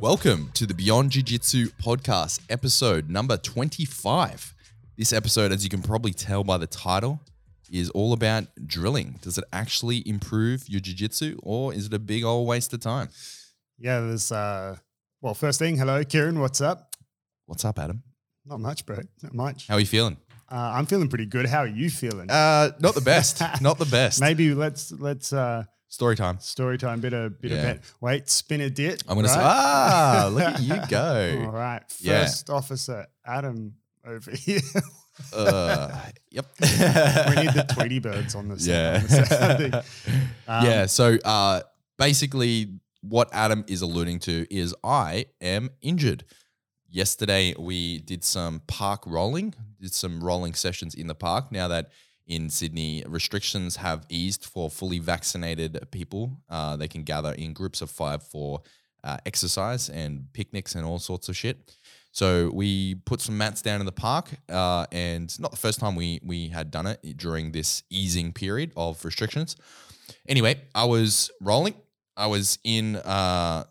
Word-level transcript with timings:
Welcome 0.00 0.50
to 0.54 0.66
the 0.66 0.74
Beyond 0.74 1.10
Jiu 1.10 1.22
Jitsu 1.22 1.68
podcast, 1.82 2.40
episode 2.48 3.10
number 3.10 3.36
25. 3.36 4.54
This 4.96 5.12
episode, 5.12 5.52
as 5.52 5.64
you 5.64 5.70
can 5.70 5.82
probably 5.82 6.12
tell 6.12 6.44
by 6.44 6.56
the 6.58 6.66
title, 6.66 7.20
is 7.70 7.90
all 7.90 8.12
about 8.12 8.44
drilling. 8.66 9.18
Does 9.22 9.38
it 9.38 9.44
actually 9.52 10.08
improve 10.08 10.68
your 10.68 10.80
jiu 10.80 10.94
jitsu 10.94 11.38
or 11.42 11.74
is 11.74 11.86
it 11.86 11.94
a 11.94 11.98
big 11.98 12.24
old 12.24 12.48
waste 12.48 12.72
of 12.72 12.80
time? 12.80 13.08
Yeah, 13.78 14.00
there's 14.00 14.32
uh 14.32 14.76
well, 15.20 15.34
first 15.34 15.58
thing, 15.58 15.76
hello, 15.76 16.02
Kieran, 16.04 16.40
what's 16.40 16.60
up? 16.60 16.96
What's 17.46 17.64
up, 17.64 17.78
Adam? 17.78 18.02
Not 18.46 18.60
much, 18.60 18.86
bro. 18.86 18.98
Not 19.22 19.34
much. 19.34 19.68
How 19.68 19.74
are 19.74 19.80
you 19.80 19.86
feeling? 19.86 20.16
Uh, 20.50 20.72
I'm 20.74 20.86
feeling 20.86 21.08
pretty 21.08 21.26
good. 21.26 21.46
How 21.46 21.58
are 21.58 21.66
you 21.66 21.90
feeling? 21.90 22.30
Uh, 22.30 22.70
not 22.80 22.94
the 22.94 23.02
best. 23.02 23.42
not 23.60 23.78
the 23.78 23.84
best. 23.84 24.20
Maybe 24.20 24.54
let's 24.54 24.92
let's 24.92 25.32
uh 25.32 25.64
Story 25.90 26.16
time. 26.16 26.38
story 26.40 26.76
time, 26.78 27.00
bit 27.00 27.12
of 27.14 27.40
bit 27.40 27.50
Yeah. 27.50 27.56
of 27.58 27.62
bet. 27.64 27.80
Wait, 28.00 28.28
spin 28.28 28.60
a 28.60 28.68
dit. 28.70 29.02
I'm 29.08 29.14
going 29.14 29.26
to 29.26 29.32
say, 29.32 29.40
ah, 29.42 30.28
look 30.32 30.42
at 30.42 30.60
you 30.60 30.74
All 30.80 30.86
go. 30.86 31.50
right. 31.52 31.82
Yeah. 32.00 32.24
First 32.24 32.50
officer 32.50 33.06
Adam 33.26 33.74
over 34.06 34.30
here. 34.34 34.60
Uh, 35.34 35.98
yep. 36.30 36.46
we 36.60 36.66
need 36.66 37.52
the 37.54 37.66
Tweety 37.74 37.98
birds 38.00 38.34
on 38.34 38.48
this. 38.48 38.64
set. 38.66 38.96
on 38.96 39.06
the 39.06 39.82
set. 39.82 39.84
Um, 40.46 40.64
yeah. 40.66 40.86
So 40.86 41.16
uh, 41.24 41.62
basically, 41.96 42.78
what 43.00 43.28
Adam 43.32 43.64
is 43.66 43.80
alluding 43.82 44.18
to 44.20 44.46
is 44.54 44.74
I 44.84 45.26
am 45.40 45.70
injured. 45.80 46.24
Yesterday, 46.90 47.54
we 47.58 47.98
did 47.98 48.24
some 48.24 48.60
park 48.66 49.02
rolling, 49.06 49.54
did 49.80 49.92
some 49.92 50.22
rolling 50.22 50.54
sessions 50.54 50.94
in 50.94 51.06
the 51.06 51.14
park. 51.14 51.50
Now 51.52 51.68
that 51.68 51.88
in 52.28 52.50
Sydney, 52.50 53.02
restrictions 53.08 53.76
have 53.76 54.06
eased 54.08 54.44
for 54.44 54.70
fully 54.70 54.98
vaccinated 54.98 55.90
people, 55.90 56.38
uh, 56.48 56.76
they 56.76 56.86
can 56.86 57.02
gather 57.02 57.32
in 57.32 57.52
groups 57.54 57.80
of 57.80 57.90
five 57.90 58.22
for 58.22 58.60
uh, 59.02 59.16
exercise 59.26 59.88
and 59.88 60.32
picnics 60.32 60.74
and 60.74 60.84
all 60.84 60.98
sorts 60.98 61.28
of 61.28 61.36
shit. 61.36 61.74
So 62.12 62.50
we 62.52 62.96
put 63.06 63.20
some 63.20 63.38
mats 63.38 63.62
down 63.62 63.80
in 63.80 63.86
the 63.86 63.92
park, 63.92 64.30
uh, 64.48 64.86
and 64.92 65.38
not 65.40 65.50
the 65.50 65.56
first 65.56 65.78
time 65.78 65.94
we 65.94 66.20
we 66.22 66.48
had 66.48 66.70
done 66.70 66.86
it 66.86 67.16
during 67.16 67.52
this 67.52 67.82
easing 67.90 68.32
period 68.32 68.72
of 68.76 69.04
restrictions. 69.04 69.56
Anyway, 70.28 70.60
I 70.74 70.84
was 70.84 71.30
rolling. 71.40 71.74
I 72.16 72.26
was 72.26 72.58
in 72.64 72.96
uh, 72.96 73.64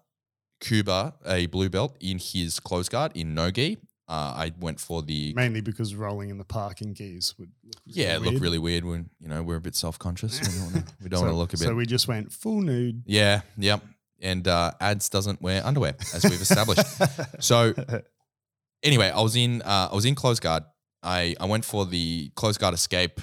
Kuba, 0.61 1.15
a 1.25 1.47
blue 1.47 1.69
belt 1.69 1.97
in 1.99 2.19
his 2.19 2.59
close 2.59 2.89
guard 2.89 3.11
in 3.15 3.33
no 3.33 3.51
gi. 3.51 3.77
Uh, 4.09 4.33
I 4.37 4.53
went 4.59 4.79
for 4.79 5.01
the 5.01 5.33
Mainly 5.35 5.59
because 5.59 5.93
rolling 5.93 6.29
in 6.29 6.37
the 6.37 6.45
park 6.45 6.81
in 6.81 6.93
gis 6.93 7.37
would 7.37 7.51
look 7.65 7.75
really 7.85 8.01
yeah, 8.01 8.15
it 8.15 8.21
looked 8.21 8.39
really 8.39 8.57
weird 8.57 8.85
when 8.85 9.09
you 9.19 9.27
know 9.27 9.43
we're 9.43 9.57
a 9.57 9.61
bit 9.61 9.75
self 9.75 9.99
conscious. 9.99 10.39
We 10.39 10.47
don't 10.47 10.73
want 10.73 10.87
to 10.87 10.93
we 11.03 11.09
don't 11.09 11.19
so, 11.19 11.25
want 11.25 11.33
to 11.33 11.37
look 11.37 11.49
a 11.49 11.57
bit. 11.57 11.65
So 11.65 11.75
we 11.75 11.85
just 11.85 12.07
went 12.07 12.31
full 12.31 12.61
nude. 12.61 13.03
yeah, 13.05 13.41
yep. 13.57 13.81
And 14.21 14.47
uh, 14.47 14.71
ads 14.79 15.09
doesn't 15.09 15.41
wear 15.41 15.63
underwear 15.65 15.95
as 16.15 16.23
we've 16.23 16.41
established. 16.41 16.85
So 17.39 17.73
anyway, 18.81 19.09
I 19.09 19.21
was 19.21 19.35
in 19.35 19.61
uh, 19.61 19.89
I 19.91 19.95
was 19.95 20.05
in 20.05 20.15
close 20.15 20.39
guard. 20.39 20.63
I 21.03 21.35
I 21.39 21.45
went 21.45 21.65
for 21.65 21.85
the 21.85 22.31
close 22.35 22.57
guard 22.57 22.73
escape, 22.73 23.19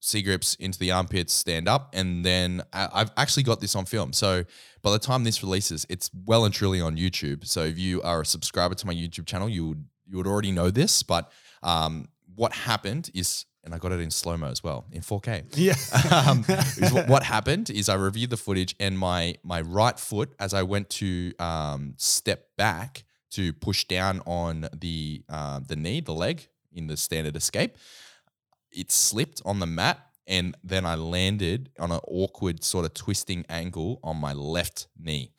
C 0.00 0.22
grips 0.22 0.54
into 0.56 0.78
the 0.78 0.90
armpits, 0.90 1.32
stand 1.32 1.68
up, 1.68 1.94
and 1.94 2.24
then 2.24 2.62
I, 2.72 2.88
I've 2.92 3.10
actually 3.16 3.44
got 3.44 3.60
this 3.60 3.74
on 3.74 3.84
film. 3.84 4.12
So 4.12 4.44
by 4.82 4.90
the 4.90 4.98
time 4.98 5.24
this 5.24 5.42
releases, 5.42 5.86
it's 5.88 6.10
well 6.26 6.44
and 6.44 6.52
truly 6.52 6.80
on 6.80 6.96
YouTube. 6.96 7.46
So 7.46 7.62
if 7.62 7.78
you 7.78 8.02
are 8.02 8.22
a 8.22 8.26
subscriber 8.26 8.74
to 8.74 8.86
my 8.86 8.94
YouTube 8.94 9.26
channel, 9.26 9.48
you 9.48 9.68
would 9.68 9.84
you 10.08 10.16
would 10.16 10.26
already 10.26 10.52
know 10.52 10.70
this. 10.70 11.02
But 11.02 11.30
um, 11.62 12.08
what 12.34 12.52
happened 12.52 13.10
is, 13.14 13.44
and 13.64 13.74
I 13.74 13.78
got 13.78 13.92
it 13.92 14.00
in 14.00 14.10
slow 14.10 14.36
mo 14.36 14.48
as 14.48 14.62
well 14.62 14.86
in 14.92 15.02
4K 15.02 15.44
yeah. 15.54 15.74
um, 16.28 16.44
what, 16.92 17.08
what 17.08 17.22
happened 17.22 17.68
is 17.68 17.88
I 17.88 17.96
reviewed 17.96 18.30
the 18.30 18.36
footage 18.36 18.74
and 18.80 18.98
my 18.98 19.34
my 19.42 19.60
right 19.60 19.98
foot 19.98 20.34
as 20.38 20.54
I 20.54 20.62
went 20.62 20.88
to 20.90 21.32
um, 21.38 21.94
step 21.98 22.48
back 22.56 23.04
to 23.32 23.52
push 23.52 23.84
down 23.84 24.20
on 24.26 24.68
the 24.72 25.22
uh, 25.28 25.60
the 25.66 25.76
knee, 25.76 26.00
the 26.00 26.14
leg 26.14 26.48
in 26.72 26.86
the 26.86 26.96
standard 26.96 27.36
escape, 27.36 27.76
it 28.70 28.90
slipped 28.90 29.42
on 29.44 29.58
the 29.58 29.66
mat 29.66 30.00
and 30.26 30.56
then 30.62 30.84
I 30.84 30.94
landed 30.94 31.70
on 31.78 31.90
an 31.90 32.00
awkward 32.06 32.62
sort 32.62 32.84
of 32.84 32.94
twisting 32.94 33.44
angle 33.48 33.98
on 34.04 34.18
my 34.18 34.34
left 34.34 34.86
knee. 34.98 35.32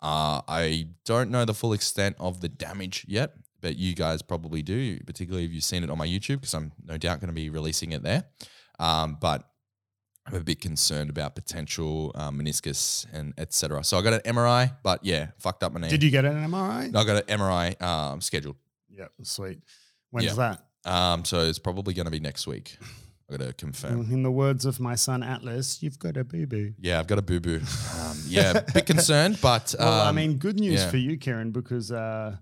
Uh, 0.00 0.40
I 0.48 0.88
don't 1.04 1.30
know 1.30 1.44
the 1.44 1.52
full 1.52 1.72
extent 1.72 2.16
of 2.18 2.40
the 2.40 2.48
damage 2.48 3.04
yet, 3.06 3.34
but 3.60 3.76
you 3.76 3.94
guys 3.94 4.22
probably 4.22 4.62
do, 4.62 4.98
particularly 5.06 5.44
if 5.44 5.52
you've 5.52 5.64
seen 5.64 5.84
it 5.84 5.90
on 5.90 5.98
my 5.98 6.06
YouTube, 6.06 6.36
because 6.40 6.54
I'm 6.54 6.72
no 6.84 6.96
doubt 6.96 7.20
going 7.20 7.28
to 7.28 7.34
be 7.34 7.50
releasing 7.50 7.92
it 7.92 8.02
there. 8.02 8.24
Um, 8.78 9.18
but 9.20 9.44
I'm 10.26 10.34
a 10.34 10.40
bit 10.40 10.60
concerned 10.60 11.10
about 11.10 11.34
potential 11.34 12.12
um, 12.14 12.38
meniscus 12.38 13.06
and 13.12 13.34
etc. 13.38 13.82
So 13.84 13.98
I 13.98 14.02
got 14.02 14.14
an 14.14 14.20
MRI, 14.34 14.72
but 14.82 15.04
yeah, 15.04 15.28
fucked 15.38 15.62
up 15.62 15.72
my 15.72 15.80
knee. 15.80 15.88
Did 15.88 16.02
you 16.02 16.10
get 16.10 16.24
an 16.24 16.34
MRI? 16.50 16.90
No, 16.92 17.00
I 17.00 17.04
got 17.04 17.28
an 17.28 17.38
MRI 17.38 17.80
um, 17.82 18.20
scheduled. 18.20 18.56
Yeah, 18.88 19.06
sweet. 19.22 19.60
When's 20.10 20.26
Yeah. 20.36 20.56
that? 20.84 20.90
Um, 20.90 21.24
so 21.24 21.40
it's 21.40 21.58
probably 21.58 21.94
going 21.94 22.06
to 22.06 22.10
be 22.10 22.20
next 22.20 22.46
week. 22.46 22.76
I 23.28 23.36
got 23.36 23.46
to 23.46 23.52
confirm. 23.52 24.00
In 24.10 24.24
the 24.24 24.30
words 24.30 24.64
of 24.64 24.80
my 24.80 24.96
son 24.96 25.22
Atlas, 25.22 25.82
you've 25.84 26.00
got 26.00 26.16
a 26.16 26.24
boo 26.24 26.46
boo. 26.48 26.74
Yeah, 26.80 26.98
I've 26.98 27.06
got 27.06 27.18
a 27.18 27.22
boo 27.22 27.38
boo. 27.38 27.60
Um, 28.00 28.18
yeah, 28.26 28.60
bit 28.74 28.86
concerned, 28.86 29.38
but 29.40 29.72
um, 29.78 29.84
Well, 29.86 30.00
I 30.00 30.10
mean, 30.10 30.38
good 30.38 30.58
news 30.58 30.80
yeah. 30.80 30.90
for 30.90 30.96
you, 30.96 31.16
Kieran, 31.16 31.52
because 31.52 31.92
uh, 31.92 32.36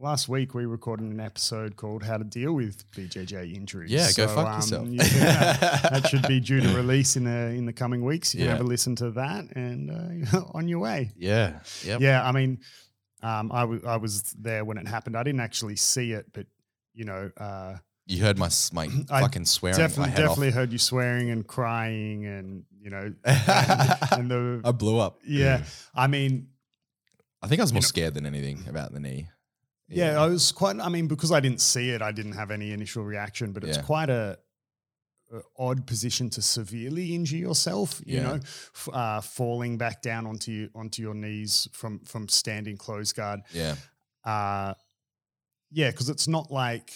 last 0.00 0.28
week 0.28 0.54
we 0.54 0.66
recorded 0.66 1.06
an 1.06 1.20
episode 1.20 1.76
called 1.76 2.02
"How 2.02 2.16
to 2.16 2.24
Deal 2.24 2.52
with 2.52 2.84
BJJ 2.92 3.54
Injuries." 3.54 3.90
Yeah, 3.90 4.08
go 4.16 4.28
fuck 4.32 4.56
yourself. 4.56 4.88
you 4.88 4.98
can, 4.98 5.22
uh, 5.26 5.88
that 5.90 6.08
should 6.08 6.26
be 6.28 6.40
due 6.40 6.60
to 6.60 6.68
release 6.76 7.16
in 7.16 7.24
the 7.24 7.30
in 7.50 7.66
the 7.66 7.72
coming 7.72 8.04
weeks. 8.04 8.34
You 8.34 8.40
can 8.40 8.48
have 8.50 8.60
a 8.60 8.64
listen 8.64 8.96
to 8.96 9.10
that, 9.12 9.44
and 9.56 9.90
uh, 10.32 10.42
on 10.54 10.68
your 10.68 10.78
way. 10.80 11.12
yeah, 11.16 11.60
yep. 11.84 12.00
Yeah, 12.00 12.26
I 12.26 12.32
mean, 12.32 12.58
um, 13.22 13.50
I 13.52 13.64
wa- 13.64 13.78
I 13.86 13.96
was 13.96 14.22
there 14.38 14.64
when 14.64 14.78
it 14.78 14.86
happened. 14.86 15.16
I 15.16 15.22
didn't 15.22 15.40
actually 15.40 15.76
see 15.76 16.12
it, 16.12 16.26
but 16.32 16.46
you 16.94 17.04
know, 17.04 17.30
uh, 17.36 17.76
You 18.06 18.22
heard 18.22 18.38
my 18.38 18.50
my 18.72 18.88
I 19.10 19.20
fucking 19.20 19.44
swearing. 19.46 19.78
definitely 19.78 20.14
definitely 20.14 20.50
heard 20.50 20.72
you 20.72 20.78
swearing 20.78 21.30
and 21.30 21.46
crying, 21.46 22.24
and 22.26 22.64
you 22.80 22.90
know, 22.90 23.12
and, 23.24 23.98
and 24.12 24.30
the 24.30 24.60
I 24.64 24.72
blew 24.72 24.98
up. 24.98 25.18
yeah. 25.26 25.64
I 25.94 26.06
mean, 26.06 26.48
I 27.42 27.48
think 27.48 27.60
I 27.60 27.64
was 27.64 27.72
more 27.72 27.80
know- 27.80 27.86
scared 27.86 28.14
than 28.14 28.26
anything 28.26 28.64
about 28.68 28.92
the 28.92 29.00
knee. 29.00 29.28
Yeah, 29.88 30.20
I 30.20 30.26
was 30.26 30.50
quite. 30.52 30.78
I 30.80 30.88
mean, 30.88 31.06
because 31.06 31.30
I 31.30 31.40
didn't 31.40 31.60
see 31.60 31.90
it, 31.90 32.02
I 32.02 32.12
didn't 32.12 32.32
have 32.32 32.50
any 32.50 32.72
initial 32.72 33.04
reaction. 33.04 33.52
But 33.52 33.64
it's 33.64 33.76
Yeah. 33.78 33.82
quite 33.84 34.10
a, 34.10 34.38
a 35.32 35.40
odd 35.58 35.86
position 35.86 36.28
to 36.30 36.42
severely 36.42 37.14
injure 37.14 37.36
yourself. 37.36 38.00
You 38.04 38.16
Yeah. 38.16 38.22
know, 38.22 38.34
f- 38.34 38.88
uh, 38.92 39.20
falling 39.20 39.78
back 39.78 40.02
down 40.02 40.26
onto 40.26 40.50
you, 40.50 40.70
onto 40.74 41.02
your 41.02 41.14
knees 41.14 41.68
from 41.72 42.00
from 42.00 42.28
standing 42.28 42.76
close 42.76 43.12
guard. 43.12 43.40
yeah, 43.52 43.76
Uh, 44.24 44.74
yeah, 45.70 45.90
because 45.90 46.08
it's 46.08 46.26
not 46.28 46.50
like. 46.50 46.92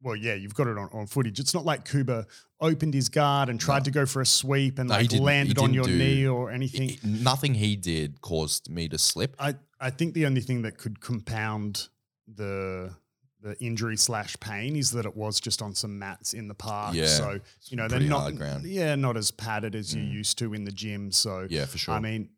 Well, 0.00 0.14
yeah, 0.14 0.34
you've 0.34 0.54
got 0.54 0.68
it 0.68 0.78
on, 0.78 0.88
on 0.92 1.08
footage. 1.08 1.40
It's 1.40 1.52
not 1.52 1.64
like 1.64 1.84
Kuba 1.84 2.24
opened 2.60 2.94
his 2.94 3.08
guard 3.08 3.48
and 3.48 3.58
tried 3.60 3.80
No. 3.80 3.84
to 3.86 3.90
go 3.90 4.06
for 4.06 4.22
a 4.22 4.26
sweep 4.26 4.78
and 4.78 4.88
No, 4.88 4.94
like 4.94 5.10
landed 5.12 5.58
on 5.58 5.74
your 5.74 5.86
do- 5.86 5.98
knee 5.98 6.24
or 6.24 6.52
anything. 6.52 6.90
It- 6.90 7.02
nothing 7.04 7.54
he 7.54 7.74
did 7.74 8.20
caused 8.20 8.70
me 8.70 8.88
to 8.90 8.96
slip. 8.96 9.34
I, 9.40 9.56
I 9.80 9.90
think 9.90 10.14
the 10.14 10.26
only 10.26 10.40
thing 10.40 10.62
that 10.62 10.78
could 10.78 11.00
compound 11.00 11.88
the 12.26 12.94
the 13.40 13.56
injury 13.62 13.96
slash 13.96 14.36
pain 14.40 14.74
is 14.74 14.90
that 14.90 15.06
it 15.06 15.16
was 15.16 15.38
just 15.40 15.62
on 15.62 15.72
some 15.72 15.96
mats 15.98 16.34
in 16.34 16.48
the 16.48 16.54
park. 16.54 16.96
Yeah, 16.96 17.06
So 17.06 17.40
you 17.66 17.76
know 17.76 17.86
they're 17.86 18.00
not 18.00 18.32
yeah 18.64 18.96
not 18.96 19.16
as 19.16 19.30
padded 19.30 19.74
as 19.76 19.94
you 19.94 20.02
Mm. 20.02 20.12
used 20.12 20.38
to 20.38 20.54
in 20.54 20.64
the 20.64 20.72
gym. 20.72 21.12
So 21.12 21.46
Yeah, 21.48 21.66
for 21.66 21.78
sure. 21.78 21.94
I 21.94 22.00
mean, 22.00 22.30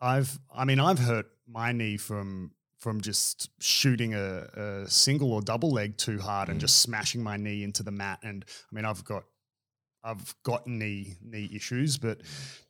I've 0.00 0.38
I 0.54 0.64
mean 0.64 0.78
I've 0.80 0.98
hurt 0.98 1.26
my 1.46 1.72
knee 1.72 1.96
from 1.96 2.52
from 2.78 3.00
just 3.02 3.50
shooting 3.60 4.14
a, 4.14 4.82
a 4.84 4.88
single 4.88 5.32
or 5.32 5.42
double 5.42 5.70
leg 5.70 5.96
too 5.98 6.18
hard 6.18 6.48
and 6.48 6.58
Mm. 6.58 6.60
just 6.62 6.78
smashing 6.80 7.22
my 7.22 7.36
knee 7.36 7.62
into 7.62 7.82
the 7.82 7.90
mat. 7.90 8.18
And 8.22 8.44
I 8.70 8.74
mean 8.74 8.84
I've 8.84 9.04
got 9.04 9.24
I've 10.02 10.34
got 10.44 10.66
knee 10.66 11.16
knee 11.22 11.50
issues, 11.54 11.98
but 11.98 12.20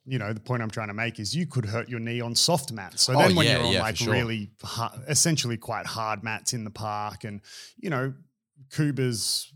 you 0.05 0.19
know 0.19 0.33
the 0.33 0.39
point 0.41 0.61
I'm 0.61 0.69
trying 0.69 0.89
to 0.89 0.93
make 0.93 1.19
is 1.19 1.35
you 1.35 1.47
could 1.47 1.65
hurt 1.65 1.87
your 1.89 1.99
knee 1.99 2.19
on 2.21 2.35
soft 2.35 2.71
mats. 2.71 3.03
So 3.03 3.13
Oh, 3.13 3.19
then 3.19 3.35
when 3.35 3.45
yeah, 3.45 3.57
you're 3.57 3.65
on 3.67 3.73
yeah, 3.73 3.81
like 3.81 3.97
sure. 3.97 4.13
really 4.13 4.49
hard, 4.63 4.99
essentially 5.07 5.57
quite 5.57 5.85
hard 5.85 6.23
mats 6.23 6.53
in 6.53 6.63
the 6.65 6.71
park, 6.71 7.23
and 7.23 7.41
you 7.77 7.89
know 7.89 8.13
Kuba's 8.75 9.51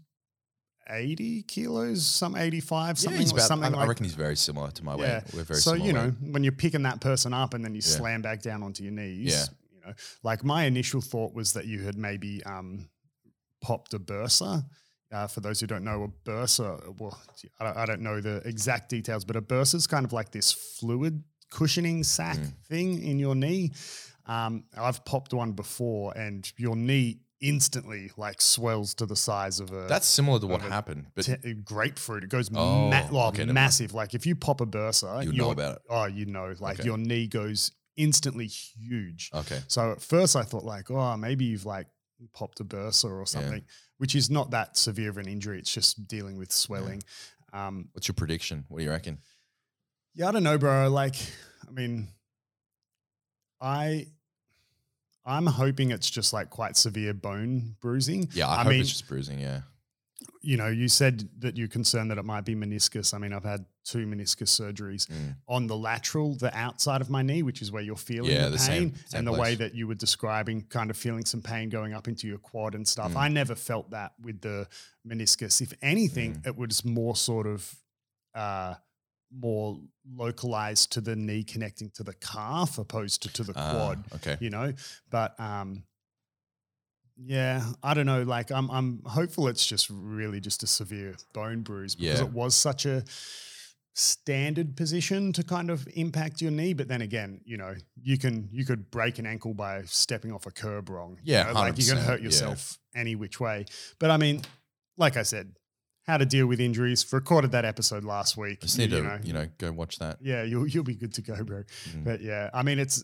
80 0.87 1.43
kilos, 1.43 2.05
some 2.05 2.35
85, 2.35 2.99
something, 2.99 3.21
or 3.27 3.31
about, 3.31 3.41
something 3.41 3.73
I, 3.73 3.81
I 3.81 3.85
reckon 3.87 4.03
he's 4.05 4.13
very 4.13 4.35
similar 4.35 4.69
to 4.71 4.83
my 4.85 4.95
weight. 4.95 5.07
Yeah. 5.07 5.21
We're 5.33 5.43
very 5.43 5.59
so 5.59 5.73
you 5.73 5.93
know 5.93 6.05
weight. 6.21 6.31
when 6.31 6.43
you're 6.43 6.51
picking 6.53 6.83
that 6.83 7.01
person 7.01 7.33
up 7.33 7.53
and 7.55 7.63
then 7.65 7.73
you 7.73 7.81
Yeah. 7.83 7.97
slam 7.97 8.21
back 8.21 8.41
down 8.43 8.61
onto 8.61 8.83
your 8.83 8.91
knees 8.93 9.31
Yeah. 9.33 9.45
you 9.73 9.79
know 9.85 9.93
like 10.21 10.43
my 10.43 10.65
initial 10.65 11.01
thought 11.01 11.33
was 11.33 11.53
that 11.53 11.65
you 11.65 11.81
had 11.81 11.97
maybe 11.97 12.43
um, 12.45 12.87
popped 13.61 13.95
a 13.95 13.99
bursa 13.99 14.63
uh, 15.11 15.27
for 15.27 15.39
those 15.41 15.59
who 15.59 15.67
don't 15.67 15.83
know 15.83 16.03
a 16.03 16.29
bursa 16.29 16.81
well 16.99 17.17
I 17.59 17.63
don't, 17.65 17.77
I 17.77 17.85
don't 17.85 18.01
know 18.01 18.21
the 18.21 18.37
exact 18.47 18.89
details 18.89 19.23
but 19.25 19.35
a 19.35 19.41
bursa 19.41 19.75
is 19.75 19.87
kind 19.87 20.05
of 20.05 20.13
like 20.13 20.31
this 20.31 20.51
fluid 20.51 21.23
cushioning 21.51 22.03
sac 22.03 22.37
Mm. 22.37 22.53
thing 22.67 23.03
in 23.03 23.19
your 23.19 23.35
knee 23.35 23.71
um, 24.25 24.63
i've 24.77 25.05
popped 25.05 25.33
one 25.33 25.51
before 25.53 26.11
and 26.17 26.51
your 26.57 26.75
knee 26.75 27.19
instantly 27.41 28.09
like 28.17 28.41
swells 28.41 28.95
to 28.95 29.05
the 29.05 29.15
size 29.15 29.59
of 29.59 29.71
a 29.71 29.85
That's 29.87 30.07
similar 30.07 30.39
to 30.39 30.47
what 30.47 30.61
happened, 30.61 31.07
but 31.15 31.25
te- 31.25 31.53
grapefruit. 31.53 32.23
It 32.23 32.29
goes 32.29 32.49
Oh, 32.55 32.89
ma- 32.89 33.07
oh, 33.11 33.27
okay, 33.27 33.45
massive. 33.45 33.93
Like 33.93 34.15
if 34.15 34.25
you 34.25 34.35
pop 34.35 34.61
a 34.61 34.65
bursa, 34.65 35.23
you 35.23 35.33
know 35.33 35.51
about 35.51 35.75
it. 35.75 35.81
Oh, 35.89 36.05
you 36.05 36.25
know, 36.25 36.55
like 36.59 36.79
Okay. 36.79 36.85
your 36.87 36.97
knee 36.97 37.27
goes 37.27 37.71
instantly 37.97 38.47
huge. 38.47 39.29
Okay. 39.33 39.59
So 39.67 39.91
at 39.91 40.01
first 40.01 40.35
I 40.35 40.43
thought 40.43 40.63
like, 40.63 40.89
oh, 40.89 41.17
maybe 41.17 41.45
you've 41.45 41.65
like 41.65 41.87
popped 42.33 42.61
a 42.61 42.63
bursa 42.65 43.11
or 43.11 43.25
something, 43.27 43.63
which 43.97 44.15
is 44.15 44.29
not 44.29 44.51
that 44.51 44.77
severe 44.77 45.09
of 45.09 45.17
an 45.17 45.27
injury. 45.27 45.59
It's 45.59 45.71
just 45.73 46.07
dealing 46.07 46.37
with 46.37 46.51
swelling. 46.51 47.01
Um, 47.53 47.89
What's 47.93 48.07
your 48.07 48.15
prediction? 48.15 48.65
What 48.69 48.79
do 48.79 48.83
you 48.83 48.89
reckon? 48.91 49.19
yeah, 50.13 50.27
I 50.29 50.31
don't 50.31 50.43
know, 50.43 50.57
bro. 50.57 50.89
Like, 50.89 51.15
I 51.67 51.71
mean, 51.71 52.07
I, 53.61 54.07
I'm 55.25 55.45
hoping 55.45 55.91
it's 55.91 56.09
just 56.09 56.33
like 56.33 56.49
quite 56.49 56.77
severe 56.77 57.13
bone 57.13 57.75
bruising. 57.81 58.29
Yeah, 58.33 58.47
I, 58.47 58.53
I 58.53 58.63
hope 58.63 58.67
mean- 58.71 58.81
it's 58.81 58.89
just 58.89 59.07
bruising. 59.07 59.39
Yeah. 59.39 59.61
You 60.45 60.57
know, 60.57 60.67
you 60.67 60.87
said 60.87 61.27
that 61.39 61.57
you're 61.57 61.67
concerned 61.67 62.11
that 62.11 62.17
it 62.19 62.25
might 62.25 62.45
be 62.45 62.55
meniscus. 62.55 63.13
I 63.13 63.17
mean, 63.17 63.33
I've 63.33 63.43
had 63.43 63.65
two 63.83 64.05
meniscus 64.05 64.49
surgeries 64.49 65.07
Mm. 65.07 65.35
on 65.47 65.67
the 65.67 65.75
lateral, 65.75 66.35
the 66.35 66.55
outside 66.55 67.01
of 67.01 67.09
my 67.09 67.21
knee, 67.23 67.41
which 67.43 67.61
is 67.63 67.71
where 67.71 67.81
you're 67.81 67.95
feeling 67.95 68.31
Yeah, 68.31 68.45
the 68.45 68.51
the 68.51 68.57
pain, 68.57 68.65
same- 68.65 68.95
same 69.07 69.17
and 69.19 69.27
the 69.27 69.33
way 69.33 69.55
that 69.55 69.73
you 69.73 69.87
were 69.87 69.95
describing, 69.95 70.61
kind 70.63 70.89
of 70.91 70.97
feeling 70.97 71.25
some 71.25 71.41
pain 71.41 71.69
going 71.69 71.93
up 71.93 72.07
into 72.07 72.27
your 72.27 72.37
quad 72.37 72.75
and 72.75 72.87
stuff. 72.87 73.11
Mm. 73.13 73.17
I 73.17 73.27
never 73.27 73.55
felt 73.55 73.89
that 73.91 74.13
with 74.21 74.41
the 74.41 74.67
meniscus. 75.07 75.61
If 75.61 75.73
anything, 75.81 76.35
Mm. 76.35 76.47
it 76.47 76.55
was 76.57 76.85
more 76.85 77.15
sort 77.15 77.47
of 77.47 77.75
uh, 78.35 78.75
more 79.31 79.79
localized 80.13 80.91
to 80.91 81.01
the 81.01 81.15
knee 81.15 81.43
connecting 81.43 81.89
to 81.91 82.03
the 82.03 82.13
calf 82.15 82.77
opposed 82.77 83.23
to 83.23 83.29
to 83.33 83.43
the 83.43 83.53
Ah, 83.55 83.71
quad. 83.71 84.03
okay. 84.15 84.37
You 84.39 84.49
know, 84.49 84.73
but 85.09 85.39
um, 85.39 85.83
yeah, 87.17 87.63
I 87.83 87.93
don't 87.93 88.05
know. 88.05 88.23
Like, 88.23 88.51
I'm 88.51 88.69
I'm 88.71 89.01
hopeful 89.05 89.47
it's 89.47 89.65
just 89.65 89.89
really 89.89 90.39
just 90.39 90.63
a 90.63 90.67
severe 90.67 91.15
bone 91.33 91.61
bruise 91.61 91.95
because 91.95 92.19
Yeah. 92.19 92.25
it 92.25 92.31
was 92.33 92.55
such 92.55 92.85
a 92.85 93.03
standard 93.93 94.75
position 94.75 95.31
to 95.31 95.43
kind 95.43 95.69
of 95.69 95.87
impact 95.93 96.41
your 96.41 96.51
knee. 96.51 96.73
But 96.73 96.87
then 96.87 97.01
again, 97.01 97.39
you 97.45 97.57
know, 97.57 97.75
you 98.01 98.17
can 98.17 98.49
you 98.51 98.65
could 98.65 98.91
break 98.91 99.19
an 99.19 99.25
ankle 99.25 99.53
by 99.53 99.83
stepping 99.85 100.31
off 100.31 100.45
a 100.45 100.51
curb 100.51 100.89
wrong. 100.89 101.17
you 101.23 101.33
Yeah, 101.33 101.43
know, 101.43 101.53
like 101.53 101.77
you 101.77 101.85
can 101.85 101.97
100%, 101.97 102.03
hurt 102.05 102.19
yeah. 102.19 102.25
yourself 102.25 102.77
any 102.93 103.15
which 103.15 103.39
way. 103.39 103.65
But 103.99 104.11
I 104.11 104.17
mean, 104.17 104.41
like 104.97 105.15
I 105.17 105.23
said, 105.23 105.53
how 106.05 106.17
to 106.17 106.25
deal 106.25 106.45
with 106.47 106.59
injuries. 106.59 107.05
Recorded 107.13 107.51
that 107.51 107.65
episode 107.65 108.03
last 108.03 108.35
week. 108.37 108.61
Just 108.61 108.77
need 108.77 108.91
you 108.91 108.97
to, 108.97 109.03
know, 109.03 109.19
you 109.23 109.33
know, 109.33 109.47
go 109.57 109.71
watch 109.71 109.97
that. 109.99 110.17
yeah, 110.21 110.43
you'll 110.43 110.67
you'll 110.67 110.83
be 110.83 110.95
good 110.95 111.13
to 111.15 111.21
go, 111.21 111.41
bro. 111.43 111.63
Mm. 111.89 112.03
But 112.03 112.21
yeah, 112.21 112.49
I 112.53 112.63
mean, 112.63 112.79
it's 112.79 113.03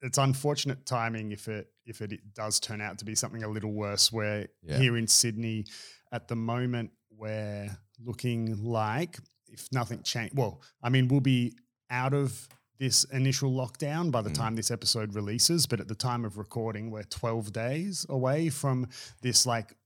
it's 0.00 0.18
unfortunate 0.18 0.84
timing 0.84 1.30
if 1.30 1.46
it 1.48 1.68
if 1.86 2.00
it 2.00 2.34
does 2.34 2.60
turn 2.60 2.80
out 2.80 2.98
to 2.98 3.04
be 3.04 3.14
something 3.14 3.42
a 3.42 3.48
little 3.48 3.72
worse. 3.72 4.12
Where 4.12 4.48
Yeah. 4.62 4.78
here 4.78 4.96
in 4.96 5.06
Sydney, 5.06 5.66
at 6.12 6.28
the 6.28 6.36
moment, 6.36 6.90
we're 7.10 7.76
looking 7.98 8.62
like 8.64 9.18
if 9.48 9.68
nothing 9.72 10.02
change. 10.02 10.32
Well, 10.34 10.60
I 10.82 10.88
mean, 10.88 11.08
we'll 11.08 11.20
be 11.20 11.52
out 11.90 12.14
of 12.14 12.48
this 12.78 13.04
initial 13.04 13.52
lockdown 13.52 14.10
by 14.10 14.22
the 14.22 14.30
Mm. 14.30 14.34
time 14.34 14.56
this 14.56 14.70
episode 14.70 15.14
releases. 15.14 15.66
But 15.66 15.78
at 15.80 15.88
the 15.88 15.94
time 15.94 16.24
of 16.24 16.36
recording, 16.38 16.90
we're 16.90 17.04
twelve 17.04 17.52
days 17.52 18.06
away 18.08 18.48
from 18.48 18.88
this 19.20 19.46
like. 19.46 19.76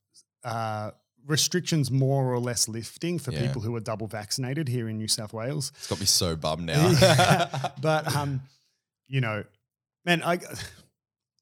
Uh, 0.44 0.92
restrictions 1.26 1.90
more 1.90 2.32
or 2.32 2.38
less 2.38 2.68
lifting 2.68 3.18
for 3.18 3.32
Yeah. 3.32 3.44
people 3.48 3.60
who 3.60 3.74
are 3.74 3.80
double 3.80 4.06
vaccinated 4.06 4.68
here 4.68 4.88
in 4.88 4.96
New 4.96 5.08
South 5.08 5.32
Wales 5.32 5.72
It's 5.74 5.88
got 5.88 5.98
me 5.98 6.06
so 6.06 6.36
bummed 6.36 6.66
now. 6.66 6.88
Yeah. 6.90 7.72
but 7.82 8.14
um, 8.14 8.42
you 9.08 9.20
know, 9.20 9.42
man, 10.04 10.22
I 10.22 10.38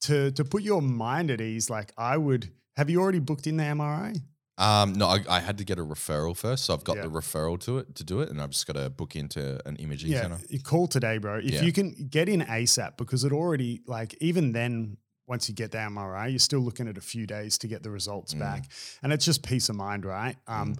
to 0.08 0.30
to 0.32 0.44
put 0.44 0.62
your 0.62 0.80
mind 0.82 1.30
at 1.30 1.40
ease, 1.40 1.68
like 1.70 1.92
I 1.98 2.16
would. 2.16 2.50
Have 2.76 2.90
you 2.90 3.00
already 3.00 3.20
booked 3.20 3.46
in 3.46 3.56
the 3.56 3.64
MRI? 3.64 4.20
um, 4.56 4.92
no, 4.92 5.06
I, 5.08 5.18
I 5.28 5.40
had 5.40 5.58
to 5.58 5.64
get 5.64 5.78
a 5.80 5.84
referral 5.84 6.36
first, 6.36 6.64
so 6.64 6.74
I've 6.74 6.84
got 6.84 6.96
Yeah. 6.96 7.02
the 7.02 7.10
referral 7.10 7.58
to 7.60 7.78
it 7.78 7.94
to 7.96 8.04
do 8.04 8.20
it, 8.20 8.30
and 8.30 8.40
I've 8.40 8.50
just 8.50 8.66
got 8.68 8.74
to 8.76 8.88
book 8.90 9.16
into 9.16 9.60
an 9.66 9.74
imaging 9.76 10.12
yeah, 10.12 10.22
center. 10.22 10.38
you 10.48 10.60
call 10.60 10.86
today, 10.86 11.18
bro. 11.18 11.38
If 11.38 11.44
Yeah. 11.54 11.62
you 11.62 11.72
can 11.72 12.06
get 12.08 12.28
in 12.28 12.40
ASAP, 12.40 12.96
because 12.96 13.24
it 13.24 13.32
already 13.32 13.82
like 13.86 14.14
even 14.20 14.52
then. 14.52 14.96
Once 15.26 15.48
you 15.48 15.54
get 15.54 15.70
the 15.72 15.78
MRI, 15.78 16.28
you're 16.28 16.38
still 16.38 16.60
looking 16.60 16.86
at 16.86 16.98
a 16.98 17.00
few 17.00 17.26
days 17.26 17.56
to 17.56 17.66
get 17.66 17.82
the 17.82 17.90
results 17.90 18.34
Mm. 18.34 18.40
back, 18.40 18.64
and 19.02 19.10
it's 19.10 19.24
just 19.24 19.42
peace 19.42 19.70
of 19.70 19.74
mind, 19.76 20.04
right? 20.04 20.36
Um, 20.46 20.76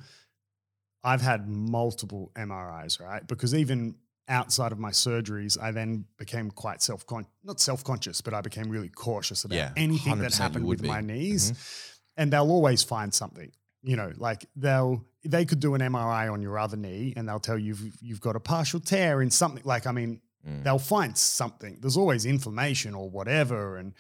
I've 1.02 1.22
had 1.22 1.48
multiple 1.48 2.30
MRIs, 2.36 3.00
right? 3.00 3.26
Because 3.26 3.54
even 3.54 3.94
outside 4.28 4.72
of 4.72 4.78
my 4.78 4.90
surgeries, 4.90 5.60
I 5.60 5.70
then 5.70 6.06
became 6.18 6.50
quite 6.50 6.82
self 6.82 7.06
con 7.06 7.26
not 7.42 7.60
self 7.60 7.84
conscious, 7.84 8.20
but 8.20 8.32
I 8.34 8.40
became 8.40 8.68
really 8.70 8.88
cautious 8.88 9.44
about 9.44 9.56
Yeah, 9.56 9.72
anything 9.76 10.18
that 10.18 10.34
happened 10.34 10.66
with 10.66 10.82
be. 10.82 10.88
my 10.88 11.00
knees. 11.00 11.52
Mm-hmm. 11.52 11.90
And 12.16 12.32
they'll 12.32 12.50
always 12.50 12.82
find 12.82 13.12
something. 13.12 13.50
You 13.82 13.96
know, 13.96 14.12
like 14.16 14.46
they'll 14.56 15.04
they 15.24 15.44
could 15.44 15.60
do 15.60 15.74
an 15.74 15.80
MRI 15.82 16.32
on 16.32 16.40
your 16.42 16.58
other 16.58 16.76
knee 16.76 17.12
and 17.16 17.28
they'll 17.28 17.40
tell 17.40 17.58
you 17.58 17.66
you've, 17.74 17.96
you've 18.00 18.20
got 18.20 18.36
a 18.36 18.40
partial 18.40 18.78
tear 18.80 19.20
in 19.22 19.30
something. 19.30 19.62
Like, 19.64 19.86
I 19.86 19.92
mean, 19.92 20.20
Mm. 20.46 20.62
they'll 20.62 20.78
find 20.78 21.16
something. 21.16 21.78
There's 21.80 21.96
always 21.96 22.26
inflammation 22.26 22.94
or 22.94 23.08
whatever. 23.08 23.78
And 23.78 23.94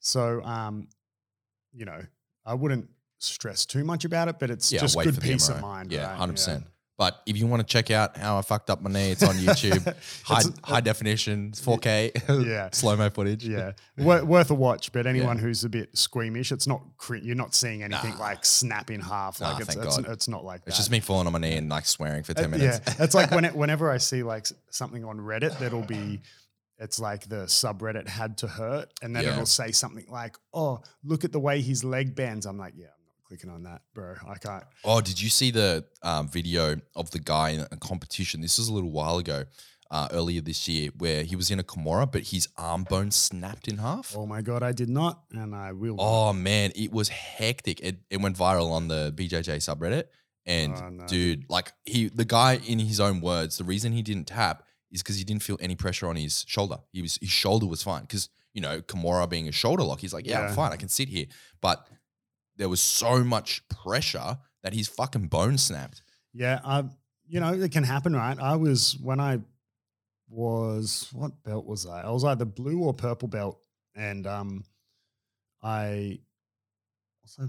so, 0.00 0.42
um, 0.42 0.88
you 1.72 1.84
know, 1.84 2.00
I 2.44 2.54
wouldn't 2.54 2.90
stress 3.18 3.64
too 3.64 3.84
much 3.84 4.04
about 4.04 4.26
it, 4.26 4.40
but 4.40 4.50
it's 4.50 4.72
Yeah, 4.72 4.80
just 4.80 4.98
good 4.98 5.20
peace 5.20 5.48
of 5.48 5.60
mind. 5.60 5.92
Yeah, 5.92 6.08
right? 6.08 6.16
hundred 6.16 6.32
percent. 6.32 6.64
But 6.98 7.22
if 7.26 7.36
you 7.38 7.46
want 7.46 7.60
to 7.60 7.66
check 7.66 7.92
out 7.92 8.16
how 8.16 8.38
I 8.38 8.42
fucked 8.42 8.70
up 8.70 8.82
my 8.82 8.90
knee, 8.90 9.12
it's 9.12 9.22
on 9.22 9.34
YouTube. 9.36 9.84
high, 10.24 10.40
It's- 10.40 10.52
high 10.64 10.80
definition, 10.80 11.52
4K, 11.52 12.44
Yeah. 12.44 12.70
slow 12.72 12.96
mo 12.96 13.08
footage. 13.08 13.46
Yeah, 13.46 13.72
Wor- 13.96 14.24
worth 14.24 14.50
a 14.50 14.54
watch. 14.54 14.90
But 14.90 15.06
anyone 15.06 15.38
who's 15.38 15.62
a 15.62 15.68
bit 15.68 15.96
squeamish, 15.96 16.50
it's 16.50 16.66
not. 16.66 16.82
Cre- 16.96 17.16
you're 17.16 17.36
not 17.36 17.54
seeing 17.54 17.84
anything 17.84 18.14
Nah. 18.14 18.18
like 18.18 18.44
snap 18.44 18.90
in 18.90 19.00
half. 19.00 19.40
Nah, 19.40 19.52
Like 19.52 19.60
it's 19.62 19.74
thank 19.74 19.86
it's, 19.86 19.96
God. 19.96 20.10
it's 20.12 20.26
not 20.28 20.44
like 20.44 20.64
that. 20.64 20.70
It's 20.70 20.76
just 20.76 20.90
me 20.90 20.98
falling 20.98 21.28
on 21.28 21.32
my 21.32 21.38
knee 21.38 21.54
and 21.56 21.68
like 21.68 21.86
swearing 21.86 22.24
for 22.24 22.32
Uh, 22.32 22.42
ten 22.42 22.50
minutes. 22.50 22.80
Yeah, 22.84 22.94
it's 23.04 23.14
like 23.14 23.30
when 23.30 23.44
it, 23.44 23.54
whenever 23.62 23.90
I 23.90 23.98
see 23.98 24.24
like 24.24 24.48
something 24.70 25.04
on 25.04 25.18
Reddit 25.18 25.56
that'll 25.60 25.82
be. 25.82 26.20
It's 26.80 27.00
like 27.00 27.28
the 27.28 27.46
subreddit 27.46 28.06
had 28.06 28.38
to 28.38 28.46
hurt, 28.46 28.92
and 29.02 29.14
then 29.14 29.24
Yeah. 29.24 29.32
it'll 29.32 29.46
say 29.46 29.72
something 29.72 30.06
like, 30.08 30.36
"Oh, 30.54 30.80
look 31.02 31.24
at 31.24 31.32
the 31.32 31.40
way 31.40 31.60
his 31.60 31.82
leg 31.82 32.14
bends." 32.14 32.46
I'm 32.46 32.56
like, 32.56 32.74
"Yeah, 32.76 32.86
clicking 33.28 33.50
on 33.50 33.62
that, 33.64 33.82
bro. 33.94 34.14
I 34.26 34.34
can't." 34.38 34.64
Oh, 34.84 35.00
did 35.00 35.20
you 35.20 35.28
see 35.28 35.50
the 35.50 35.84
um, 36.02 36.28
video 36.28 36.76
of 36.96 37.10
the 37.10 37.18
guy 37.20 37.50
in 37.50 37.60
a 37.70 37.76
competition? 37.76 38.40
This 38.40 38.58
was 38.58 38.68
a 38.68 38.72
little 38.72 38.90
while 38.90 39.18
ago, 39.18 39.44
uh, 39.90 40.08
earlier 40.12 40.40
this 40.40 40.66
year, 40.68 40.90
where 40.98 41.22
he 41.24 41.36
was 41.36 41.50
in 41.50 41.58
a 41.60 41.62
Kimura, 41.62 42.10
but 42.10 42.22
his 42.28 42.48
arm 42.56 42.84
bone 42.84 43.10
snapped 43.10 43.68
in 43.68 43.78
half. 43.78 44.14
Oh 44.16 44.26
my 44.26 44.40
god, 44.42 44.62
I 44.62 44.72
did 44.72 44.88
not, 44.88 45.22
and 45.32 45.54
I 45.54 45.72
will. 45.72 45.96
Oh 46.00 46.32
man, 46.32 46.72
it 46.74 46.90
was 46.92 47.08
hectic. 47.10 47.80
It, 47.80 47.98
it 48.10 48.20
went 48.20 48.36
viral 48.36 48.70
on 48.72 48.88
the 48.88 49.12
BJJ 49.14 49.56
subreddit. 49.58 50.04
And 50.46 50.74
Oh, 50.76 50.88
no. 50.88 51.06
dude, 51.06 51.44
like 51.50 51.72
he, 51.84 52.08
the 52.08 52.24
guy 52.24 52.58
in 52.66 52.78
his 52.78 53.00
own 53.00 53.20
words, 53.20 53.58
the 53.58 53.64
reason 53.64 53.92
he 53.92 54.00
didn't 54.00 54.28
tap 54.28 54.62
is 54.90 55.02
because 55.02 55.16
he 55.18 55.24
didn't 55.24 55.42
feel 55.42 55.58
any 55.60 55.74
pressure 55.76 56.06
on 56.08 56.16
his 56.16 56.42
shoulder. 56.48 56.78
He 56.90 57.02
was 57.02 57.18
his 57.20 57.28
shoulder 57.28 57.66
was 57.66 57.82
fine 57.82 58.00
because 58.02 58.30
you 58.54 58.62
know 58.62 58.80
Kimura 58.80 59.28
being 59.28 59.46
a 59.46 59.52
shoulder 59.52 59.82
lock, 59.82 60.00
he's 60.00 60.14
like, 60.14 60.26
yeah, 60.26 60.40
I'm 60.48 60.54
fine, 60.54 60.72
I 60.72 60.76
can 60.76 60.88
sit 60.88 61.08
here. 61.10 61.26
But 61.60 61.86
there 62.58 62.68
was 62.68 62.80
so 62.82 63.24
much 63.24 63.66
pressure 63.68 64.38
that 64.62 64.74
his 64.74 64.88
fucking 64.88 65.28
bone 65.28 65.56
snapped. 65.56 66.02
Yeah, 66.34 66.60
I, 66.64 66.84
you 67.26 67.40
know, 67.40 67.52
it 67.54 67.72
can 67.72 67.84
happen, 67.84 68.14
right? 68.14 68.38
I 68.38 68.56
was 68.56 68.98
when 69.00 69.20
I 69.20 69.40
was 70.28 71.08
what 71.12 71.42
belt 71.42 71.64
was 71.64 71.86
I? 71.86 72.02
I 72.02 72.10
was 72.10 72.24
either 72.24 72.44
blue 72.44 72.82
or 72.82 72.92
purple 72.92 73.28
belt, 73.28 73.60
and 73.94 74.26
um, 74.26 74.64
I 75.62 76.18
also 77.22 77.48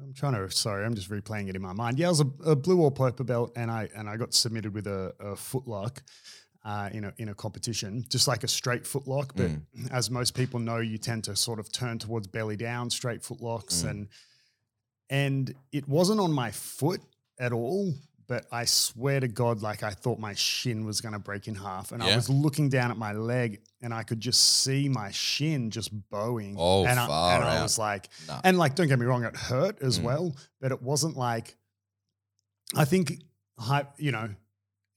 I'm 0.00 0.14
trying 0.14 0.34
to 0.34 0.50
sorry, 0.50 0.84
I'm 0.84 0.94
just 0.94 1.10
replaying 1.10 1.48
it 1.48 1.56
in 1.56 1.62
my 1.62 1.72
mind. 1.72 1.98
Yeah, 1.98 2.06
I 2.06 2.10
was 2.10 2.20
a, 2.20 2.50
a 2.50 2.56
blue 2.56 2.80
or 2.80 2.90
purple 2.90 3.24
belt, 3.24 3.52
and 3.56 3.70
I 3.70 3.88
and 3.94 4.08
I 4.08 4.16
got 4.16 4.32
submitted 4.32 4.72
with 4.72 4.86
a, 4.86 5.12
a 5.18 5.34
footlock. 5.34 5.98
Uh, 6.62 6.90
in 6.92 7.04
a 7.04 7.14
in 7.16 7.30
a 7.30 7.34
competition, 7.34 8.04
just 8.10 8.28
like 8.28 8.44
a 8.44 8.48
straight 8.48 8.84
footlock, 8.84 9.30
but 9.34 9.48
Mm. 9.50 9.90
as 9.90 10.10
most 10.10 10.34
people 10.34 10.60
know, 10.60 10.76
you 10.76 10.98
tend 10.98 11.24
to 11.24 11.34
sort 11.34 11.58
of 11.58 11.72
turn 11.72 11.98
towards 11.98 12.26
belly 12.26 12.56
down, 12.56 12.90
straight 12.90 13.22
footlocks, 13.22 13.82
Mm. 13.82 13.88
and 13.90 14.08
and 15.08 15.54
it 15.72 15.88
wasn't 15.88 16.20
on 16.20 16.32
my 16.32 16.50
foot 16.50 17.00
at 17.38 17.52
all. 17.52 17.94
But 18.26 18.46
I 18.52 18.64
swear 18.66 19.18
to 19.20 19.26
God, 19.26 19.60
like 19.62 19.82
I 19.82 19.90
thought 19.90 20.18
my 20.20 20.34
shin 20.34 20.84
was 20.84 21.00
going 21.00 21.14
to 21.14 21.18
break 21.18 21.48
in 21.48 21.54
half, 21.56 21.90
and 21.92 22.00
I 22.02 22.14
was 22.14 22.28
looking 22.28 22.68
down 22.68 22.90
at 22.92 22.96
my 22.96 23.12
leg, 23.12 23.60
and 23.80 23.92
I 23.92 24.02
could 24.04 24.20
just 24.20 24.40
see 24.62 24.88
my 24.88 25.10
shin 25.10 25.70
just 25.70 25.90
bowing. 26.10 26.54
Oh, 26.58 26.84
and 26.84 27.00
I, 27.00 27.04
and 27.36 27.44
I 27.44 27.62
was 27.62 27.76
like, 27.78 28.08
Nah. 28.28 28.40
and 28.44 28.56
like, 28.58 28.76
don't 28.76 28.86
get 28.86 28.98
me 29.00 29.06
wrong, 29.06 29.24
it 29.24 29.34
hurt 29.34 29.80
as 29.82 29.98
Mm. 29.98 30.02
well, 30.04 30.36
but 30.60 30.70
it 30.72 30.80
wasn't 30.82 31.16
like. 31.16 31.56
I 32.76 32.84
think, 32.84 33.20
you 33.98 34.12
know, 34.12 34.28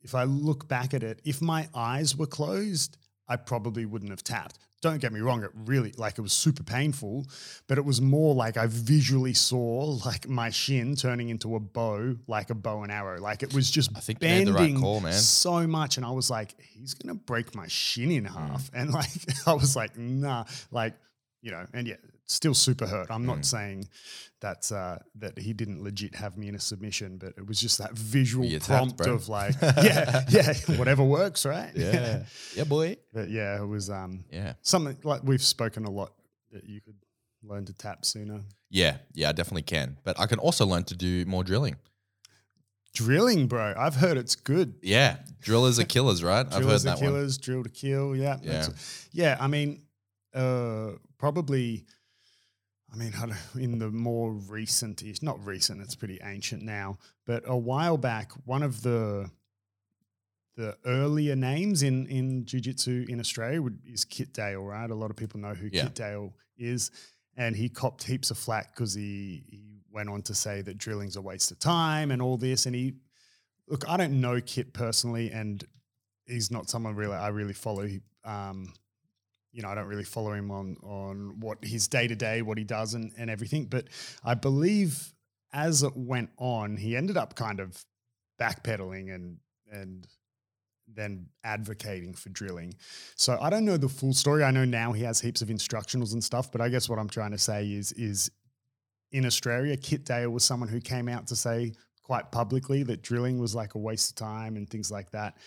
if 0.03 0.13
I 0.13 0.23
look 0.23 0.67
back 0.67 0.93
at 0.93 1.03
it, 1.03 1.21
if 1.23 1.41
my 1.41 1.67
eyes 1.73 2.15
were 2.15 2.27
closed, 2.27 2.97
I 3.27 3.37
probably 3.37 3.85
wouldn't 3.85 4.11
have 4.11 4.23
tapped. 4.23 4.59
Don't 4.81 4.99
get 4.99 5.13
me 5.13 5.21
wrong, 5.21 5.43
it 5.43 5.51
really 5.53 5.93
like 5.95 6.17
it 6.17 6.21
was 6.21 6.33
super 6.33 6.61
painful, 6.61 7.25
but 7.67 7.77
it 7.77 7.85
was 7.85 8.01
more 8.01 8.35
like 8.35 8.57
I 8.57 8.65
visually 8.67 9.33
saw 9.33 9.97
like 10.05 10.27
my 10.27 10.49
shin 10.49 10.97
turning 10.97 11.29
into 11.29 11.55
a 11.55 11.59
bow, 11.61 12.17
like 12.27 12.49
a 12.49 12.55
bow 12.55 12.83
and 12.83 12.91
arrow. 12.91 13.21
Like 13.21 13.43
it 13.43 13.53
was 13.53 13.71
just 13.71 13.91
I 13.95 14.01
think 14.01 14.19
bending 14.19 14.53
right 14.53 14.75
call, 14.75 14.99
man. 14.99 15.13
so 15.13 15.65
much, 15.65 15.95
and 15.95 16.05
I 16.05 16.11
was 16.11 16.29
like, 16.29 16.53
he's 16.59 16.95
gonna 16.95 17.15
break 17.15 17.55
my 17.55 17.67
shin 17.67 18.11
in 18.11 18.25
hmm. 18.25 18.33
half, 18.33 18.69
and 18.73 18.91
like 18.91 19.09
I 19.47 19.53
was 19.53 19.73
like, 19.73 19.97
nah, 19.97 20.43
like 20.69 20.95
you 21.43 21.51
know, 21.51 21.65
and 21.75 21.85
yeah, 21.87 21.97
still 22.25 22.55
super 22.55 22.87
hurt. 22.87 23.07
I'm 23.11 23.25
not 23.27 23.39
Mm. 23.39 23.45
saying 23.45 23.87
that 24.39 24.71
uh, 24.71 24.97
that 25.19 25.37
he 25.37 25.53
didn't 25.53 25.83
legit 25.83 26.15
have 26.15 26.37
me 26.37 26.47
in 26.47 26.55
a 26.55 26.59
submission, 26.59 27.17
but 27.17 27.33
it 27.37 27.45
was 27.45 27.59
just 27.61 27.77
that 27.77 27.91
visual 27.93 28.45
You 28.45 28.59
tapped, 28.59 28.67
prompt 28.67 28.97
bro. 28.97 29.13
of 29.13 29.29
like, 29.29 29.55
yeah, 29.61 30.23
yeah, 30.29 30.53
whatever 30.77 31.03
works, 31.03 31.45
right? 31.45 31.71
Yeah. 31.75 32.23
yeah, 32.55 32.63
boy. 32.63 32.97
but 33.13 33.29
yeah, 33.29 33.61
it 33.61 33.67
was 33.67 33.89
um 33.89 34.23
Yeah. 34.31 34.53
something 34.61 34.97
like 35.03 35.21
we've 35.23 35.43
spoken 35.43 35.85
a 35.85 35.91
lot 35.91 36.13
that 36.53 36.63
you 36.67 36.81
could 36.81 36.95
learn 37.43 37.65
to 37.65 37.73
tap 37.73 38.05
sooner. 38.05 38.41
Yeah. 38.69 38.97
Yeah, 39.13 39.29
I 39.29 39.31
definitely 39.33 39.63
can. 39.63 39.97
But 40.03 40.17
I 40.19 40.25
can 40.27 40.39
also 40.39 40.65
learn 40.65 40.83
to 40.85 40.95
do 40.95 41.25
more 41.25 41.43
drilling. 41.43 41.75
Drilling, 42.93 43.47
bro. 43.47 43.73
I've 43.77 43.95
heard 43.95 44.17
it's 44.17 44.35
good. 44.35 44.75
Yeah. 44.83 45.17
Drillers 45.41 45.79
are 45.79 45.83
killers, 45.83 46.23
right? 46.23 46.45
I've 46.53 46.63
heard 46.63 46.81
that 46.81 46.95
one. 46.97 47.05
killers, 47.05 47.37
drill 47.39 47.63
to 47.63 47.69
kill. 47.69 48.15
Yeah. 48.15 48.37
Yeah. 48.43 48.67
Yeah. 49.11 49.37
I 49.39 49.47
mean, 49.47 49.81
uh, 50.33 50.91
probably, 51.23 51.85
I 52.91 52.97
mean, 52.97 53.13
in 53.57 53.79
the 53.79 53.89
more 53.89 54.33
recent, 54.33 55.01
it's 55.01 55.23
not 55.23 55.43
recent, 55.45 55.81
it's 55.81 55.95
pretty 55.95 56.19
ancient 56.21 56.63
now, 56.63 56.97
but 57.25 57.43
a 57.45 57.55
while 57.57 57.95
back, 57.97 58.33
one 58.43 58.61
of 58.61 58.81
the 58.83 59.31
the 60.57 60.77
earlier 60.85 61.35
names 61.35 61.81
in 61.81 62.05
in 62.07 62.45
jiu-jitsu 62.45 63.05
in 63.07 63.19
Australia 63.21 63.61
would, 63.61 63.79
is 63.85 64.03
Kit 64.03 64.33
Dale, 64.33 64.61
right? 64.61 64.91
A 64.91 64.93
lot 64.93 65.09
of 65.11 65.15
people 65.15 65.39
know 65.39 65.53
who 65.53 65.69
Yeah. 65.71 65.83
Kit 65.83 65.95
Dale 65.95 66.33
is. 66.57 66.91
And 67.37 67.55
he 67.55 67.69
copped 67.69 68.03
heaps 68.03 68.29
of 68.29 68.37
flack 68.37 68.75
because 68.75 68.93
he, 68.93 69.43
he 69.49 69.79
went 69.91 70.09
on 70.09 70.21
to 70.23 70.35
say 70.35 70.61
that 70.61 70.77
drilling's 70.77 71.15
a 71.15 71.21
waste 71.21 71.51
of 71.51 71.57
time 71.57 72.11
and 72.11 72.21
all 72.21 72.37
this. 72.37 72.67
And 72.67 72.75
he, 72.75 72.93
look, 73.67 73.89
I 73.89 73.97
don't 73.97 74.21
know 74.21 74.39
Kit 74.41 74.73
personally, 74.73 75.31
and 75.31 75.63
he's 76.27 76.51
not 76.51 76.69
someone 76.69 76.95
really 76.95 77.15
I 77.15 77.29
really 77.29 77.53
follow. 77.53 77.87
He, 77.87 78.01
Um, 78.25 78.73
you 79.53 79.61
know, 79.61 79.69
I 79.69 79.75
don't 79.75 79.87
really 79.87 80.03
follow 80.03 80.33
him 80.33 80.51
on 80.51 80.75
on 80.83 81.39
what 81.39 81.63
his 81.63 81.87
day 81.87 82.07
to 82.07 82.15
day, 82.15 82.41
what 82.41 82.57
he 82.57 82.63
does, 82.63 82.95
and 82.95 83.11
and 83.17 83.29
everything. 83.29 83.65
But 83.65 83.87
I 84.23 84.33
believe 84.33 85.13
as 85.53 85.83
it 85.83 85.95
went 85.95 86.31
on, 86.37 86.75
he 86.75 86.97
ended 86.97 87.15
up 87.15 87.35
kind 87.35 87.59
of 87.59 87.85
backpedaling 88.41 89.13
and 89.13 89.37
and 89.71 90.07
then 90.87 91.27
advocating 91.43 92.13
for 92.13 92.29
drilling. 92.29 92.75
So 93.15 93.37
I 93.41 93.49
don't 93.49 93.65
know 93.65 93.77
the 93.77 93.87
full 93.87 94.13
story. 94.13 94.43
I 94.43 94.51
know 94.51 94.65
now 94.65 94.91
he 94.91 95.03
has 95.03 95.21
heaps 95.21 95.41
of 95.41 95.47
instructionals 95.47 96.13
and 96.13 96.23
stuff, 96.23 96.51
but 96.51 96.59
I 96.59 96.69
guess 96.69 96.89
what 96.89 96.99
I'm 96.99 97.09
trying 97.09 97.31
to 97.31 97.37
say 97.37 97.71
is 97.71 97.91
is 97.93 98.31
in 99.11 99.25
Australia, 99.25 99.77
Kit 99.77 100.03
Dale 100.03 100.31
was 100.31 100.43
someone 100.43 100.69
who 100.69 100.81
came 100.81 101.07
out 101.07 101.27
to 101.27 101.35
say 101.35 101.73
quite 102.01 102.31
publicly 102.31 102.83
that 102.83 103.03
drilling 103.03 103.39
was 103.39 103.53
like 103.53 103.75
a 103.75 103.77
waste 103.77 104.09
of 104.09 104.15
time 104.15 104.55
and 104.55 104.67
things 104.67 104.91
like 104.91 105.11
that. 105.11 105.37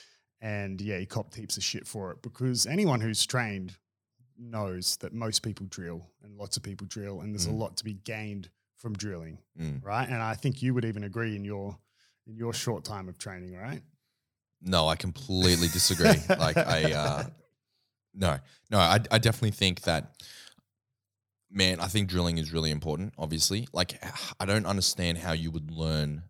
And 0.41 0.81
yeah, 0.81 0.99
he 0.99 1.07
copped 1.07 1.35
heaps 1.35 1.57
of 1.57 1.65
shit 1.65 1.87
for 1.87 2.13
it 2.13 2.23
because 2.23 2.67
anyone 2.67 3.01
who's 3.01 3.27
trained 3.27 3.77
knows 4.39 4.97
that 4.99 5.13
most 5.13 5.43
people 5.43 5.67
drill 5.69 6.07
and 6.23 6.37
lots 6.37 6.57
of 6.57 6.63
people 6.63 6.87
drill, 6.87 7.21
and 7.21 7.35
there's 7.35 7.47
Mm. 7.47 7.53
a 7.53 7.57
lot 7.57 7.77
to 7.79 7.85
be 7.85 7.95
gained 7.95 8.51
from 8.77 8.95
drilling, 8.95 9.39
Mm. 9.59 9.83
right? 9.85 10.09
And 10.09 10.23
I 10.23 10.35
think 10.35 10.63
you 10.63 10.75
would 10.75 10.85
even 10.85 11.05
agree 11.05 11.35
in 11.37 11.45
your 11.45 11.79
in 12.27 12.37
your 12.37 12.53
short 12.53 12.85
time 12.85 13.09
of 13.09 13.19
training, 13.19 13.55
right? 13.55 13.83
No, 14.61 14.89
I 14.89 14.97
completely 14.97 15.69
disagree. 15.69 16.21
like 16.29 16.57
I 16.57 16.93
uh 16.93 17.25
no. 18.15 18.39
No, 18.71 18.79
I 18.79 19.01
I 19.11 19.19
definitely 19.19 19.53
think 19.53 19.83
that 19.83 20.17
man, 21.51 21.81
I 21.81 21.87
think 21.87 22.09
drilling 22.09 22.39
is 22.39 22.53
really 22.53 22.71
important, 22.71 23.15
obviously. 23.19 23.69
Like 23.73 24.03
I 24.41 24.45
don't 24.45 24.67
understand 24.67 25.19
how 25.19 25.33
you 25.33 25.51
would 25.51 25.71
learn 25.71 26.25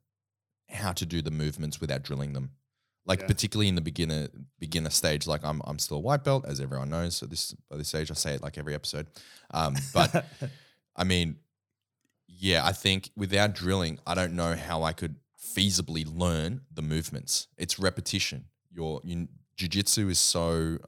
how 0.68 0.92
to 0.92 1.06
do 1.06 1.22
the 1.22 1.30
movements 1.30 1.80
without 1.80 2.02
drilling 2.02 2.32
them. 2.32 2.50
Like 3.06 3.20
Yeah. 3.20 3.26
particularly 3.28 3.68
in 3.68 3.76
the 3.76 3.80
beginner 3.80 4.28
beginner 4.58 4.90
stage, 4.90 5.26
like 5.26 5.44
I'm 5.44 5.60
I'm 5.64 5.78
still 5.78 5.98
a 5.98 6.00
white 6.00 6.24
belt, 6.24 6.44
as 6.46 6.60
everyone 6.60 6.90
knows. 6.90 7.16
So 7.16 7.26
this 7.26 7.54
by 7.70 7.76
this 7.76 7.88
stage 7.88 8.10
I 8.10 8.14
say 8.14 8.34
it 8.34 8.42
like 8.42 8.58
every 8.58 8.74
episode. 8.74 9.06
Um, 9.52 9.76
but 9.94 10.26
I 10.96 11.04
mean, 11.04 11.36
yeah, 12.26 12.64
I 12.66 12.72
think 12.72 13.10
without 13.16 13.54
drilling, 13.54 13.98
I 14.06 14.14
don't 14.14 14.34
know 14.34 14.54
how 14.56 14.82
I 14.82 14.92
could 14.92 15.16
feasibly 15.40 16.04
learn 16.06 16.62
the 16.72 16.82
movements. 16.82 17.46
It's 17.56 17.78
repetition. 17.78 18.46
Your 18.72 19.00
you, 19.04 19.28
jiu-jitsu 19.56 20.08
is 20.08 20.18
so 20.18 20.78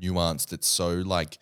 nuanced. 0.00 0.52
It's 0.52 0.66
so 0.68 0.90
like 0.94 1.38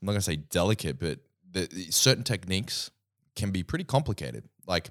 I'm 0.00 0.06
not 0.06 0.12
gonna 0.12 0.20
say 0.22 0.36
delicate, 0.36 0.98
but 0.98 1.20
the, 1.50 1.66
the- 1.72 1.90
certain 1.92 2.24
techniques 2.24 2.90
can 3.36 3.50
be 3.52 3.62
pretty 3.62 3.84
complicated. 3.84 4.44
Like 4.66 4.90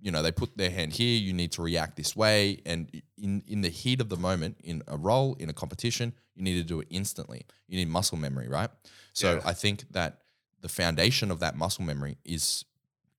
you 0.00 0.10
know, 0.10 0.22
they 0.22 0.32
put 0.32 0.56
their 0.56 0.70
hand 0.70 0.92
here. 0.92 1.18
You 1.18 1.32
need 1.32 1.52
to 1.52 1.62
react 1.62 1.96
this 1.96 2.14
way, 2.14 2.60
and 2.66 2.90
in 3.16 3.42
in 3.46 3.62
the 3.62 3.68
heat 3.68 4.00
of 4.00 4.08
the 4.08 4.16
moment, 4.16 4.56
in 4.62 4.82
a 4.86 4.96
roll, 4.96 5.34
in 5.34 5.48
a 5.48 5.52
competition, 5.52 6.12
you 6.34 6.42
need 6.42 6.54
to 6.54 6.62
do 6.62 6.80
it 6.80 6.86
instantly. 6.90 7.46
You 7.66 7.78
need 7.78 7.88
muscle 7.88 8.18
memory, 8.18 8.48
right? 8.48 8.70
So 9.12 9.34
Yeah. 9.34 9.40
I 9.44 9.52
think 9.52 9.84
that 9.92 10.22
the 10.60 10.68
foundation 10.68 11.30
of 11.30 11.40
that 11.40 11.56
muscle 11.56 11.84
memory 11.84 12.18
is 12.24 12.64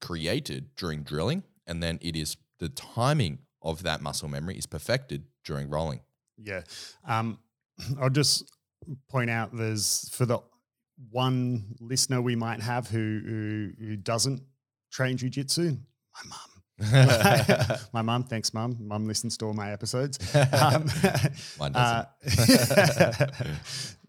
created 0.01 0.75
during 0.75 1.03
drilling, 1.03 1.43
and 1.65 1.81
then 1.81 1.98
it 2.01 2.15
is 2.15 2.38
the 2.60 2.69
timing 2.69 3.39
of 3.62 3.84
that 3.84 4.01
muscle 4.01 4.29
memory 4.29 4.55
is 4.57 4.65
perfected 4.65 5.25
during 5.43 5.69
rolling. 5.69 6.01
Yeah. 6.38 6.62
Um, 7.05 7.39
I'll 8.01 8.10
just 8.10 8.51
point 9.10 9.29
out 9.29 9.55
there's 9.55 10.10
for 10.10 10.25
the 10.25 10.39
one 11.12 11.75
listener 11.79 12.22
we 12.22 12.36
might 12.36 12.62
have 12.62 12.88
who 12.88 13.22
who, 13.25 13.72
who 13.79 13.96
doesn't 13.96 14.41
train 14.91 15.17
jujitsu, 15.17 15.72
my 15.72 16.29
mum. 16.29 16.56
my 17.93 18.01
mum, 18.03 18.24
thanks, 18.24 18.53
mum. 18.53 18.77
Mum 18.79 19.07
listens 19.07 19.36
to 19.38 19.46
all 19.46 19.53
my 19.53 19.72
episodes. 19.72 20.19
Um, 20.53 20.89
Mine 21.60 21.75
uh, 21.75 22.05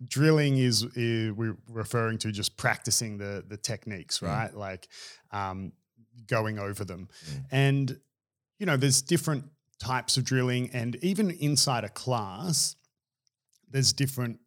drilling 0.07 0.59
is, 0.59 0.83
is 0.95 1.33
we're 1.33 1.57
referring 1.69 2.19
to 2.19 2.31
just 2.33 2.57
practicing 2.57 3.19
the 3.19 3.45
the 3.49 3.57
techniques, 3.57 4.19
Mm. 4.21 4.27
right? 4.29 4.55
Like 4.55 4.89
um, 5.31 5.73
going 6.27 6.59
over 6.59 6.85
them, 6.85 7.09
Mm. 7.31 7.45
and 7.51 8.01
you 8.59 8.67
know, 8.67 8.77
there's 8.77 9.03
different 9.03 9.45
types 9.79 10.17
of 10.17 10.25
drilling, 10.25 10.71
and 10.73 10.97
even 10.97 11.31
inside 11.31 11.85
a 11.85 11.89
class, 11.89 12.77
there's 13.71 13.93
different 13.93 14.41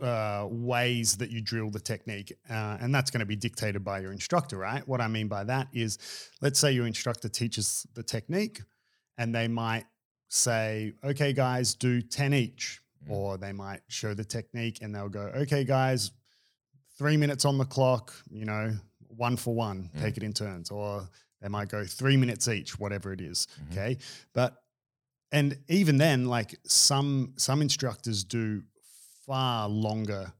uh, 0.00 0.46
ways 0.50 1.16
that 1.18 1.30
you 1.30 1.40
drill 1.40 1.70
the 1.70 1.80
technique, 1.80 2.32
uh, 2.50 2.78
and 2.80 2.94
that's 2.94 3.10
going 3.10 3.20
to 3.20 3.26
be 3.26 3.36
dictated 3.36 3.84
by 3.84 4.00
your 4.00 4.12
instructor, 4.12 4.56
right? 4.58 4.86
What 4.86 5.00
I 5.00 5.08
mean 5.08 5.28
by 5.28 5.44
that 5.44 5.68
is, 5.72 5.98
let's 6.40 6.58
say 6.58 6.72
your 6.72 6.86
instructor 6.86 7.28
teaches 7.28 7.86
the 7.94 8.02
technique, 8.02 8.62
and 9.16 9.34
they 9.34 9.48
might 9.48 9.86
say, 10.28 10.92
"Okay, 11.02 11.32
guys, 11.32 11.74
do 11.74 12.00
ten 12.02 12.32
each," 12.34 12.80
Mm. 13.06 13.10
or 13.10 13.38
they 13.38 13.52
might 13.52 13.82
show 13.88 14.12
the 14.14 14.24
technique, 14.24 14.78
and 14.82 14.92
they'll 14.94 15.08
go, 15.08 15.26
"Okay, 15.42 15.64
guys, 15.64 16.10
three 16.98 17.16
minutes 17.16 17.44
on 17.44 17.56
the 17.58 17.64
clock, 17.64 18.12
you 18.30 18.44
know, 18.44 18.76
one 19.06 19.36
for 19.36 19.54
one, 19.54 19.90
Mm. 19.94 20.00
take 20.00 20.16
it 20.16 20.22
in 20.22 20.32
turns," 20.32 20.70
or 20.70 21.08
they 21.40 21.48
might 21.48 21.68
go 21.68 21.84
three 21.84 22.16
minutes 22.16 22.48
each, 22.48 22.78
whatever 22.78 23.12
it 23.12 23.20
is. 23.20 23.46
Mhm. 23.62 23.72
Okay, 23.72 23.98
but 24.32 24.62
and 25.30 25.58
even 25.68 25.98
then, 25.98 26.24
like 26.24 26.58
some 26.66 27.34
some 27.36 27.60
instructors 27.62 28.24
do 28.24 28.64
far 29.28 29.68
longer, 29.68 30.32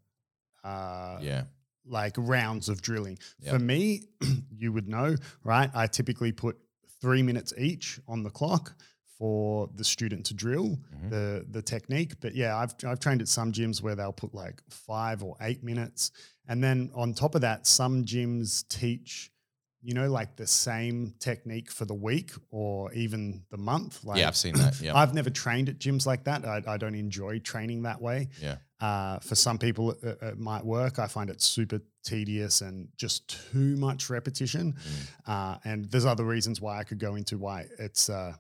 uh, 0.65 1.19
yeah. 1.21 1.45
like 1.87 2.15
rounds 2.17 2.69
of 2.69 2.83
drilling. 2.83 3.19
Yep. 3.41 3.53
For 3.53 3.59
me, 3.61 4.03
you 4.51 4.73
would 4.73 4.89
know, 4.89 5.15
right? 5.45 5.71
I 5.75 5.87
typically 5.87 6.33
put 6.33 6.57
three 7.01 7.23
minutes 7.23 7.53
each 7.57 8.01
on 8.09 8.23
the 8.25 8.31
clock 8.31 8.75
for 9.19 9.69
the 9.75 9.85
student 9.85 10.25
to 10.27 10.35
drill 10.35 10.79
Mhm. 10.95 11.11
the 11.11 11.47
the 11.51 11.63
technique. 11.63 12.15
But 12.21 12.35
yeah, 12.35 12.57
I've 12.57 12.75
I've 12.87 13.01
trained 13.01 13.21
at 13.21 13.29
some 13.29 13.53
gyms 13.53 13.83
where 13.83 13.95
they'll 13.95 14.13
put 14.13 14.35
like 14.35 14.63
five 14.71 15.23
or 15.23 15.37
eight 15.41 15.63
minutes, 15.63 16.11
and 16.49 16.63
then 16.63 16.91
on 16.95 17.13
top 17.15 17.35
of 17.35 17.43
that, 17.43 17.67
some 17.67 18.05
gyms 18.05 18.67
teach. 18.69 19.31
You 19.81 19.95
know, 19.95 20.11
like 20.11 20.35
the 20.35 20.47
same 20.47 21.15
technique 21.21 21.71
for 21.71 21.85
the 21.85 21.95
week 21.95 22.33
or 22.51 22.93
even 22.95 23.45
the 23.51 23.57
month. 23.57 24.03
Like 24.03 24.19
yeah, 24.19 24.27
I've 24.27 24.37
seen 24.37 24.55
that. 24.55 24.81
Yeah. 24.83 24.97
I've 24.97 25.15
never 25.15 25.31
trained 25.31 25.69
at 25.69 25.79
gyms 25.79 26.05
like 26.05 26.25
that. 26.25 26.45
I, 26.45 26.61
I 26.67 26.77
don't 26.79 26.97
enjoy 26.97 27.39
training 27.39 27.83
that 27.85 28.03
way. 28.03 28.29
Yeah. 28.43 28.57
Uh, 28.81 29.19
for 29.19 29.35
some 29.35 29.59
people, 29.59 29.91
it, 29.91 30.19
it- 30.23 30.39
might 30.39 30.65
work. 30.65 30.99
I 30.99 31.07
find 31.09 31.31
it 31.31 31.43
super 31.43 31.81
tedious 32.05 32.61
and 32.61 32.89
just 32.97 33.51
too 33.53 33.77
much 33.77 34.09
repetition. 34.09 34.73
Mm. 34.75 35.09
Uh, 35.27 35.59
and 35.65 35.85
there's 35.91 36.07
other 36.07 36.25
reasons 36.25 36.61
why 36.61 36.79
I 36.79 36.85
could 36.85 36.99
go 37.01 37.17
into 37.17 37.39
why 37.39 37.67
it's, 37.79 38.09
uh, 38.09 38.35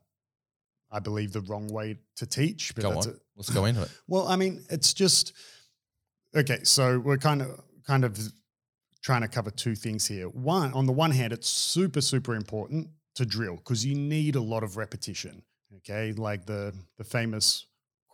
I 0.92 1.00
believe, 1.00 1.32
the 1.32 1.40
wrong 1.42 1.66
way 1.68 1.98
to 2.16 2.26
teach. 2.26 2.74
But 2.74 2.82
Go 2.82 2.90
on. 2.98 3.08
a- 3.08 3.14
Let's 3.36 3.50
go 3.50 3.64
into 3.66 3.82
it. 3.82 3.90
well, 4.08 4.26
I 4.28 4.36
mean, 4.36 4.64
it's 4.70 4.92
just 4.94 5.32
okay. 6.34 6.60
So 6.64 6.98
we're 6.98 7.18
kind 7.18 7.40
of 7.42 7.60
kind 7.86 8.04
of 8.04 8.18
trying 9.02 9.22
to 9.22 9.28
cover 9.28 9.50
two 9.50 9.74
things 9.76 10.06
here. 10.06 10.26
One, 10.28 10.72
on 10.72 10.86
the 10.86 10.92
one 10.92 11.10
hand, 11.12 11.32
it's 11.32 11.48
super 11.48 12.00
super 12.00 12.34
important 12.34 12.88
to 13.14 13.24
drill 13.24 13.56
because 13.56 13.84
you 13.86 13.94
need 13.94 14.34
a 14.36 14.40
lot 14.40 14.62
of 14.64 14.76
repetition. 14.76 15.42
Okay, 15.76 16.12
like 16.12 16.46
the 16.46 16.74
the 16.96 17.04
famous 17.04 17.66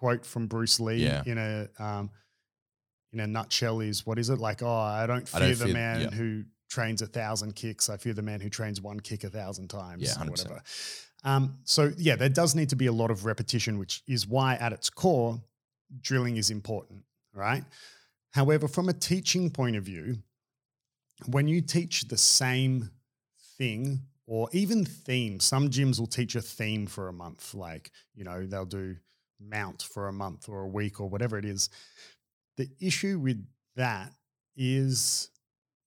quote 0.04 0.26
from 0.26 0.46
Bruce 0.46 0.78
Lee 0.80 0.96
Yeah. 1.02 1.22
in 1.24 1.38
a 1.38 1.66
um, 1.82 2.10
in 3.14 3.20
a 3.20 3.26
nutshell 3.26 3.80
is 3.80 4.04
what 4.04 4.18
is 4.18 4.28
it 4.28 4.38
like? 4.38 4.62
Oh, 4.62 4.68
I 4.68 5.06
don't 5.06 5.22
I 5.34 5.38
fear 5.38 5.48
don't 5.48 5.58
the 5.60 5.64
fear- 5.64 5.72
man 5.74 6.00
yeah. 6.02 6.10
who 6.10 6.44
trains 6.68 7.00
a 7.00 7.06
thousand 7.06 7.54
kicks. 7.56 7.88
I 7.88 7.96
fear 7.96 8.12
the 8.12 8.20
man 8.20 8.40
who 8.42 8.50
trains 8.50 8.82
one 8.82 9.00
kick 9.00 9.24
a 9.24 9.30
thousand 9.30 9.68
times. 9.68 10.02
Yeah, 10.02 10.22
100%. 10.22 10.28
whatever. 10.30 10.62
Um, 11.24 11.56
so 11.64 11.90
yeah, 11.96 12.16
there 12.16 12.28
does 12.28 12.54
need 12.54 12.68
to 12.68 12.76
be 12.76 12.84
a 12.86 12.92
lot 12.92 13.10
of 13.10 13.24
repetition, 13.24 13.78
which 13.78 14.02
is 14.06 14.26
why 14.28 14.56
at 14.56 14.74
its 14.74 14.90
core, 14.90 15.40
drilling 16.02 16.36
is 16.36 16.50
important, 16.50 17.02
right? 17.32 17.64
However, 18.32 18.68
from 18.68 18.90
a 18.90 18.92
teaching 18.92 19.48
point 19.50 19.76
of 19.76 19.84
view, 19.84 20.18
when 21.30 21.48
you 21.48 21.62
teach 21.62 22.08
the 22.08 22.18
same 22.18 22.90
thing 23.56 24.00
or 24.26 24.50
even 24.52 24.84
theme, 24.84 25.40
some 25.40 25.70
gyms 25.70 25.98
will 25.98 26.08
teach 26.08 26.34
a 26.34 26.42
theme 26.42 26.86
for 26.86 27.08
a 27.08 27.12
month. 27.12 27.54
Like, 27.54 27.90
you 28.14 28.24
know, 28.24 28.44
they'll 28.44 28.66
do 28.66 28.96
mount 29.40 29.82
for 29.82 30.08
a 30.08 30.12
month 30.12 30.48
or 30.48 30.62
a 30.62 30.68
week 30.68 31.00
or 31.00 31.08
whatever 31.08 31.38
it 31.38 31.44
is. 31.44 31.68
The 32.56 32.68
issue 32.80 33.18
with 33.18 33.44
that 33.76 34.12
is, 34.56 35.30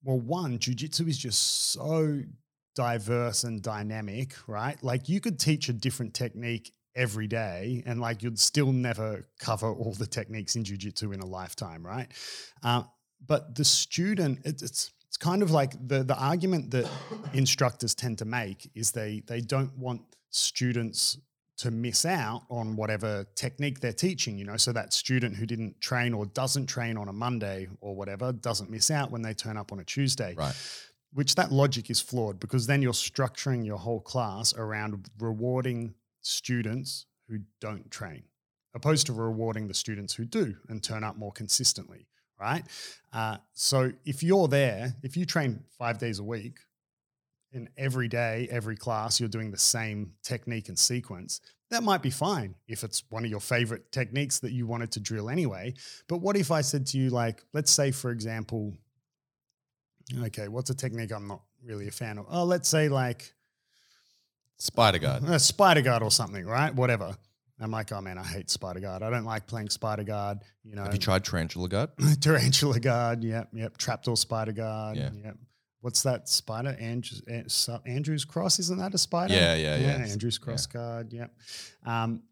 well, 0.03 0.19
one, 0.19 0.59
jujitsu 0.59 1.07
is 1.07 1.17
just 1.17 1.71
so 1.71 2.21
diverse 2.75 3.43
and 3.43 3.61
dynamic, 3.61 4.35
right? 4.47 4.81
Like 4.83 5.09
you 5.09 5.19
could 5.19 5.39
teach 5.39 5.69
a 5.69 5.73
different 5.73 6.13
technique 6.13 6.71
every 6.97 7.27
day 7.27 7.83
and 7.85 8.01
like 8.01 8.23
you'd 8.23 8.39
still 8.39 8.71
never 8.71 9.27
cover 9.39 9.71
all 9.71 9.93
the 9.93 10.07
techniques 10.07 10.55
in 10.55 10.63
jiu-jitsu 10.63 11.11
in 11.11 11.19
a 11.19 11.25
lifetime 11.25 11.85
right 11.85 12.11
uh, 12.63 12.81
but 13.25 13.55
the 13.55 13.63
student 13.63 14.39
it, 14.39 14.61
it's 14.63 14.91
it's 15.07 15.17
kind 15.17 15.43
of 15.43 15.51
like 15.51 15.73
the 15.87 16.03
the 16.03 16.17
argument 16.17 16.71
that 16.71 16.89
instructors 17.33 17.93
tend 17.93 18.17
to 18.17 18.25
make 18.25 18.69
is 18.73 18.91
they 18.91 19.21
they 19.27 19.39
don't 19.39 19.77
want 19.77 20.01
students 20.31 21.19
to 21.57 21.71
miss 21.71 22.05
out 22.05 22.43
on 22.49 22.75
whatever 22.75 23.25
technique 23.35 23.79
they're 23.79 23.91
teaching, 23.91 24.37
you 24.37 24.45
know, 24.45 24.57
so 24.57 24.71
that 24.71 24.93
student 24.93 25.35
who 25.35 25.45
didn't 25.45 25.79
train 25.81 26.13
or 26.13 26.27
doesn't 26.27 26.67
train 26.67 26.97
on 26.97 27.07
a 27.07 27.13
Monday 27.13 27.67
or 27.81 27.95
whatever 27.95 28.31
doesn't 28.31 28.69
miss 28.69 28.91
out 28.91 29.11
when 29.11 29.23
they 29.23 29.33
turn 29.33 29.57
up 29.57 29.71
on 29.71 29.79
a 29.79 29.83
Tuesday. 29.83 30.35
Right. 30.37 30.55
Which 31.13 31.35
that 31.35 31.51
logic 31.51 31.89
is 31.89 31.99
flawed 31.99 32.39
because 32.39 32.67
then 32.67 32.81
you're 32.81 32.93
structuring 32.93 33.65
your 33.65 33.77
whole 33.77 33.99
class 33.99 34.53
around 34.53 35.09
rewarding 35.19 35.95
students 36.21 37.07
who 37.27 37.39
don't 37.59 37.89
train, 37.89 38.23
opposed 38.75 39.07
to 39.07 39.13
rewarding 39.13 39.67
the 39.67 39.73
students 39.73 40.13
who 40.13 40.25
do 40.25 40.55
and 40.69 40.83
turn 40.83 41.03
up 41.03 41.17
more 41.17 41.31
consistently, 41.31 42.05
right? 42.39 42.63
Uh, 43.11 43.37
so 43.53 43.91
if 44.05 44.21
you're 44.21 44.47
there, 44.47 44.95
if 45.01 45.17
you 45.17 45.25
train 45.25 45.63
five 45.79 45.97
days 45.97 46.19
a 46.19 46.23
week, 46.23 46.59
in 47.51 47.69
every 47.77 48.07
day, 48.07 48.47
every 48.51 48.75
class, 48.75 49.19
you're 49.19 49.29
doing 49.29 49.51
the 49.51 49.57
same 49.57 50.13
technique 50.23 50.69
and 50.69 50.77
sequence, 50.77 51.41
that 51.69 51.83
might 51.83 52.01
be 52.01 52.09
fine 52.09 52.55
if 52.67 52.83
it's 52.83 53.03
one 53.09 53.25
of 53.25 53.29
your 53.31 53.39
favorite 53.39 53.91
techniques 53.91 54.39
that 54.39 54.51
you 54.51 54.65
wanted 54.67 54.91
to 54.93 54.99
drill 54.99 55.29
anyway. 55.29 55.73
But 56.07 56.17
what 56.19 56.37
if 56.37 56.51
I 56.51 56.61
said 56.61 56.85
to 56.87 56.97
you, 56.97 57.09
like, 57.09 57.43
let's 57.53 57.71
say, 57.71 57.91
for 57.91 58.11
example, 58.11 58.73
okay, 60.23 60.47
what's 60.47 60.69
a 60.69 60.75
technique 60.75 61.11
I'm 61.11 61.27
not 61.27 61.41
really 61.63 61.87
a 61.87 61.91
fan 61.91 62.17
of? 62.17 62.25
Oh, 62.29 62.43
let's 62.45 62.69
say, 62.69 62.89
like, 62.89 63.33
Spider 64.59 64.97
guard. 64.97 65.23
a 65.23 65.39
spider 65.53 65.81
guard 65.81 66.01
or 66.03 66.09
something, 66.11 66.45
right? 66.45 66.73
Whatever. 66.73 67.15
I'm 67.59 67.71
like, 67.71 67.91
oh 67.91 68.01
man, 68.01 68.17
I 68.19 68.23
hate 68.23 68.49
spider 68.51 68.79
guard. 68.79 69.01
I 69.01 69.09
don't 69.09 69.25
like 69.25 69.47
playing 69.47 69.69
spider 69.69 70.03
guard. 70.03 70.39
You 70.63 70.75
know, 70.75 70.83
Have 70.83 70.93
you 70.93 70.99
tried 70.99 71.23
tarantula 71.25 71.67
guard? 71.67 71.89
tarantula 72.21 72.79
guard. 72.79 73.23
Yep, 73.23 73.49
yep. 73.53 73.77
Trapdoor 73.77 74.15
spider 74.15 74.51
guard. 74.51 74.97
Yeah. 74.97 75.09
Yep. 75.23 75.37
What's 75.81 76.03
that 76.03 76.27
spider? 76.27 76.75
Andrews, 76.79 77.21
Andrews 77.85 78.25
Cross, 78.25 78.59
isn't 78.59 78.79
that 78.79 78.93
a 78.93 78.97
spider? 78.97 79.33
Yeah, 79.33 79.55
yeah, 79.55 79.77
yeah. 79.77 79.87
Andrews 80.11 80.37
Cross 80.37 80.65
guard. 80.67 81.13
Yep. 81.13 81.33
Um, 81.85 82.23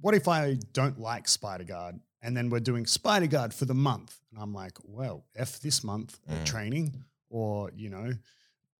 what 0.00 0.14
if 0.14 0.28
I 0.28 0.58
don't 0.72 0.98
like 1.00 1.28
spider 1.28 1.64
guard 1.64 1.98
and 2.22 2.36
then 2.36 2.50
we're 2.50 2.60
doing 2.60 2.86
spider 2.86 3.26
guard 3.26 3.52
for 3.52 3.64
the 3.64 3.74
month? 3.74 4.18
And 4.32 4.40
I'm 4.40 4.52
like, 4.54 4.78
well, 4.84 5.24
F 5.36 5.60
this 5.60 5.82
month 5.84 6.18
Mm. 6.30 6.44
training 6.44 7.04
or, 7.30 7.70
you 7.74 7.90
know, 7.90 8.04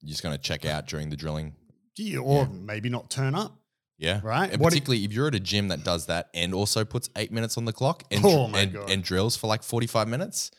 You're 0.00 0.08
just 0.10 0.22
going 0.22 0.36
to 0.36 0.42
check 0.42 0.64
out 0.64 0.86
during 0.86 1.10
the 1.10 1.16
drilling. 1.16 1.54
yeah, 1.96 2.18
or 2.18 2.42
Yeah. 2.42 2.48
maybe 2.52 2.88
not 2.88 3.10
turn 3.10 3.34
up. 3.34 3.56
Yeah. 3.98 4.20
Right. 4.22 4.50
And 4.50 4.60
What 4.60 4.72
if- 4.72 4.80
particularly 4.84 5.04
if 5.04 5.12
you're 5.12 5.28
at 5.28 5.34
a 5.34 5.40
gym 5.40 5.68
that 5.68 5.82
does 5.84 6.06
that 6.06 6.28
and 6.34 6.52
also 6.54 6.84
puts 6.84 7.08
eight 7.16 7.32
minutes 7.32 7.56
on 7.56 7.64
the 7.64 7.72
clock 7.72 8.02
and, 8.10 8.24
Oh 8.24 8.46
and, 8.54 8.74
and 8.76 9.02
drills 9.04 9.36
for 9.36 9.46
like 9.46 9.62
45 9.62 10.08
minutes, 10.08 10.50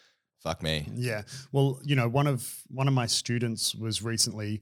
fuck 0.45 0.61
me. 0.61 0.87
Yeah. 0.93 1.23
Well, 1.51 1.79
you 1.83 1.95
know, 1.95 2.07
one 2.07 2.27
of 2.27 2.47
one 2.67 2.87
of 2.87 2.93
my 2.93 3.07
students 3.07 3.73
was 3.73 4.03
recently, 4.03 4.61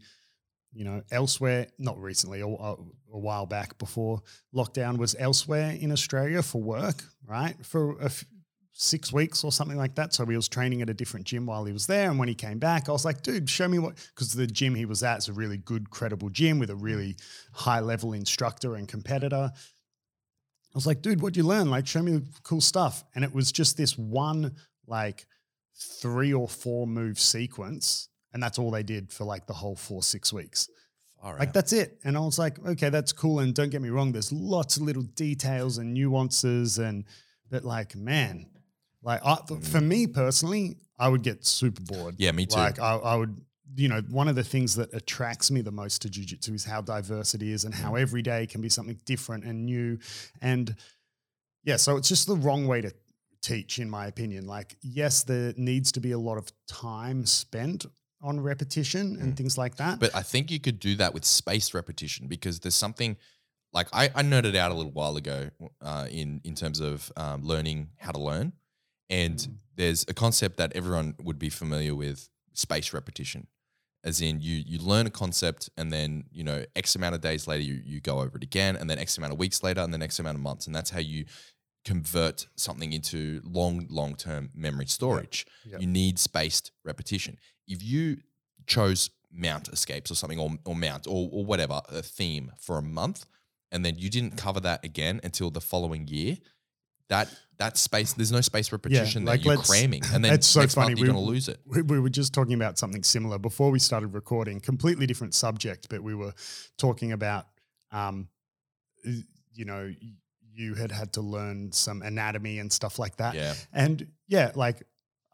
you 0.71 0.85
know, 0.85 1.03
elsewhere. 1.11 1.67
Not 1.77 1.99
recently, 1.99 2.39
a, 2.39 2.47
a, 2.47 2.77
while 3.11 3.45
back 3.45 3.77
before 3.77 4.21
lockdown 4.55 4.97
was 4.97 5.15
elsewhere 5.19 5.77
in 5.79 5.91
Australia 5.91 6.41
for 6.41 6.61
work, 6.61 7.03
right? 7.27 7.53
For 7.65 7.99
a 7.99 8.05
f- 8.05 8.23
six 8.71 9.11
weeks 9.11 9.43
or 9.43 9.51
something 9.51 9.77
like 9.77 9.95
that. 9.95 10.13
So 10.13 10.25
he 10.25 10.35
was 10.35 10.47
training 10.47 10.81
at 10.81 10.89
a 10.89 10.93
different 10.93 11.25
gym 11.27 11.45
while 11.45 11.65
he 11.65 11.73
was 11.73 11.85
there. 11.85 12.09
And 12.09 12.17
when 12.17 12.29
he 12.29 12.33
came 12.33 12.59
back, 12.59 12.87
I 12.87 12.93
was 12.93 13.05
like, 13.05 13.21
dude, 13.21 13.49
show 13.49 13.67
me 13.67 13.77
what, 13.77 13.95
because 14.15 14.33
the 14.33 14.47
gym 14.47 14.73
he 14.73 14.85
was 14.85 15.03
at 15.03 15.19
is 15.19 15.27
a 15.27 15.33
really 15.33 15.57
good, 15.57 15.89
credible 15.89 16.29
gym 16.29 16.59
with 16.59 16.69
a 16.69 16.75
really 16.75 17.17
high 17.51 17.81
level 17.81 18.13
instructor 18.13 18.75
and 18.75 18.87
competitor. 18.87 19.51
I 19.53 20.75
was 20.75 20.87
like, 20.87 21.01
dude, 21.03 21.21
what'd 21.21 21.37
you 21.37 21.43
learn? 21.43 21.69
Like, 21.69 21.85
show 21.85 22.01
me 22.01 22.21
cool 22.41 22.61
stuff. 22.61 23.03
And 23.13 23.23
it 23.23 23.31
was 23.31 23.51
just 23.51 23.77
this 23.77 23.95
one, 23.95 24.55
like, 24.87 25.27
three 25.75 26.33
or 26.33 26.47
four 26.47 26.87
move 26.87 27.19
sequence. 27.19 28.09
And 28.33 28.41
that's 28.41 28.57
all 28.57 28.71
they 28.71 28.83
did 28.83 29.11
for 29.11 29.25
like 29.25 29.45
the 29.45 29.53
whole 29.53 29.75
four, 29.75 30.01
six 30.01 30.33
weeks. 30.33 30.69
All 31.21 31.31
right. 31.31 31.41
Like, 31.41 31.53
that's 31.53 31.71
it. 31.71 31.99
And 32.03 32.17
I 32.17 32.19
was 32.19 32.37
like, 32.37 32.63
okay, 32.65 32.89
that's 32.89 33.13
cool. 33.13 33.39
And 33.39 33.53
don't 33.53 33.69
get 33.69 33.81
me 33.81 33.89
wrong, 33.89 34.11
there's 34.11 34.31
lots 34.31 34.77
of 34.77 34.83
little 34.83 35.03
details 35.03 35.77
and 35.77 35.93
nuances. 35.93 36.79
And, 36.79 37.05
but 37.49 37.63
like, 37.63 37.95
man, 37.95 38.47
like, 39.01 39.21
I, 39.25 39.37
for 39.61 39.79
hmm. 39.79 39.87
me 39.87 40.07
personally, 40.07 40.77
I 40.99 41.07
would 41.07 41.23
get 41.23 41.45
super 41.45 41.81
bored. 41.81 42.15
yeah, 42.17 42.31
me 42.31 42.45
too. 42.45 42.57
Like 42.57 42.79
I, 42.79 42.95
I 42.95 43.15
would, 43.15 43.39
you 43.75 43.87
know, 43.87 44.01
one 44.09 44.27
of 44.27 44.35
the 44.35 44.43
things 44.43 44.75
that 44.75 44.93
attracts 44.93 45.49
me 45.49 45.61
the 45.61 45.71
most 45.71 46.01
to 46.03 46.09
jujitsu 46.09 46.53
is 46.53 46.65
how 46.65 46.81
diverse 46.81 47.33
it 47.33 47.41
is 47.41 47.63
and 47.63 47.73
how 47.73 47.91
hmm. 47.91 47.97
every 47.97 48.21
day 48.21 48.45
can 48.45 48.61
be 48.61 48.69
something 48.69 48.99
different 49.05 49.45
and 49.45 49.65
new. 49.65 49.99
And 50.41 50.75
yeah, 51.63 51.77
so 51.77 51.95
it's 51.95 52.09
just 52.09 52.27
the 52.27 52.35
wrong 52.35 52.67
way 52.67 52.81
to 52.81 52.91
teach, 53.43 53.77
in 53.77 53.89
my 53.89 54.07
opinion. 54.07 54.47
Like, 54.47 54.75
yes, 54.81 55.23
there 55.23 55.53
needs 55.57 55.91
to 55.91 55.99
be 55.99 56.11
a 56.13 56.17
lot 56.17 56.37
of 56.37 56.51
time 56.67 57.25
spent 57.27 57.85
on 58.21 58.39
repetition 58.39 59.17
and 59.21 59.33
Mm. 59.33 59.37
things 59.37 59.57
like 59.57 59.75
that. 59.75 59.99
But 59.99 60.15
I 60.15 60.23
think 60.23 60.49
you 60.49 60.59
could 60.59 60.79
do 60.79 60.95
that 60.95 61.13
with 61.13 61.25
spaced 61.25 61.73
repetition 61.73 62.27
because 62.27 62.61
there's 62.61 62.73
something 62.75 63.17
like 63.73 63.87
I, 63.91 64.05
I 64.15 64.23
nerded 64.23 64.55
out 64.55 64.71
a 64.71 64.73
little 64.73 64.91
while 64.93 65.17
ago 65.17 65.49
uh, 65.81 66.07
in 66.09 66.39
in 66.43 66.55
terms 66.55 66.79
of 66.79 67.11
um, 67.17 67.43
learning 67.43 67.89
how 67.97 68.11
to 68.11 68.19
learn, 68.19 68.53
and 69.09 69.37
Mm. 69.37 69.55
there's 69.75 70.05
a 70.07 70.13
concept 70.13 70.57
that 70.57 70.71
everyone 70.73 71.15
would 71.21 71.37
be 71.37 71.49
familiar 71.49 71.93
with: 71.95 72.29
spaced 72.53 72.93
repetition. 72.93 73.47
As 74.05 74.21
in, 74.21 74.39
you 74.41 74.55
you 74.65 74.79
learn 74.79 75.05
a 75.07 75.09
concept, 75.09 75.69
and 75.77 75.91
then 75.91 76.25
you 76.31 76.43
know 76.43 76.63
X 76.75 76.95
amount 76.95 77.15
of 77.15 77.21
days 77.21 77.47
later 77.47 77.63
you 77.63 77.81
you 77.85 77.99
go 77.99 78.19
over 78.21 78.37
it 78.37 78.43
again, 78.43 78.75
and 78.77 78.89
then 78.89 78.99
X 78.99 79.17
amount 79.17 79.33
of 79.33 79.39
weeks 79.39 79.63
later, 79.63 79.81
and 79.81 79.91
then 79.93 80.01
X 80.01 80.19
amount 80.19 80.35
of 80.37 80.41
months, 80.41 80.67
and 80.67 80.75
that's 80.75 80.91
how 80.91 80.99
you 80.99 81.25
convert 81.85 82.47
something 82.55 82.93
into 82.93 83.41
long 83.43 83.87
long 83.89 84.15
term 84.15 84.49
memory 84.55 84.87
storage. 84.87 85.45
Yep. 85.65 85.81
You 85.81 85.87
need 85.87 86.19
spaced 86.19 86.71
repetition. 86.83 87.37
If 87.67 87.83
you 87.83 88.17
chose 88.67 89.09
mount 89.31 89.67
escapes 89.69 90.11
or 90.11 90.15
something 90.15 90.39
or, 90.39 90.51
or 90.65 90.75
mount 90.75 91.07
or, 91.07 91.29
or 91.31 91.43
whatever 91.45 91.81
a 91.89 92.01
theme 92.01 92.51
for 92.59 92.77
a 92.77 92.81
month 92.81 93.25
and 93.71 93.83
then 93.83 93.97
you 93.97 94.09
didn't 94.09 94.37
cover 94.37 94.59
that 94.59 94.85
again 94.85 95.19
until 95.23 95.49
the 95.49 95.59
following 95.59 96.07
year 96.07 96.37
that 97.09 97.27
that 97.57 97.77
space 97.77 98.13
there's 98.13 98.31
no 98.31 98.41
space 98.41 98.71
repetition 98.71 99.23
yeah, 99.23 99.29
like 99.29 99.41
that 99.41 99.45
you're 99.47 99.57
cramming 99.57 100.03
and 100.13 100.23
then 100.25 100.33
it's 100.33 100.47
so 100.47 100.67
funny, 100.67 100.89
you're 100.89 101.07
we- 101.07 101.07
going 101.07 101.25
to 101.25 101.31
lose 101.31 101.47
it 101.47 101.59
we, 101.65 101.81
we 101.81 101.99
were 101.99 102.09
just 102.09 102.33
talking 102.33 102.53
about 102.53 102.77
something 102.77 103.03
similar 103.03 103.39
before 103.39 103.71
we 103.71 103.79
started 103.79 104.13
recording 104.13 104.59
completely 104.59 105.07
different 105.07 105.33
subject 105.33 105.87
but 105.89 106.01
we 106.03 106.13
were 106.13 106.33
talking 106.77 107.11
about 107.11 107.47
um 107.91 108.27
you 109.03 109.65
know 109.65 109.91
you 110.53 110.73
had 110.75 110.91
had 110.91 111.11
to 111.13 111.21
learn 111.21 111.71
some 111.71 112.01
anatomy 112.01 112.59
and 112.59 112.71
stuff 112.71 112.99
like 112.99 113.15
that 113.17 113.33
yeah 113.35 113.53
and 113.73 114.07
yeah 114.27 114.51
like 114.55 114.83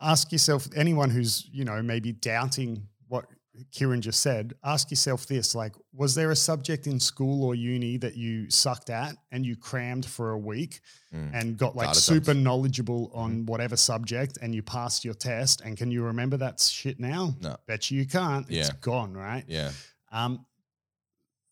ask 0.01 0.31
yourself 0.31 0.67
anyone 0.75 1.09
who's 1.09 1.47
you 1.51 1.65
know 1.65 1.81
maybe 1.81 2.11
doubting 2.13 2.87
what 3.07 3.25
Kieran 3.73 3.99
just 4.01 4.21
said, 4.21 4.53
ask 4.63 4.89
yourself 4.89 5.25
this 5.25 5.53
like, 5.53 5.73
was 5.91 6.15
there 6.15 6.31
a 6.31 6.35
subject 6.35 6.87
in 6.87 6.97
school 6.97 7.43
or 7.43 7.55
uni 7.55 7.97
that 7.97 8.15
you 8.15 8.49
sucked 8.49 8.89
at 8.89 9.15
and 9.33 9.45
you 9.45 9.57
crammed 9.57 10.05
for 10.05 10.31
a 10.31 10.37
week 10.37 10.79
Mm. 11.13 11.31
and 11.33 11.57
got 11.57 11.75
like 11.75 11.87
Data 11.87 11.99
super 11.99 12.33
knowledgeable 12.35 13.09
on 13.15 13.45
whatever 13.47 13.75
subject 13.75 14.37
and 14.43 14.53
you 14.53 14.61
passed 14.61 15.03
your 15.03 15.15
test? 15.15 15.61
And 15.61 15.75
can 15.75 15.89
you 15.91 16.03
remember 16.03 16.37
that 16.37 16.59
shit 16.61 16.99
now? 16.99 17.35
No. 17.41 17.57
Bet 17.67 17.89
you 17.89 17.99
you 18.01 18.05
can't. 18.07 18.45
It's 18.49 18.69
gone, 18.69 19.13
right? 19.13 19.43
yeah 19.47 19.71
Um, 20.11 20.45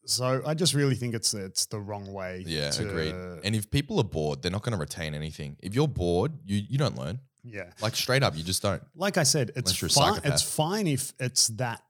so 0.07 0.41
I 0.45 0.53
just 0.53 0.73
really 0.73 0.95
think 0.95 1.13
it's 1.13 1.33
it's 1.33 1.65
the 1.65 1.79
wrong 1.79 2.11
way. 2.11 2.43
yeah 2.45 2.71
to- 2.71 2.87
agreed 2.87 3.15
and 3.43 3.55
if 3.55 3.69
people 3.69 3.99
are 3.99 4.03
bored 4.03 4.41
they're 4.41 4.51
not 4.51 4.63
going 4.63 4.73
to 4.73 4.79
retain 4.79 5.13
anything 5.13 5.57
if 5.61 5.75
you're 5.75 5.87
bored 5.87 6.31
you 6.45 6.61
you 6.69 6.77
don't 6.77 6.97
learn 6.97 7.19
yeah. 7.43 7.71
like 7.81 7.95
straight 7.95 8.23
up 8.23 8.35
you 8.35 8.43
just 8.43 8.61
don't 8.61 8.83
like 8.95 9.17
I 9.17 9.23
said, 9.23 9.49
it's 9.55 9.71
Unless 9.71 9.81
you're 9.81 9.87
a 9.87 10.13
fine. 10.13 10.21
It's 10.23 10.41
fine 10.41 10.87
if 10.87 11.13
it's 11.19 11.47
that 11.49 11.81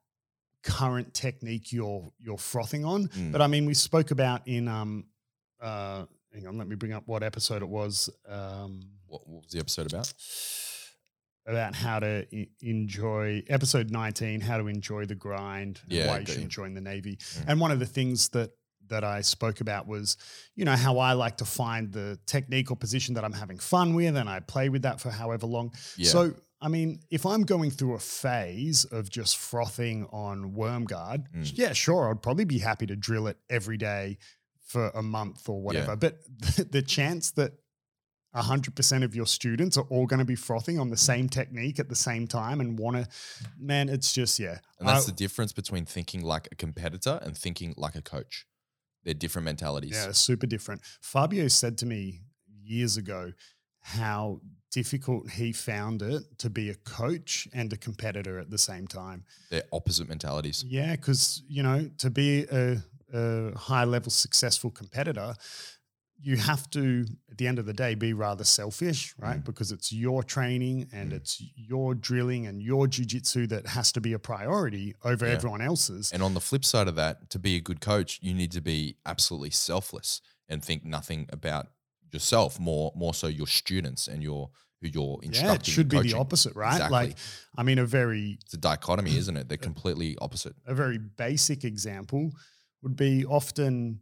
current 0.63 1.13
technique 1.13 1.71
you're 1.71 2.11
you're 2.19 2.37
frothing 2.37 2.85
on. 2.85 3.07
Mm. 3.07 3.31
But 3.31 3.41
I 3.41 3.47
mean, 3.47 3.65
we 3.65 3.73
spoke 3.73 4.11
about 4.11 4.47
in 4.47 4.67
um 4.67 5.05
uh 5.61 6.05
hang 6.33 6.47
on, 6.47 6.57
let 6.57 6.67
me 6.67 6.75
bring 6.75 6.93
up 6.93 7.03
what 7.07 7.23
episode 7.23 7.61
it 7.61 7.69
was. 7.69 8.09
Um 8.27 8.89
what, 9.07 9.27
what 9.27 9.43
was 9.43 9.51
the 9.51 9.59
episode 9.59 9.87
about 9.91 10.13
about 11.47 11.73
how 11.75 11.99
to 11.99 12.25
enjoy 12.61 13.41
episode 13.47 13.89
19 13.91 14.41
how 14.41 14.57
to 14.57 14.67
enjoy 14.67 15.05
the 15.05 15.15
grind 15.15 15.79
and 15.83 15.93
Yeah, 15.93 16.07
why 16.07 16.19
you 16.19 16.25
shouldn't 16.25 16.49
join 16.49 16.73
the 16.73 16.81
navy 16.81 17.15
Mm. 17.17 17.43
and 17.47 17.59
one 17.61 17.71
of 17.71 17.79
the 17.79 17.85
things 17.85 18.29
that 18.29 18.51
that 18.89 19.03
i 19.03 19.21
spoke 19.21 19.59
about 19.61 19.87
was 19.87 20.17
you 20.55 20.63
know 20.65 20.75
how 20.75 20.97
i 20.99 21.13
like 21.13 21.37
to 21.37 21.45
find 21.45 21.91
the 21.91 22.17
technique 22.25 22.71
or 22.71 22.75
position 22.77 23.15
that 23.15 23.23
i'm 23.25 23.33
having 23.33 23.57
fun 23.59 23.93
with 23.95 24.15
and 24.15 24.29
i 24.29 24.39
play 24.39 24.69
with 24.69 24.81
that 24.83 24.99
for 25.01 25.09
however 25.09 25.45
long 25.47 25.71
yeah 25.97 26.09
so 26.09 26.33
I 26.59 26.69
mean, 26.69 27.01
if 27.11 27.23
I'm 27.23 27.43
going 27.43 27.69
through 27.69 27.93
a 27.93 27.99
phase 27.99 28.83
of 28.85 29.11
just 29.11 29.37
frothing 29.37 30.07
on 30.11 30.55
worm 30.55 30.85
guard, 30.85 31.27
Mm. 31.31 31.51
yeah, 31.55 31.71
sure, 31.73 32.09
I'd 32.09 32.23
probably 32.23 32.45
be 32.45 32.57
happy 32.57 32.87
to 32.87 32.95
drill 32.95 33.27
it 33.27 33.37
every 33.47 33.77
day 33.77 34.17
for 34.65 34.89
a 34.95 35.03
month 35.03 35.47
or 35.47 35.61
whatever. 35.61 35.95
But 35.95 36.17
the 36.71 36.81
chance 36.81 37.29
that 37.33 37.51
100% 38.41 39.03
of 39.03 39.15
your 39.15 39.25
students 39.25 39.77
are 39.77 39.85
all 39.89 40.05
going 40.05 40.19
to 40.19 40.25
be 40.25 40.35
frothing 40.35 40.79
on 40.79 40.89
the 40.89 40.97
same 40.97 41.29
technique 41.29 41.79
at 41.79 41.89
the 41.89 41.95
same 41.95 42.27
time 42.27 42.59
and 42.61 42.77
want 42.77 42.97
to, 42.97 43.07
man, 43.59 43.89
it's 43.89 44.13
just, 44.13 44.39
yeah. 44.39 44.59
And 44.79 44.87
that's 44.87 45.07
I- 45.07 45.11
the 45.11 45.15
difference 45.15 45.53
between 45.53 45.85
thinking 45.85 46.21
like 46.21 46.47
a 46.51 46.55
competitor 46.55 47.19
and 47.21 47.35
thinking 47.37 47.73
like 47.77 47.95
a 47.95 48.01
coach. 48.01 48.45
They're 49.03 49.13
different 49.13 49.45
mentalities. 49.45 49.91
Yeah, 49.93 50.11
super 50.11 50.47
different. 50.47 50.81
Fabio 51.01 51.47
said 51.47 51.77
to 51.79 51.85
me 51.85 52.21
years 52.63 52.97
ago 52.97 53.31
how 53.79 54.41
difficult 54.69 55.29
he 55.31 55.53
found 55.53 56.01
it 56.01 56.23
to 56.39 56.49
be 56.49 56.69
a 56.69 56.75
coach 56.75 57.47
and 57.53 57.71
a 57.71 57.77
competitor 57.77 58.37
at 58.37 58.49
the 58.49 58.57
same 58.57 58.85
time. 58.85 59.23
They're 59.49 59.63
opposite 59.71 60.09
mentalities. 60.09 60.63
Yeah, 60.67 60.95
because 60.97 61.41
you 61.47 61.63
know, 61.63 61.89
to 61.99 62.09
be 62.09 62.45
a, 62.51 62.77
a 63.13 63.57
high 63.57 63.85
level 63.85 64.11
successful 64.11 64.69
competitor, 64.71 65.35
you 66.19 66.35
have 66.37 66.69
to, 66.71 67.05
at 67.29 67.37
the 67.37 67.45
end 67.47 67.59
of 67.59 67.65
the 67.67 67.73
day, 67.73 67.93
be 67.93 68.11
rather 68.13 68.43
selfish, 68.43 69.13
right? 69.19 69.39
Mm. 69.39 69.45
Because 69.45 69.71
it's 69.71 69.91
your 69.93 70.23
training 70.23 70.87
and 70.91 71.11
Mm. 71.11 71.15
it's 71.17 71.41
your 71.55 71.93
drilling 71.93 72.47
and 72.47 72.61
your 72.61 72.87
jujitsu 72.87 73.47
that 73.49 73.67
has 73.67 73.91
to 73.91 74.01
be 74.01 74.13
a 74.13 74.19
priority 74.19 74.95
over 75.03 75.27
Yeah. 75.27 75.33
everyone 75.33 75.61
else's. 75.61 76.11
And 76.11 76.23
on 76.23 76.33
the 76.33 76.41
flip 76.41 76.65
side 76.65 76.87
of 76.87 76.95
that, 76.95 77.29
to 77.29 77.39
be 77.39 77.55
a 77.55 77.61
good 77.61 77.81
coach, 77.81 78.19
you 78.21 78.33
need 78.33 78.51
to 78.53 78.61
be 78.61 78.97
absolutely 79.05 79.51
selfless 79.51 80.21
and 80.49 80.63
think 80.63 80.83
nothing 80.83 81.27
about 81.31 81.67
yourself, 82.11 82.59
more 82.59 82.91
more 82.95 83.13
so 83.13 83.27
your 83.27 83.47
students 83.47 84.07
and 84.07 84.23
your 84.23 84.49
who 84.81 84.87
you're 84.87 85.19
instructing. 85.23 85.47
yeah, 85.47 85.53
it 85.55 85.65
should 85.65 85.89
be 85.89 85.99
the 86.01 86.13
opposite, 86.13 86.55
right? 86.55 86.73
Exactly. 86.73 86.91
Like, 87.09 87.17
I 87.57 87.63
mean, 87.63 87.79
a 87.79 87.85
very 87.85 88.37
It's 88.45 88.53
a 88.53 88.57
dichotomy, 88.57 89.17
isn't 89.21 89.35
it? 89.37 89.49
They're 89.49 89.57
completely 89.57 90.15
opposite. 90.19 90.55
a 90.65 90.73
very 90.73 90.97
basic 90.97 91.63
example 91.65 92.31
would 92.81 92.95
be 92.95 93.25
often 93.25 93.99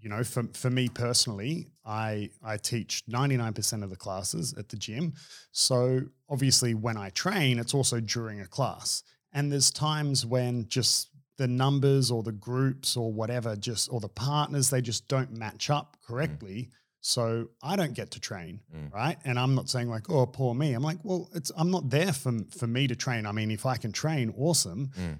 you 0.00 0.08
know 0.08 0.24
for, 0.24 0.44
for 0.54 0.70
me 0.70 0.88
personally 0.88 1.68
i 1.84 2.30
i 2.42 2.56
teach 2.56 3.02
99% 3.10 3.82
of 3.82 3.90
the 3.90 3.96
classes 3.96 4.54
at 4.58 4.68
the 4.68 4.76
gym. 4.76 5.12
So 5.52 6.00
obviously 6.28 6.74
when 6.74 6.96
i 6.96 7.10
train 7.10 7.58
it's 7.58 7.74
also 7.74 8.00
during 8.00 8.40
a 8.40 8.46
class. 8.46 9.02
And 9.32 9.52
there's 9.52 9.70
times 9.70 10.26
when 10.26 10.66
just 10.68 11.08
the 11.36 11.46
numbers 11.48 12.10
or 12.10 12.22
the 12.22 12.32
groups 12.32 12.96
or 12.96 13.12
whatever 13.12 13.56
just 13.56 13.88
or 13.92 14.00
the 14.00 14.08
partners 14.08 14.70
they 14.70 14.80
just 14.82 15.06
don't 15.08 15.32
match 15.32 15.70
up 15.70 15.96
correctly. 16.06 16.70
So 17.00 17.48
i 17.62 17.76
don't 17.76 17.94
get 17.94 18.10
to 18.12 18.20
train 18.20 18.60
Mm. 18.74 18.92
right? 18.92 19.16
And 19.24 19.38
i'm 19.38 19.54
not 19.54 19.68
saying 19.70 19.88
like 19.88 20.10
oh 20.10 20.26
poor 20.26 20.54
me. 20.54 20.74
I'm 20.74 20.82
like 20.82 20.98
well 21.02 21.28
it's 21.34 21.50
i'm 21.56 21.70
not 21.70 21.88
there 21.90 22.12
for 22.12 22.32
for 22.58 22.66
me 22.66 22.86
to 22.88 22.96
train. 22.96 23.24
I 23.26 23.32
mean 23.32 23.50
if 23.50 23.64
i 23.66 23.76
can 23.76 23.92
train 23.92 24.34
awesome. 24.36 24.90
Mm. 24.98 25.18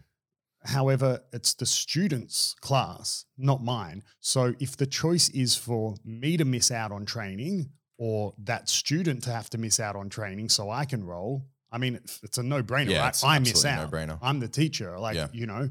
However, 0.65 1.21
it's 1.33 1.55
the 1.55 1.65
student's 1.67 2.55
class, 2.61 3.25
not 3.39 3.63
mine. 3.65 4.03
So 4.21 4.55
if 4.61 4.77
the 4.77 4.87
choice 4.87 5.29
is 5.31 5.57
for 5.57 5.95
me 6.05 6.37
to 6.37 6.45
miss 6.45 6.71
out 6.71 6.93
on 6.93 7.07
training 7.07 7.71
or 7.99 8.35
that 8.45 8.69
student 8.69 9.23
to 9.25 9.31
have 9.33 9.49
to 9.51 9.59
miss 9.59 9.81
out 9.81 9.97
on 9.97 10.09
training 10.11 10.49
so 10.51 10.69
I 10.71 10.85
can 10.85 11.05
roll, 11.05 11.47
I 11.73 11.79
mean, 11.79 11.95
it's, 11.95 12.21
it's 12.23 12.39
a 12.39 12.43
no 12.43 12.63
brainer, 12.63 12.91
Yeah, 12.91 13.09
it's 13.09 13.25
I 13.25 13.39
miss 13.39 13.65
out. 13.65 13.91
no-brainer. 13.91 14.19
I'm 14.21 14.41
the 14.41 14.49
teacher. 14.49 14.99
Like, 14.99 15.15
Yeah. 15.17 15.29
you 15.33 15.47
know, 15.47 15.71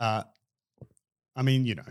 uh, 0.00 0.22
I 1.36 1.42
mean, 1.42 1.66
you 1.66 1.74
know, 1.74 1.84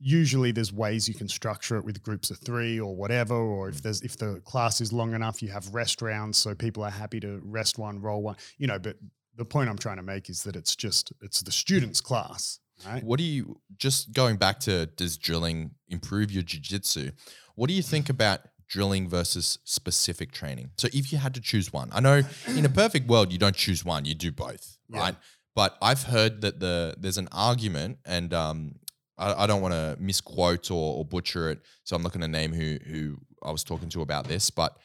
usually 0.00 0.50
there's 0.52 0.72
ways 0.72 1.08
you 1.08 1.14
can 1.14 1.28
structure 1.28 1.76
it 1.76 1.84
with 1.84 2.02
groups 2.02 2.30
of 2.30 2.38
three 2.38 2.80
or 2.80 2.96
whatever, 2.96 3.34
or 3.34 3.68
Mm. 3.68 3.74
if 3.74 3.82
there's 3.82 4.00
if 4.02 4.16
the 4.16 4.40
class 4.44 4.80
is 4.80 4.92
long 4.92 5.14
enough, 5.14 5.42
you 5.42 5.50
have 5.50 5.72
rest 5.74 6.02
rounds 6.02 6.36
so 6.38 6.54
people 6.54 6.82
are 6.84 6.90
happy 6.90 7.20
to 7.20 7.40
rest 7.44 7.78
one, 7.78 8.00
roll 8.00 8.22
one, 8.22 8.36
you 8.58 8.66
know, 8.66 8.78
but 8.78 8.96
the 9.36 9.44
point 9.44 9.68
I'm 9.68 9.78
trying 9.78 9.96
to 9.96 10.02
make 10.02 10.28
is 10.30 10.42
that 10.44 10.56
it's 10.56 10.74
just 10.76 11.12
it's 11.20 11.40
the 11.42 11.52
student's 11.52 12.00
class, 12.00 12.58
right? 12.86 13.02
What 13.04 13.18
do 13.18 13.24
you 13.24 13.60
just 13.76 14.12
going 14.12 14.36
back 14.36 14.60
to 14.60 14.86
does 14.86 15.16
drilling 15.16 15.72
improve 15.88 16.30
your 16.30 16.42
jiu-jitsu? 16.42 17.10
What 17.54 17.68
do 17.68 17.74
you 17.74 17.82
think 17.82 18.08
about 18.08 18.40
drilling 18.68 19.08
versus 19.08 19.58
specific 19.64 20.32
training? 20.32 20.70
So 20.76 20.88
if 20.92 21.12
you 21.12 21.18
had 21.18 21.34
to 21.34 21.40
choose 21.40 21.72
one, 21.72 21.90
I 21.92 22.00
know 22.00 22.22
in 22.48 22.64
a 22.64 22.68
perfect 22.68 23.08
world 23.08 23.32
you 23.32 23.38
don't 23.38 23.56
choose 23.56 23.84
one, 23.84 24.04
you 24.04 24.14
do 24.14 24.32
both, 24.32 24.78
Yeah. 24.88 25.00
right? 25.00 25.16
But 25.54 25.76
I've 25.80 26.02
heard 26.02 26.42
that 26.42 26.60
the 26.60 26.94
there's 26.98 27.16
an 27.18 27.28
argument, 27.32 27.98
and 28.04 28.34
um, 28.34 28.74
I, 29.16 29.44
I 29.44 29.46
don't 29.46 29.62
want 29.62 29.72
to 29.72 29.96
misquote 29.98 30.70
or, 30.70 30.96
or 30.98 31.04
butcher 31.04 31.50
it, 31.50 31.60
so 31.84 31.96
I'm 31.96 32.02
not 32.02 32.12
going 32.12 32.20
to 32.20 32.28
name 32.28 32.52
who 32.52 32.78
who 32.90 33.16
I 33.42 33.50
was 33.52 33.64
talking 33.64 33.88
to 33.90 34.02
about 34.02 34.28
this. 34.28 34.50
But 34.50 34.76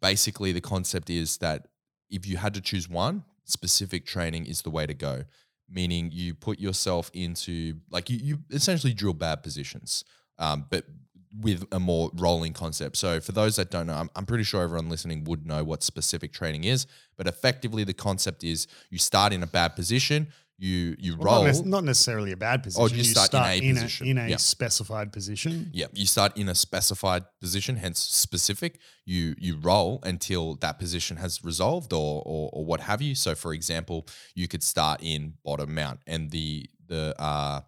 basically, 0.00 0.52
the 0.52 0.60
concept 0.60 1.10
is 1.10 1.38
that 1.38 1.66
if 2.10 2.26
you 2.28 2.36
had 2.36 2.54
to 2.54 2.60
choose 2.60 2.88
one, 2.88 3.24
specific 3.50 4.06
training 4.06 4.46
is 4.46 4.62
the 4.62 4.70
way 4.70 4.86
to 4.86 4.94
go. 4.94 5.24
Meaning, 5.68 6.10
you 6.12 6.34
put 6.34 6.58
yourself 6.58 7.10
into 7.14 7.76
like 7.90 8.10
you, 8.10 8.18
you 8.20 8.38
essentially 8.50 8.92
drill 8.92 9.14
bad 9.14 9.42
positions, 9.42 10.04
um, 10.38 10.66
but 10.68 10.84
with 11.38 11.64
a 11.70 11.78
more 11.78 12.10
rolling 12.14 12.52
concept. 12.52 12.96
So, 12.96 13.20
for 13.20 13.32
those 13.32 13.56
that 13.56 13.70
don't 13.70 13.86
know, 13.86 13.94
I'm, 13.94 14.10
I'm 14.16 14.26
pretty 14.26 14.42
sure 14.42 14.62
everyone 14.62 14.88
listening 14.88 15.24
would 15.24 15.46
know 15.46 15.62
what 15.62 15.84
specific 15.84 16.32
training 16.32 16.64
is. 16.64 16.86
But 17.16 17.28
effectively, 17.28 17.84
the 17.84 17.94
concept 17.94 18.42
is 18.42 18.66
you 18.90 18.98
start 18.98 19.32
in 19.32 19.42
a 19.42 19.46
bad 19.46 19.76
position, 19.76 20.28
you 20.60 20.94
you 20.98 21.16
Well, 21.16 21.36
roll. 21.36 21.44
not, 21.46 21.54
nec- 21.56 21.64
not 21.66 21.84
necessarily 21.84 22.32
a 22.32 22.36
bad 22.36 22.62
position. 22.62 22.82
Or 22.82 22.88
you 22.90 23.02
start 23.02 23.32
in 23.32 23.42
a 23.42 23.68
in 23.70 23.74
position. 23.76 24.06
a, 24.06 24.10
in 24.10 24.32
a 24.32 24.38
specified 24.38 25.10
position. 25.10 25.70
Yeah, 25.72 25.86
you 25.94 26.06
start 26.06 26.36
in 26.36 26.48
a 26.50 26.54
specified 26.54 27.24
position, 27.40 27.76
hence 27.76 27.98
specific. 27.98 28.78
You 29.06 29.34
you 29.38 29.56
roll 29.56 30.00
until 30.02 30.56
that 30.56 30.78
position 30.78 31.16
has 31.16 31.42
resolved, 31.42 31.92
or 31.94 32.22
or, 32.26 32.50
or 32.52 32.64
what 32.66 32.80
have 32.80 33.00
you. 33.00 33.14
So, 33.14 33.34
for 33.34 33.54
example, 33.54 34.06
you 34.34 34.48
could 34.48 34.62
start 34.62 35.00
in 35.02 35.34
bottom 35.44 35.74
mount, 35.74 36.00
and 36.06 36.30
the 36.30 36.68
the 36.86 37.14
uh 37.20 37.62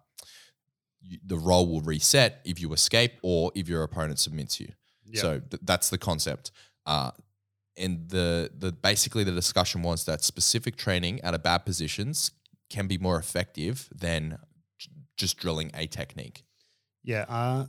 the 1.25 1.37
roll 1.37 1.67
will 1.67 1.81
reset 1.81 2.41
if 2.45 2.61
you 2.61 2.71
escape 2.73 3.13
or 3.23 3.51
if 3.55 3.67
your 3.67 3.83
opponent 3.83 4.19
submits 4.19 4.59
you. 4.59 4.69
Yeah. 5.05 5.21
So 5.21 5.39
th- 5.39 5.61
that's 5.65 5.89
the 5.89 5.97
concept. 5.97 6.51
Uh, 6.85 7.11
and 7.75 8.07
the 8.07 8.51
the 8.55 8.71
basically 8.71 9.23
the 9.23 9.31
discussion 9.31 9.81
was 9.81 10.05
that 10.05 10.23
specific 10.23 10.75
training 10.75 11.19
at 11.21 11.33
a 11.33 11.39
bad 11.39 11.65
positions 11.65 12.31
can 12.73 12.87
be 12.87 12.97
more 12.97 13.17
effective 13.17 13.87
than 14.05 14.37
j- 14.79 14.89
just 15.17 15.37
drilling 15.37 15.69
a 15.73 15.85
technique. 15.87 16.43
Yeah, 17.03 17.25
uh, 17.29 17.65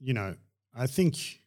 you 0.00 0.14
know, 0.14 0.34
I 0.74 0.86
think, 0.86 1.40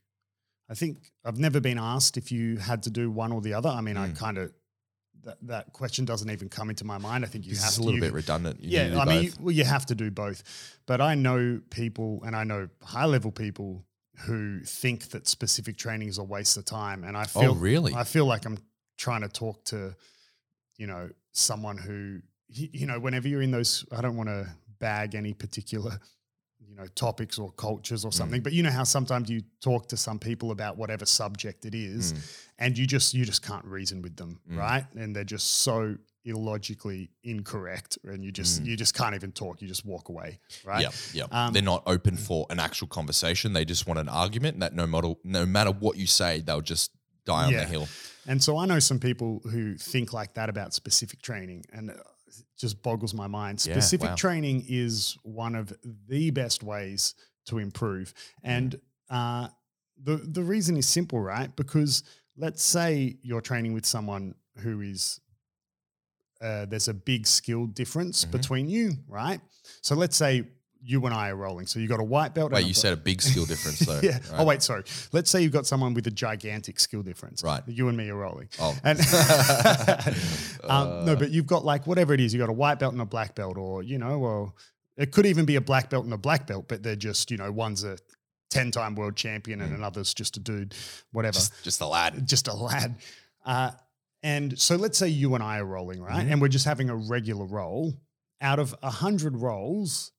I 0.69 0.75
think 0.75 1.11
I've 1.25 1.37
never 1.47 1.59
been 1.59 1.79
asked 1.79 2.17
if 2.17 2.31
you 2.31 2.57
had 2.57 2.83
to 2.83 2.89
do 2.89 3.09
one 3.09 3.31
or 3.31 3.41
the 3.41 3.53
other. 3.53 3.69
I 3.69 3.81
mean, 3.81 3.97
I 3.97 4.09
Mm. 4.09 4.17
kind 4.17 4.37
of 4.37 4.53
that 5.23 5.37
that 5.47 5.71
question 5.71 6.03
doesn't 6.05 6.29
even 6.29 6.49
come 6.49 6.69
into 6.69 6.83
my 6.85 6.97
mind. 6.97 7.23
I 7.23 7.29
think 7.29 7.45
you 7.45 7.53
This 7.53 7.63
have 7.63 7.69
is 7.71 7.75
to 7.77 7.81
a 7.81 7.83
little 7.85 7.95
you- 7.99 8.01
bit 8.07 8.13
redundant. 8.13 8.61
You 8.61 8.69
yeah, 8.77 8.99
I 8.99 9.05
mean, 9.05 9.29
both. 9.29 9.39
well, 9.39 9.55
you 9.55 9.63
have 9.63 9.85
to 9.87 9.95
do 9.95 10.11
both. 10.11 10.43
But 10.85 10.99
I 10.99 11.15
know 11.15 11.61
people, 11.69 12.21
and 12.25 12.35
I 12.35 12.43
know 12.43 12.67
high 12.81 13.05
level 13.05 13.31
people 13.31 13.85
who 14.25 14.59
think 14.65 15.09
that 15.13 15.27
specific 15.27 15.77
training 15.77 16.09
is 16.09 16.17
a 16.17 16.23
waste 16.23 16.57
of 16.57 16.65
time. 16.65 17.03
And 17.05 17.15
I 17.17 17.23
oh, 17.35 17.39
feel, 17.41 17.55
really? 17.55 17.93
I 17.95 18.03
feel 18.03 18.25
like 18.25 18.45
I'm 18.45 18.57
trying 18.97 19.21
to 19.21 19.29
talk 19.29 19.63
to, 19.65 19.95
you 20.77 20.87
know, 20.87 21.09
someone 21.31 21.77
who, 21.77 22.21
you 22.53 22.85
know, 22.85 22.99
whenever 22.99 23.27
you're 23.27 23.41
in 23.41 23.51
those, 23.51 23.85
I 23.91 24.01
don't 24.01 24.15
want 24.15 24.29
to 24.29 24.47
bag 24.79 25.15
any 25.15 25.33
particular, 25.33 25.99
you 26.67 26.75
know, 26.75 26.85
topics 26.95 27.37
or 27.39 27.51
cultures 27.53 28.03
or 28.05 28.09
Mm. 28.11 28.13
something, 28.13 28.41
but 28.41 28.53
you 28.53 28.63
know 28.63 28.71
how 28.71 28.83
sometimes 28.83 29.29
you 29.29 29.41
talk 29.61 29.87
to 29.89 29.97
some 29.97 30.19
people 30.19 30.51
about 30.51 30.77
whatever 30.77 31.05
subject 31.05 31.65
it 31.65 31.75
is, 31.75 32.13
Mm. 32.13 32.19
and 32.59 32.77
you 32.77 32.85
just 32.87 33.13
you 33.13 33.25
just 33.25 33.41
can't 33.41 33.65
reason 33.65 34.01
with 34.01 34.15
them, 34.17 34.39
Mm. 34.49 34.57
right? 34.57 34.85
And 34.95 35.15
they're 35.15 35.23
just 35.23 35.47
so 35.49 35.97
illogically 36.25 37.11
incorrect, 37.23 37.97
and 38.05 38.23
you 38.23 38.31
just 38.31 38.61
Mm. 38.61 38.65
you 38.67 38.75
just 38.77 38.93
can't 38.93 39.13
even 39.15 39.31
talk. 39.31 39.61
You 39.61 39.67
just 39.67 39.85
walk 39.85 40.09
away, 40.09 40.39
right? 40.63 40.81
Yeah, 40.81 40.91
yeah. 41.13 41.23
Um, 41.31 41.53
They're 41.53 41.61
not 41.61 41.83
open 41.85 42.17
for 42.17 42.45
an 42.49 42.59
actual 42.59 42.87
conversation. 42.87 43.53
They 43.53 43.65
just 43.65 43.85
want 43.87 43.99
an 43.99 44.09
argument 44.09 44.59
that 44.61 44.73
no 44.73 44.87
matter 44.87 45.13
no 45.23 45.45
matter 45.45 45.71
what 45.71 45.97
you 45.97 46.07
say, 46.07 46.41
they'll 46.41 46.61
just 46.61 46.91
die 47.25 47.45
on 47.45 47.53
Yeah. 47.53 47.61
the 47.63 47.69
hill. 47.69 47.87
And 48.25 48.41
so 48.43 48.57
I 48.57 48.65
know 48.65 48.79
some 48.79 48.99
people 48.99 49.39
who 49.51 49.77
think 49.77 50.11
like 50.13 50.33
that 50.35 50.49
about 50.49 50.73
specific 50.73 51.21
training, 51.21 51.65
and 51.73 51.91
just 52.63 52.81
boggles 52.81 53.13
my 53.13 53.27
mind. 53.27 53.61
Yeah, 53.65 53.73
Specific 53.73 54.09
wow. 54.11 54.15
training 54.15 54.63
is 54.69 55.17
one 55.23 55.53
of 55.53 55.73
the 56.07 56.31
best 56.31 56.63
ways 56.63 57.13
to 57.45 57.57
improve, 57.59 58.13
and 58.41 58.79
uh, 59.09 59.49
the 60.01 60.15
the 60.17 60.41
reason 60.41 60.77
is 60.77 60.87
simple, 60.87 61.19
right? 61.19 61.53
Because 61.55 62.03
let's 62.37 62.63
say 62.63 63.17
you're 63.21 63.41
training 63.41 63.73
with 63.73 63.85
someone 63.85 64.33
who 64.63 64.79
is 64.81 65.19
uh, 66.41 66.65
there's 66.65 66.87
a 66.87 66.93
big 66.93 67.27
skill 67.27 67.65
difference 67.67 68.25
Mhm. 68.25 68.31
between 68.31 68.69
you, 68.69 68.93
right? 69.07 69.39
So 69.81 69.95
let's 69.95 70.15
say 70.15 70.43
you 70.85 71.05
and 71.05 71.13
I 71.15 71.29
are 71.29 71.35
rolling. 71.35 71.65
So 71.65 71.79
you 71.79 71.87
got 71.87 71.99
a 72.01 72.03
white 72.03 72.33
belt. 72.33 72.51
Wait, 72.51 72.65
you 72.65 72.73
said 72.73 72.91
a 72.93 72.97
big 72.97 73.21
skill 73.21 73.45
difference 73.45 73.79
though. 73.87 73.99
yeah. 74.03 74.13
right? 74.13 74.21
Oh 74.39 74.43
wait, 74.43 74.61
sorry. 74.61 74.83
Let's 75.13 75.29
say 75.31 75.41
you've 75.41 75.53
got 75.53 75.65
someone 75.65 75.93
with 75.93 76.05
a 76.07 76.11
gigantic 76.11 76.79
skill 76.79 77.01
difference. 77.03 77.41
Right. 77.43 77.63
You 77.67 77.87
and 77.87 77.97
me 77.97 78.09
are 78.09 78.15
rolling. 78.15 78.49
Oh. 78.59 78.75
And 78.83 78.99
um, 80.63 81.05
no, 81.05 81.13
Uh, 81.13 81.15
but 81.15 81.31
you've 81.31 81.47
got 81.47 81.63
like 81.65 81.87
whatever 81.87 82.13
it 82.13 82.19
is. 82.19 82.33
You 82.33 82.39
got 82.39 82.49
a 82.49 82.53
white 82.53 82.79
belt 82.79 82.93
and 82.93 83.01
a 83.01 83.05
black 83.05 83.35
belt, 83.35 83.57
or 83.57 83.83
you 83.83 83.97
know, 83.97 84.19
or 84.21 84.53
it 84.97 85.11
could 85.11 85.25
even 85.25 85.45
be 85.45 85.55
a 85.55 85.61
black 85.61 85.89
belt 85.89 86.03
and 86.05 86.13
a 86.13 86.17
black 86.17 86.47
belt, 86.47 86.65
but 86.67 86.83
they're 86.83 86.95
just 86.95 87.31
you 87.31 87.37
know, 87.37 87.51
one's 87.51 87.83
a 87.83 87.97
ten-time 88.49 88.95
world 88.95 89.15
champion 89.15 89.61
and 89.61 89.71
Mm. 89.71 89.75
another's 89.75 90.13
just 90.13 90.37
a 90.37 90.39
dude, 90.39 90.75
whatever, 91.11 91.33
just, 91.33 91.63
just 91.63 91.81
a 91.81 91.87
lad. 91.87 92.27
just 92.27 92.47
a 92.47 92.53
lad. 92.53 92.95
Uh, 93.45 93.71
And 94.21 94.57
so 94.59 94.75
let's 94.77 94.97
say 94.97 95.07
you 95.09 95.33
and 95.35 95.43
I 95.43 95.57
are 95.59 95.65
rolling, 95.65 96.01
right? 96.01 96.25
Mhm. 96.25 96.31
And 96.33 96.41
we're 96.41 96.47
just 96.49 96.65
having 96.65 96.89
a 96.89 96.95
regular 96.95 97.45
roll. 97.45 97.93
Out 98.39 98.59
of 98.59 98.75
a 98.83 98.89
hundred 98.89 99.35
rolls, 99.37 100.11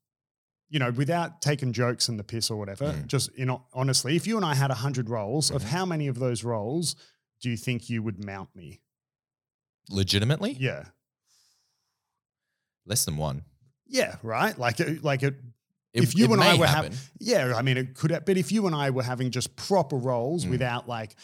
you 0.70 0.78
know, 0.78 0.90
without 0.90 1.40
taking 1.42 1.72
jokes 1.72 2.08
and 2.08 2.18
the 2.18 2.24
piss 2.24 2.50
or 2.50 2.56
whatever, 2.58 2.86
Mm. 2.92 3.06
just 3.06 3.30
you 3.38 3.44
know, 3.44 3.64
honestly, 3.72 4.16
if 4.16 4.26
you 4.26 4.36
and 4.36 4.44
I 4.44 4.54
had 4.54 4.70
a 4.70 4.74
hundred 4.74 5.08
rolls, 5.08 5.50
of 5.50 5.62
Mhm. 5.62 5.66
how 5.66 5.86
many 5.86 6.06
of 6.08 6.18
those 6.18 6.42
rolls 6.44 6.96
do 7.40 7.50
you 7.50 7.56
think 7.56 7.88
you 7.90 8.02
would 8.02 8.24
mount 8.24 8.54
me? 8.56 8.80
Legitimately, 9.90 10.52
Yeah. 10.58 10.86
less 12.86 13.04
than 13.04 13.16
one. 13.16 13.44
Yeah, 13.86 14.16
right. 14.22 14.58
Like, 14.58 14.80
it- 14.80 15.04
like 15.04 15.22
it. 15.22 15.34
It- 15.92 16.02
if 16.02 16.16
you 16.16 16.24
it 16.24 16.32
and 16.32 16.42
I 16.42 16.56
were 16.56 16.66
having, 16.66 16.92
yeah, 17.20 17.54
I 17.54 17.62
mean, 17.62 17.76
it 17.76 17.94
could. 17.94 18.10
have 18.10 18.24
But 18.24 18.36
if 18.36 18.50
you 18.50 18.66
and 18.66 18.74
I 18.74 18.90
were 18.90 19.04
having 19.04 19.30
just 19.30 19.54
proper 19.54 19.96
rolls 19.96 20.44
Mm. 20.44 20.50
without 20.50 20.88
like 20.88 21.14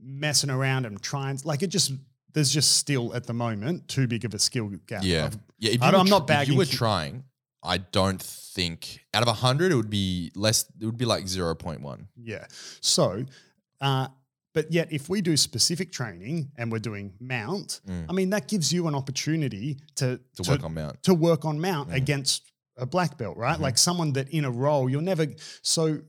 messing 0.00 0.50
around 0.50 0.84
and 0.86 1.00
trying, 1.00 1.38
like 1.44 1.62
it 1.62 1.68
just, 1.68 1.92
there's 2.32 2.50
just 2.50 2.72
still 2.76 3.14
at 3.14 3.26
the 3.26 3.32
moment 3.34 3.86
too 3.86 4.08
big 4.08 4.24
of 4.24 4.34
a 4.34 4.38
skill 4.40 4.68
gap. 4.86 5.04
Yeah, 5.04 5.26
of- 5.26 5.38
yeah. 5.58 5.68
I 5.70 5.72
you 5.74 5.78
don't- 5.78 5.92
were 5.92 5.98
I'm 5.98 6.08
not 6.08 6.26
bagging 6.26 6.54
you 6.54 6.58
were 6.58 6.64
trying, 6.66 7.24
I 7.64 7.78
don't 7.78 8.22
think 8.22 9.04
out 9.14 9.26
of 9.26 9.36
hundred 9.38 9.72
it 9.72 9.76
would 9.76 9.90
be 9.90 10.30
less. 10.34 10.64
It 10.80 10.84
would 10.84 10.98
be 10.98 11.04
like 11.06 11.26
zero 11.26 11.54
point 11.54 11.80
one. 11.80 12.08
Yeah. 12.16 12.46
So, 12.80 13.24
uh, 13.80 14.08
but 14.52 14.70
yet 14.72 14.92
if 14.92 15.08
we 15.08 15.20
do 15.20 15.36
specific 15.36 15.90
training 15.90 16.52
and 16.56 16.70
we're 16.70 16.78
doing 16.78 17.14
mount, 17.20 17.80
Mm. 17.88 18.06
I 18.08 18.12
mean 18.12 18.30
that 18.30 18.46
gives 18.48 18.72
you 18.72 18.86
an 18.86 18.94
opportunity 18.94 19.78
to 19.96 20.20
to 20.36 20.50
work 20.50 20.62
on 20.64 20.74
mount. 20.74 21.02
to 21.02 21.14
work 21.14 21.44
on 21.44 21.60
mount 21.60 21.90
Mhm. 21.90 21.94
against 21.96 22.52
a 22.76 22.86
black 22.86 23.16
belt, 23.18 23.36
right? 23.36 23.58
Mhm. 23.58 23.62
Like 23.62 23.78
someone 23.78 24.12
that 24.14 24.28
in 24.28 24.44
a 24.44 24.50
roll 24.50 24.88
you'll 24.90 25.00
never. 25.02 25.26
So, 25.62 26.02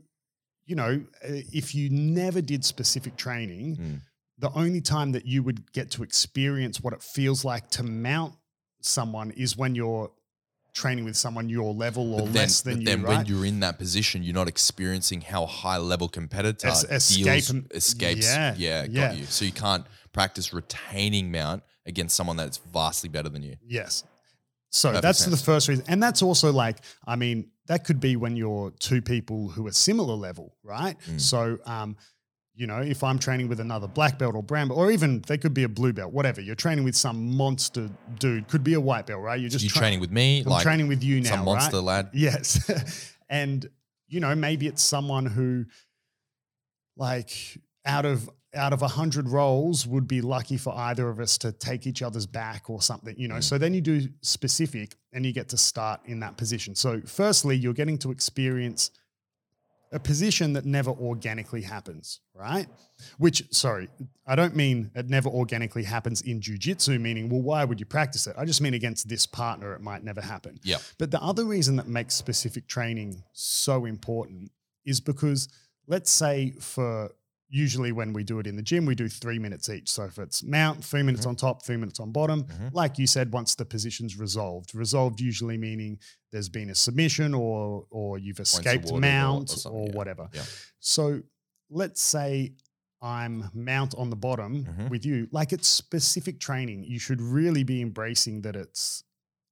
you 0.65 0.75
know, 0.75 1.03
uh, 1.23 1.41
if 1.61 1.73
you 1.75 1.89
never 1.89 2.41
did 2.41 2.65
specific 2.65 3.15
training, 3.17 3.77
Mm. 3.77 4.01
the 4.37 4.51
only 4.53 4.81
time 4.81 5.11
that 5.13 5.25
you 5.25 5.41
would 5.43 5.71
get 5.73 5.89
to 5.91 6.03
experience 6.03 6.81
what 6.81 6.93
it 6.93 7.01
feels 7.01 7.43
like 7.45 7.69
to 7.71 7.83
mount 7.83 8.35
someone 8.81 9.31
is 9.31 9.55
when 9.57 9.73
you're 9.75 10.11
training 10.75 11.05
with 11.05 11.15
someone 11.17 11.49
your 11.49 11.73
level 11.73 12.13
or 12.13 12.21
then, 12.23 12.33
less 12.33 12.61
than 12.61 12.73
but 12.75 12.79
you, 12.81 12.85
then 12.85 13.01
right? 13.01 13.17
when 13.17 13.25
you're 13.25 13.45
in 13.45 13.61
that 13.61 13.79
position, 13.79 14.21
you're 14.21 14.35
not 14.35 14.47
experiencing 14.47 15.21
how 15.21 15.45
high 15.47 15.77
level 15.77 16.07
competitor 16.07 16.67
Es- 16.67 16.83
escape 16.83 17.25
deals, 17.25 17.49
escapes. 17.71 18.27
yeah, 18.27 18.53
Yeah, 18.57 18.85
yeah. 18.89 19.13
you. 19.13 19.25
So 19.25 19.45
you 19.45 19.51
can't 19.53 19.85
practice 20.11 20.53
retaining 20.53 21.31
mount 21.31 21.63
against 21.87 22.15
someone 22.15 22.37
that's 22.37 22.57
vastly 22.57 23.09
better 23.09 23.29
than 23.29 23.41
you. 23.41 23.55
Yes. 23.65 24.03
So 24.69 24.89
Perfect 24.89 25.03
that's 25.03 25.25
the 25.25 25.37
first 25.37 25.69
reason. 25.69 25.85
And 25.87 26.03
that's 26.03 26.21
also 26.21 26.51
like, 26.51 26.79
I 27.07 27.15
mean, 27.15 27.49
that 27.67 27.85
could 27.85 27.99
be 28.01 28.17
when 28.17 28.35
you're 28.35 28.71
two 28.79 29.01
people 29.01 29.47
who 29.47 29.65
are 29.67 29.71
similar 29.71 30.13
level, 30.15 30.55
right? 30.63 30.97
Mm. 31.09 31.19
So, 31.21 31.57
um, 31.65 31.95
you 32.55 32.67
know, 32.67 32.79
if 32.79 33.03
I'm 33.03 33.19
training 33.19 33.49
with 33.49 33.59
another 33.59 33.87
black 33.87 34.17
belt 34.17 34.33
or 34.33 34.41
brown 34.41 34.69
belt, 34.69 34.79
or 34.79 34.89
even 34.91 35.21
they 35.27 35.37
could 35.37 35.53
be 35.53 35.63
a 35.63 35.69
blue 35.69 35.91
belt, 35.91 36.13
whatever. 36.13 36.39
You're 36.39 36.55
training 36.55 36.85
with 36.85 36.95
some 36.95 37.35
monster 37.35 37.89
dude, 38.17 38.47
could 38.47 38.63
be 38.63 38.73
a 38.73 38.81
white 38.81 39.07
belt, 39.07 39.21
right? 39.21 39.39
You're 39.39 39.49
just 39.49 39.63
you 39.63 39.69
tra- 39.69 39.79
training 39.79 39.99
with 39.99 40.11
me, 40.11 40.41
I'm 40.41 40.45
like 40.45 40.63
training 40.63 40.87
with 40.87 41.03
you 41.03 41.21
now, 41.21 41.31
some 41.31 41.45
monster 41.45 41.77
right? 41.77 41.83
lad. 41.83 42.09
Yes. 42.13 43.13
and 43.29 43.69
you 44.07 44.19
know, 44.19 44.35
maybe 44.35 44.67
it's 44.67 44.81
someone 44.81 45.25
who 45.25 45.65
like 46.95 47.31
out 47.85 48.05
of 48.05 48.29
out 48.53 48.71
of 48.71 48.81
a 48.81 48.87
hundred 48.87 49.27
rolls 49.27 49.85
would 49.85 50.07
be 50.07 50.21
lucky 50.21 50.55
for 50.55 50.73
either 50.75 51.09
of 51.09 51.19
us 51.19 51.37
to 51.39 51.51
take 51.51 51.85
each 51.85 52.01
other's 52.01 52.25
back 52.25 52.69
or 52.69 52.81
something, 52.81 53.13
you 53.17 53.27
know. 53.27 53.35
Mm. 53.35 53.43
So 53.43 53.57
then 53.57 53.73
you 53.73 53.81
do 53.81 54.07
specific 54.21 54.95
and 55.11 55.25
you 55.25 55.33
get 55.33 55.49
to 55.49 55.57
start 55.57 55.99
in 56.05 56.21
that 56.21 56.37
position. 56.37 56.73
So 56.73 57.01
firstly, 57.05 57.57
you're 57.57 57.73
getting 57.73 57.97
to 57.99 58.11
experience 58.11 58.91
a 59.95 59.99
position 59.99 60.51
that 60.53 60.65
never 60.65 60.91
organically 60.91 61.61
happens, 61.61 62.19
right? 62.33 62.67
Which, 63.17 63.45
sorry, 63.51 63.87
I 64.27 64.35
don't 64.35 64.53
mean 64.53 64.91
it 64.93 65.09
never 65.09 65.29
organically 65.29 65.83
happens 65.83 66.21
in 66.21 66.41
jujitsu, 66.41 66.99
meaning, 66.99 67.29
well, 67.29 67.41
why 67.41 67.63
would 67.63 67.79
you 67.79 67.85
practice 67.85 68.27
it? 68.27 68.35
I 68.37 68.43
just 68.43 68.59
mean 68.59 68.73
against 68.73 69.07
this 69.07 69.25
partner, 69.25 69.73
it 69.73 69.79
might 69.79 70.03
never 70.03 70.19
happen. 70.19 70.59
Yeah. 70.63 70.79
But 70.97 71.11
the 71.11 71.21
other 71.23 71.45
reason 71.45 71.77
that 71.77 71.87
makes 71.87 72.13
specific 72.13 72.67
training 72.67 73.23
so 73.31 73.85
important 73.85 74.51
is 74.85 74.99
because 74.99 75.47
let's 75.87 76.11
say 76.11 76.51
for 76.59 77.11
usually 77.49 77.91
when 77.91 78.11
we 78.13 78.23
do 78.23 78.39
it 78.39 78.47
in 78.47 78.55
the 78.55 78.61
gym, 78.63 78.85
we 78.85 78.95
do 78.95 79.07
three 79.07 79.37
minutes 79.39 79.69
each. 79.69 79.89
So 79.89 80.03
if 80.05 80.17
it's 80.17 80.43
mount, 80.43 80.83
three 80.83 81.03
minutes 81.03 81.25
Mhm. 81.25 81.29
on 81.29 81.35
top, 81.35 81.63
three 81.63 81.77
minutes 81.77 81.99
on 81.99 82.11
bottom, 82.11 82.43
Mhm. 82.45 82.73
like 82.73 82.97
you 82.97 83.05
said, 83.07 83.31
once 83.31 83.55
the 83.55 83.65
position's 83.65 84.17
resolved, 84.17 84.73
resolved 84.73 85.19
usually 85.21 85.57
meaning 85.57 85.99
there's 86.31 86.49
been 86.49 86.69
a 86.69 86.75
submission 86.75 87.33
or 87.33 87.85
or 87.91 88.17
you've 88.17 88.39
escaped 88.39 88.85
awarded 88.85 88.91
or- 88.91 88.99
mount 88.99 89.65
or 89.65 89.71
or, 89.71 89.87
yeah. 89.87 89.95
whatever. 89.95 90.29
Yeah. 90.33 90.43
So 90.79 91.21
let's 91.69 92.01
say 92.01 92.53
I'm 93.01 93.49
mount 93.53 93.93
on 93.95 94.09
the 94.09 94.15
bottom 94.15 94.65
Mhm. 94.65 94.89
with 94.89 95.05
you. 95.05 95.27
Like 95.31 95.53
it's 95.53 95.67
specific 95.67 96.39
training. 96.39 96.85
You 96.85 96.97
should 96.97 97.21
really 97.21 97.63
be 97.63 97.81
embracing 97.81 98.41
that 98.41 98.55
it's 98.55 99.03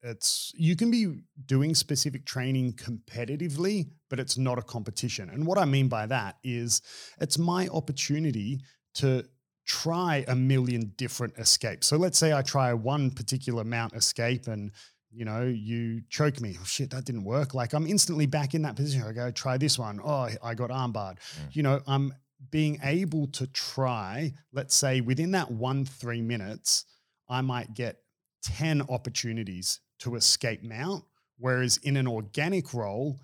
it's 0.04 0.52
you 0.56 0.76
can 0.76 0.92
be 0.92 1.24
doing 1.46 1.74
specific 1.74 2.26
training 2.26 2.74
competitively, 2.74 3.90
but 4.10 4.20
it's 4.20 4.38
not 4.38 4.60
a 4.60 4.62
competition. 4.62 5.30
And 5.30 5.48
what 5.48 5.58
I 5.58 5.66
mean 5.66 5.88
by 5.88 6.06
that 6.08 6.38
is 6.44 6.82
it's 7.22 7.38
my 7.38 7.68
opportunity 7.70 8.60
to 8.96 9.26
try 9.66 10.26
a 10.28 10.36
million 10.36 10.92
different 10.98 11.38
escapes. 11.38 11.88
So 11.88 11.96
let's 11.96 12.18
say 12.18 12.34
I 12.34 12.42
try 12.42 12.74
one 12.74 13.12
particular 13.12 13.64
mount 13.64 13.94
escape 13.94 14.48
and 14.48 14.72
you 15.16 15.26
know, 15.26 15.44
you 15.44 16.02
choke 16.10 16.42
me. 16.42 16.58
Oh, 16.60 16.64
shit, 16.66 16.90
that 16.90 17.06
didn't 17.06 17.24
work. 17.24 17.54
Like 17.54 17.74
I'm 17.74 17.86
instantly 17.86 18.26
back 18.26 18.56
in 18.56 18.64
that 18.64 18.76
position. 18.76 19.04
I 19.04 19.12
go, 19.12 19.32
try 19.32 19.58
this 19.58 19.78
one. 19.78 20.00
Oh, 20.04 20.28
I 20.42 20.56
got 20.56 20.72
armbarred. 20.72 21.18
Mm. 21.18 21.56
You 21.56 21.64
know, 21.64 21.82
I'm 21.88 22.14
being 22.50 22.80
able 22.84 23.28
to 23.28 23.48
try, 23.48 24.34
let's 24.52 24.76
say 24.76 25.02
within 25.02 25.32
that 25.32 25.52
one, 25.52 25.86
three 25.86 26.22
minutes, 26.22 26.86
I 27.30 27.42
might 27.42 27.74
get 27.74 28.00
10 28.44 28.84
opportunities 28.90 29.80
to 30.04 30.16
escape 30.16 30.64
mount. 30.64 31.04
Whereas 31.38 31.78
in 31.78 31.98
an 31.98 32.08
organic 32.08 32.74
roll, 32.74 33.20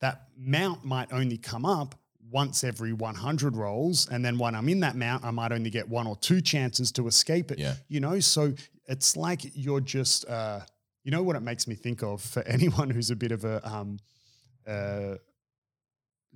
that 0.00 0.28
mount 0.36 0.84
might 0.84 1.12
only 1.12 1.38
come 1.38 1.64
up 1.64 1.94
once 2.30 2.64
every 2.64 2.92
100 2.92 3.56
rolls. 3.56 4.08
And 4.10 4.24
then 4.24 4.38
when 4.38 4.54
I'm 4.54 4.68
in 4.68 4.80
that 4.80 4.96
mount, 4.96 5.24
I 5.24 5.30
might 5.30 5.52
only 5.52 5.70
get 5.70 5.88
one 5.88 6.06
or 6.06 6.16
two 6.16 6.40
chances 6.40 6.92
to 6.92 7.06
escape 7.06 7.50
it. 7.50 7.58
Yeah. 7.58 7.74
You 7.88 8.00
know, 8.00 8.20
so 8.20 8.52
it's 8.86 9.16
like 9.16 9.40
you're 9.54 9.80
just, 9.80 10.28
uh, 10.28 10.60
you 11.04 11.10
know 11.10 11.22
what 11.22 11.36
it 11.36 11.42
makes 11.42 11.66
me 11.66 11.74
think 11.74 12.02
of 12.02 12.20
for 12.20 12.42
anyone 12.46 12.90
who's 12.90 13.10
a 13.10 13.16
bit 13.16 13.32
of 13.32 13.44
a 13.44 13.66
um, 13.66 13.98
uh, 14.66 15.16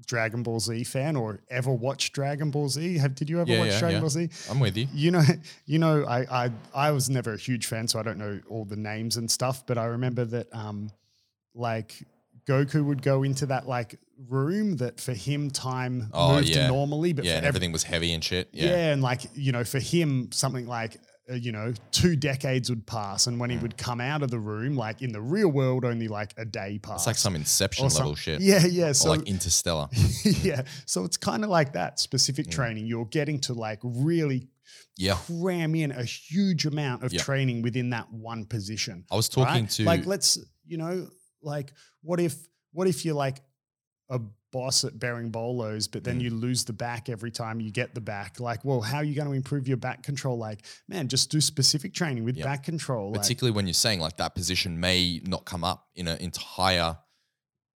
Dragon 0.07 0.43
Ball 0.43 0.61
Z 0.61 0.85
fan 0.85 1.17
or 1.17 1.41
ever 1.51 1.73
watched 1.73 2.13
Dragon 2.15 2.51
Ball 2.51 2.69
Z? 2.69 2.99
Have 2.99 3.15
did 3.15 3.29
you 3.29 3.41
ever 3.41 3.51
Yeah, 3.51 3.59
watch 3.61 3.69
yeah, 3.71 3.79
Dragon 3.81 3.97
yeah. 3.97 4.01
Ball 4.01 4.11
Z? 4.11 4.29
I'm 4.51 4.61
with 4.61 4.77
you. 4.77 4.87
You 4.95 5.11
know, 5.11 5.23
you 5.67 5.79
know, 5.79 6.05
I, 6.05 6.45
I 6.47 6.51
I 6.75 6.91
was 6.93 7.11
never 7.11 7.35
a 7.35 7.39
huge 7.39 7.67
fan, 7.67 7.89
so 7.89 7.99
I 7.99 8.03
don't 8.03 8.19
know 8.19 8.41
all 8.49 8.65
the 8.65 8.77
names 8.77 9.17
and 9.17 9.31
stuff. 9.31 9.67
But 9.67 9.77
I 9.79 9.85
remember 9.87 10.25
that, 10.27 10.55
um, 10.55 10.91
like 11.55 11.95
Goku 12.47 12.85
would 12.85 13.03
go 13.03 13.23
into 13.23 13.47
that 13.47 13.69
like 13.69 13.99
room 14.29 14.77
that 14.79 14.99
for 15.01 15.13
him 15.13 15.51
time 15.51 16.09
Oh, 16.13 16.37
moved 16.37 16.49
yeah. 16.49 16.67
normally, 16.69 17.13
but 17.13 17.25
yeah, 17.25 17.33
and 17.33 17.39
every- 17.39 17.49
everything 17.49 17.73
was 17.73 17.83
heavy 17.83 18.13
and 18.13 18.25
shit. 18.25 18.49
yeah. 18.53 18.67
Yeah. 18.71 18.93
and 18.93 19.03
like 19.03 19.23
you 19.35 19.53
know, 19.53 19.65
for 19.65 19.79
him, 19.79 20.31
something 20.33 20.67
like 20.67 20.97
you 21.37 21.53
know, 21.53 21.75
two 21.91 22.17
decades 22.17 22.71
would 22.71 22.87
pass, 22.87 23.27
and 23.27 23.39
when 23.39 23.51
he 23.51 23.57
Mm. 23.57 23.63
would 23.63 23.77
come 23.77 24.01
out 24.01 24.23
of 24.23 24.31
the 24.31 24.39
room, 24.39 24.77
like 24.77 25.03
in 25.03 25.13
the 25.13 25.21
real 25.21 25.49
world, 25.49 25.85
only 25.85 26.09
like 26.09 26.33
a 26.39 26.45
day 26.45 26.79
passed. 26.79 27.01
It's 27.03 27.07
like 27.07 27.17
some 27.17 27.37
Inception 27.37 27.87
or 27.87 27.91
some- 27.91 28.01
level 28.01 28.15
shit. 28.15 28.41
Yeah, 28.41 28.65
yeah. 28.67 28.89
Or 28.91 28.95
So 28.95 29.11
like 29.11 29.23
Interstellar. 29.29 29.89
yeah, 30.25 30.63
so 30.87 31.05
it's 31.05 31.17
kind 31.17 31.45
of 31.45 31.51
like 31.51 31.73
that 31.75 32.01
specific 32.01 32.47
Mm. 32.47 32.51
training. 32.53 32.87
You're 32.87 33.05
getting 33.07 33.41
to 33.41 33.53
like 33.55 33.81
really 33.83 34.49
Yeah. 34.97 35.15
cram 35.27 35.75
in 35.75 35.93
a 35.93 36.05
huge 36.05 36.65
amount 36.67 37.03
of 37.05 37.13
Yeah. 37.13 37.21
training 37.23 37.63
within 37.63 37.91
that 37.91 38.13
one 38.13 38.45
position. 38.47 39.05
I 39.11 39.17
was 39.17 39.29
talking 39.29 39.63
right? 39.65 39.71
to 39.71 39.85
like 39.85 40.07
let's 40.07 40.39
you 40.67 40.77
know 40.79 41.09
like 41.43 41.73
what 42.03 42.21
if 42.21 42.37
what 42.73 42.89
if 42.89 43.05
you're 43.05 43.15
like 43.15 43.41
a 44.11 44.21
boss 44.51 44.85
at 44.85 44.95
berimbolos 44.95 45.91
but 45.91 46.05
then 46.05 46.19
Mm. 46.19 46.23
you 46.23 46.31
lose 46.31 46.65
the 46.65 46.73
back 46.73 47.09
every 47.09 47.31
time 47.31 47.61
you 47.61 47.71
get 47.71 47.95
the 47.95 48.01
back 48.01 48.41
like 48.41 48.65
well 48.65 48.81
how 48.81 48.97
are 48.99 49.05
you 49.05 49.15
going 49.15 49.29
to 49.29 49.35
improve 49.35 49.69
your 49.69 49.77
back 49.77 50.03
control 50.03 50.39
like 50.39 50.65
man 50.89 51.07
just 51.09 51.31
do 51.31 51.41
specific 51.41 51.93
training 51.93 52.25
with 52.25 52.37
Yeah. 52.37 52.45
back 52.45 52.65
control 52.65 53.11
like, 53.13 53.21
particularly 53.21 53.55
when 53.55 53.67
you're 53.67 53.75
saying 53.75 54.01
like 54.01 54.17
that 54.17 54.35
position 54.35 54.81
may 54.81 55.21
not 55.27 55.45
come 55.45 55.65
up 55.65 55.89
in 55.95 56.09
an 56.09 56.19
entire, 56.19 56.97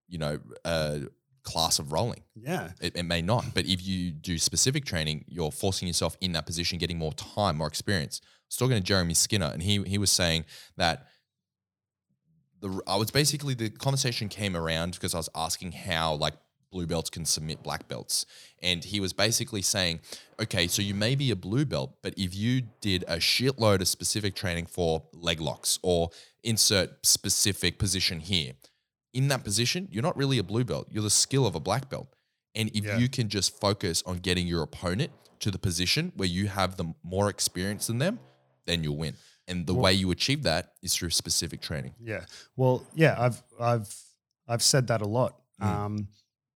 you 0.08 0.18
know, 0.18 0.38
uh, 0.64 1.00
class 1.42 1.78
of 1.78 1.90
rolling. 1.92 2.22
yeah 2.36 2.70
It, 2.80 2.96
it 2.96 3.02
may 3.02 3.20
not, 3.20 3.52
but 3.52 3.66
if 3.66 3.84
you 3.84 4.12
do 4.12 4.38
specific 4.38 4.84
training, 4.84 5.24
you're 5.26 5.50
forcing 5.50 5.88
yourself 5.88 6.16
in 6.20 6.32
that 6.32 6.46
position, 6.46 6.78
getting 6.78 6.98
more 6.98 7.12
time, 7.14 7.56
more 7.58 7.66
experience. 7.66 8.20
I 8.22 8.28
was 8.48 8.56
talking 8.56 8.76
to 8.76 8.80
Jeremy 8.82 9.14
Skinner, 9.14 9.46
and 9.52 9.62
he 9.62 9.82
he 9.82 9.98
was 9.98 10.12
saying 10.12 10.44
that 10.76 11.06
the 12.60 12.80
I 12.86 12.96
was 12.96 13.10
basically 13.10 13.54
the 13.54 13.70
conversation 13.70 14.28
came 14.28 14.56
around 14.56 14.92
because 14.94 15.14
I 15.14 15.18
was 15.18 15.28
asking 15.34 15.72
how 15.72 16.14
like 16.14 16.34
blue 16.72 16.86
belts 16.86 17.10
can 17.10 17.24
submit 17.24 17.62
black 17.62 17.86
belts, 17.86 18.26
and 18.62 18.82
he 18.82 18.98
was 18.98 19.12
basically 19.12 19.62
saying, 19.62 20.00
okay, 20.40 20.66
so 20.66 20.82
you 20.82 20.94
may 20.94 21.14
be 21.14 21.30
a 21.30 21.36
blue 21.36 21.64
belt, 21.64 21.94
but 22.02 22.14
if 22.16 22.34
you 22.34 22.62
did 22.80 23.04
a 23.06 23.18
shitload 23.18 23.80
of 23.80 23.86
specific 23.88 24.34
training 24.34 24.66
for 24.66 25.04
leg 25.12 25.40
locks 25.40 25.78
or 25.82 26.10
insert 26.42 27.06
specific 27.06 27.78
position 27.78 28.18
here, 28.18 28.52
in 29.14 29.28
that 29.28 29.44
position, 29.44 29.86
you're 29.92 30.02
not 30.02 30.16
really 30.16 30.38
a 30.38 30.42
blue 30.42 30.64
belt. 30.64 30.88
You're 30.90 31.02
the 31.02 31.10
skill 31.10 31.46
of 31.46 31.54
a 31.54 31.60
black 31.60 31.88
belt. 31.90 32.08
And 32.54 32.70
if 32.74 32.84
Yeah. 32.84 32.96
you 32.98 33.08
can 33.08 33.28
just 33.28 33.60
focus 33.60 34.02
on 34.06 34.18
getting 34.18 34.46
your 34.46 34.62
opponent 34.62 35.12
to 35.40 35.50
the 35.50 35.58
position 35.58 36.12
where 36.16 36.28
you 36.28 36.48
have 36.48 36.76
the 36.76 36.94
more 37.02 37.28
experience 37.28 37.86
than 37.88 37.98
them, 37.98 38.18
then 38.66 38.82
you'll 38.82 38.96
win. 38.96 39.16
And 39.46 39.66
the 39.66 39.74
Well- 39.74 39.82
way 39.84 39.92
you 39.92 40.10
achieve 40.10 40.42
that 40.44 40.72
is 40.82 40.94
through 40.96 41.10
specific 41.10 41.60
training. 41.60 41.94
Yeah. 42.00 42.24
Well, 42.56 42.86
yeah, 42.94 43.16
I've 43.18 43.42
I've 43.60 43.94
I've 44.48 44.62
said 44.62 44.86
that 44.86 45.02
a 45.02 45.06
lot. 45.06 45.38
Mm. 45.60 45.66
Um, 45.66 46.08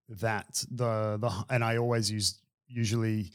that 0.08 0.64
the 0.70 1.16
the 1.20 1.44
and 1.50 1.64
I 1.64 1.76
always 1.78 2.10
use 2.10 2.38
usually 2.68 3.30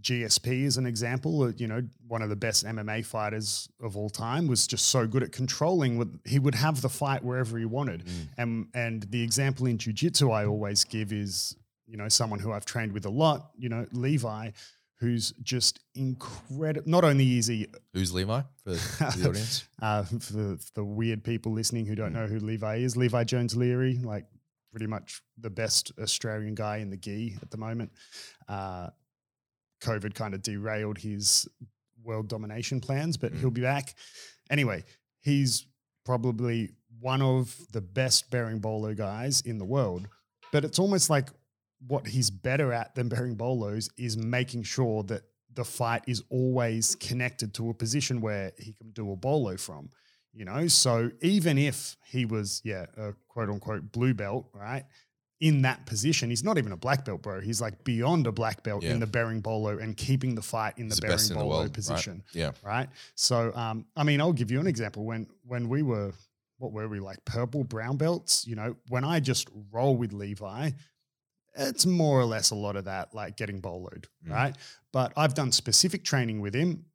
GSP 0.00 0.66
as 0.66 0.76
an 0.76 0.86
example. 0.86 1.42
uh, 1.44 1.52
You 1.56 1.68
know, 1.68 1.82
one 2.08 2.20
of 2.22 2.28
the 2.28 2.36
best 2.36 2.64
MMA 2.64 3.04
fighters 3.06 3.68
of 3.80 3.96
all 3.96 4.10
time 4.10 4.46
was 4.48 4.66
just 4.66 4.86
so 4.86 5.06
good 5.06 5.22
at 5.22 5.32
controlling. 5.32 5.96
With 5.98 6.18
he 6.26 6.38
would 6.38 6.54
have 6.56 6.80
the 6.82 6.88
fight 6.88 7.22
wherever 7.24 7.56
he 7.58 7.64
wanted. 7.64 8.04
Mm. 8.04 8.28
And 8.38 8.66
and 8.74 9.02
the 9.04 9.22
example 9.22 9.66
in 9.66 9.78
jujitsu 9.78 10.32
I 10.32 10.46
always 10.46 10.84
give 10.84 11.12
is 11.12 11.56
you 11.86 11.96
know 11.96 12.08
someone 12.08 12.40
who 12.40 12.52
I've 12.52 12.64
trained 12.66 12.92
with 12.92 13.06
a 13.06 13.10
lot. 13.10 13.50
You 13.56 13.68
know, 13.68 13.86
Levi. 13.92 14.50
Who's 15.00 15.32
just 15.42 15.80
incredible? 15.96 16.88
Not 16.88 17.04
only 17.04 17.36
is 17.36 17.48
he 17.48 17.66
Who's 17.92 18.14
Levi 18.14 18.40
for 18.62 18.70
the 18.70 19.24
audience? 19.28 19.64
uh, 19.82 20.04
for 20.04 20.32
the, 20.32 20.56
for 20.56 20.70
the 20.76 20.84
weird 20.84 21.22
people 21.24 21.52
listening 21.52 21.84
who 21.84 21.94
don't 21.94 22.12
Mm. 22.12 22.14
know 22.14 22.26
who 22.28 22.38
Levi 22.38 22.76
is, 22.76 22.96
Levi 22.96 23.24
Jones 23.24 23.54
Leary, 23.56 23.98
like 23.98 24.24
pretty 24.74 24.88
much 24.88 25.22
the 25.38 25.48
best 25.50 25.92
Australian 26.00 26.52
guy 26.56 26.78
in 26.78 26.90
the 26.90 26.96
gi 26.96 27.36
at 27.40 27.48
the 27.52 27.56
moment. 27.56 27.92
Uh, 28.48 28.88
COVID 29.80 30.14
kind 30.14 30.34
of 30.34 30.42
derailed 30.42 30.98
his 30.98 31.46
world 32.02 32.26
domination 32.28 32.80
plans, 32.80 33.16
but 33.16 33.32
Mm. 33.32 33.38
he'll 33.38 33.50
be 33.52 33.60
back. 33.60 33.94
Anyway, 34.50 34.82
he's 35.20 35.66
probably 36.04 36.72
one 36.98 37.22
of 37.22 37.56
the 37.70 37.80
best 37.80 38.30
berimbolo 38.32 38.96
guys 38.96 39.42
in 39.42 39.58
the 39.58 39.64
world. 39.64 40.08
But 40.50 40.64
it's 40.64 40.80
almost 40.80 41.08
like 41.08 41.28
what 41.86 42.08
he's 42.08 42.30
better 42.30 42.72
at 42.72 42.96
than 42.96 43.08
berimbolos 43.08 43.88
is 43.96 44.16
making 44.16 44.64
sure 44.64 45.04
that 45.04 45.22
the 45.52 45.64
fight 45.64 46.02
is 46.08 46.20
always 46.30 46.96
connected 46.96 47.54
to 47.54 47.70
a 47.70 47.74
position 47.74 48.20
where 48.20 48.52
he 48.58 48.72
can 48.72 48.90
do 48.90 49.12
a 49.12 49.16
bolo 49.16 49.56
from. 49.56 49.90
You 50.34 50.44
know, 50.44 50.66
so 50.68 51.10
even 51.22 51.58
if 51.58 51.96
he 52.06 52.24
was, 52.24 52.60
yeah, 52.64 52.86
a 52.96 53.12
quote 53.28 53.48
unquote 53.48 53.92
blue 53.92 54.14
belt, 54.14 54.48
right? 54.52 54.84
In 55.40 55.62
that 55.62 55.86
position, 55.86 56.30
he's 56.30 56.42
not 56.42 56.58
even 56.58 56.72
a 56.72 56.76
black 56.76 57.04
belt, 57.04 57.22
bro. 57.22 57.40
He's 57.40 57.60
like 57.60 57.84
beyond 57.84 58.26
a 58.26 58.32
black 58.32 58.62
belt 58.62 58.82
Yeah. 58.82 58.92
in 58.92 59.00
the 59.00 59.06
berimbolo 59.06 59.80
and 59.82 59.96
keeping 59.96 60.34
the 60.34 60.42
fight 60.42 60.74
in 60.78 60.86
He's 60.86 60.96
the 60.96 61.02
bearing 61.06 61.20
in 61.20 61.28
the 61.28 61.34
bolo 61.34 61.48
world, 61.48 61.62
right? 61.66 61.72
position 61.72 62.22
Yeah. 62.32 62.52
right? 62.64 62.88
So, 63.14 63.54
um, 63.54 63.86
I 63.94 64.02
mean, 64.04 64.20
I'll 64.20 64.32
give 64.32 64.50
you 64.50 64.58
an 64.60 64.66
example. 64.66 65.04
When 65.04 65.26
when 65.42 65.68
we 65.68 65.82
were, 65.82 66.12
what 66.58 66.72
were 66.72 66.88
we 66.88 66.98
like, 67.00 67.24
purple 67.24 67.62
brown 67.62 67.96
belts? 67.96 68.44
You 68.46 68.56
know, 68.56 68.76
when 68.88 69.04
I 69.04 69.20
just 69.20 69.48
roll 69.70 69.96
with 69.96 70.12
Levi, 70.12 70.70
it's 71.56 71.86
more 71.86 72.18
or 72.18 72.24
less 72.24 72.50
a 72.50 72.54
lot 72.56 72.74
of 72.76 72.86
that, 72.86 73.14
like 73.14 73.36
getting 73.36 73.60
boloed, 73.60 74.06
Mm. 74.26 74.30
right? 74.32 74.56
But 74.92 75.12
I've 75.16 75.34
done 75.34 75.52
specific 75.52 76.02
training 76.04 76.40
with 76.40 76.54
him 76.54 76.86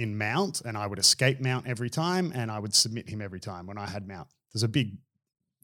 in 0.00 0.16
mount, 0.16 0.62
and 0.64 0.76
I 0.76 0.86
would 0.86 0.98
escape 0.98 1.40
mount 1.40 1.66
every 1.66 1.90
time, 1.90 2.32
and 2.34 2.50
I 2.50 2.58
would 2.58 2.74
submit 2.74 3.08
him 3.08 3.20
every 3.20 3.40
time 3.40 3.66
when 3.66 3.78
I 3.78 3.86
had 3.86 4.08
mount. 4.08 4.28
There's 4.52 4.62
a 4.62 4.68
big 4.68 4.96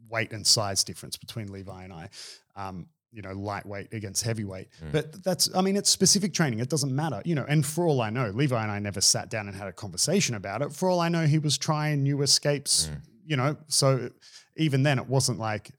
weight 0.08 0.32
and 0.32 0.46
size 0.46 0.84
difference 0.84 1.16
between 1.16 1.50
Levi 1.50 1.84
and 1.84 1.92
I. 1.92 2.08
Um, 2.54 2.88
you 3.12 3.22
know, 3.22 3.32
lightweight 3.32 3.94
against 3.94 4.22
heavyweight. 4.24 4.68
Mm. 4.84 4.92
But 4.92 5.24
that's, 5.24 5.48
I 5.54 5.62
mean, 5.62 5.74
it's 5.76 5.88
specific 5.88 6.34
training. 6.34 6.58
It 6.58 6.68
doesn't 6.68 6.94
matter, 6.94 7.22
you 7.24 7.34
know. 7.34 7.46
And 7.48 7.64
for 7.64 7.86
all 7.86 8.02
I 8.02 8.10
know, 8.10 8.28
Levi 8.28 8.60
and 8.60 8.70
I 8.70 8.78
never 8.78 9.00
sat 9.00 9.30
down 9.30 9.48
and 9.48 9.56
had 9.56 9.68
a 9.68 9.72
conversation 9.72 10.34
about 10.34 10.60
it. 10.60 10.70
For 10.72 10.90
all 10.90 11.00
I 11.00 11.08
know, 11.08 11.24
he 11.24 11.38
was 11.38 11.56
trying 11.56 12.02
new 12.02 12.20
escapes, 12.20 12.88
Mm. 12.92 13.00
you 13.24 13.36
know. 13.38 13.56
So 13.68 14.10
even 14.58 14.82
then, 14.82 14.98
it 14.98 15.06
wasn't 15.08 15.38
like 15.38 15.70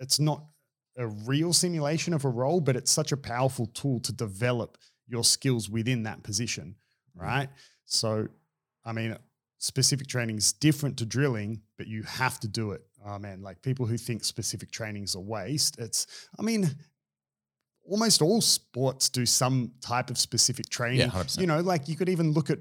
it's 0.00 0.18
not 0.20 0.44
a 0.98 1.06
real 1.06 1.54
simulation 1.54 2.12
of 2.12 2.26
a 2.26 2.28
roll, 2.28 2.60
but 2.60 2.76
it's 2.76 2.90
such 2.92 3.10
a 3.10 3.16
powerful 3.16 3.66
tool 3.68 3.98
to 4.00 4.12
develop 4.12 4.76
your 5.06 5.24
skills 5.24 5.70
within 5.70 6.02
that 6.02 6.22
position, 6.22 6.74
Mm. 7.16 7.22
right? 7.22 7.48
So, 7.84 8.28
I 8.84 8.92
mean, 8.92 9.16
specific 9.58 10.06
training 10.06 10.36
is 10.36 10.52
different 10.52 10.96
to 10.98 11.06
drilling, 11.06 11.60
but 11.78 11.86
you 11.86 12.02
have 12.02 12.40
to 12.40 12.48
do 12.48 12.72
it. 12.72 12.82
Oh 13.04 13.18
man, 13.18 13.42
like 13.42 13.62
people 13.62 13.86
who 13.86 13.96
think 13.96 14.24
specific 14.24 14.70
training 14.70 15.04
is 15.04 15.14
a 15.14 15.20
waste, 15.20 15.78
it's, 15.78 16.06
I 16.38 16.42
mean, 16.42 16.70
almost 17.84 18.22
all 18.22 18.40
sports 18.40 19.08
do 19.08 19.26
some 19.26 19.72
type 19.80 20.10
of 20.10 20.18
specific 20.18 20.68
training. 20.68 21.00
Yeah, 21.00 21.08
100%. 21.08 21.40
You 21.40 21.46
know, 21.46 21.60
like 21.60 21.88
you 21.88 21.96
could 21.96 22.08
even 22.08 22.32
look 22.32 22.50
at 22.50 22.58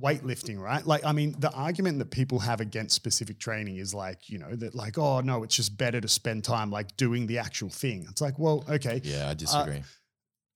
weightlifting, 0.00 0.58
right? 0.58 0.86
Like, 0.86 1.04
I 1.04 1.12
mean, 1.12 1.34
the 1.38 1.50
argument 1.50 1.98
that 1.98 2.10
people 2.10 2.38
have 2.38 2.60
against 2.60 2.94
specific 2.94 3.38
training 3.38 3.76
is 3.76 3.92
like, 3.94 4.28
you 4.28 4.38
know, 4.38 4.54
that 4.56 4.74
like, 4.74 4.98
oh 4.98 5.20
no, 5.20 5.42
it's 5.42 5.56
just 5.56 5.76
better 5.76 6.00
to 6.00 6.08
spend 6.08 6.44
time 6.44 6.70
like 6.70 6.96
doing 6.96 7.26
the 7.26 7.38
actual 7.38 7.68
thing. 7.68 8.06
It's 8.10 8.20
like, 8.20 8.38
well, 8.38 8.64
okay, 8.68 9.00
Yeah, 9.04 9.26
I 9.26 9.30
uh, 9.30 9.34
disagree. 9.34 9.82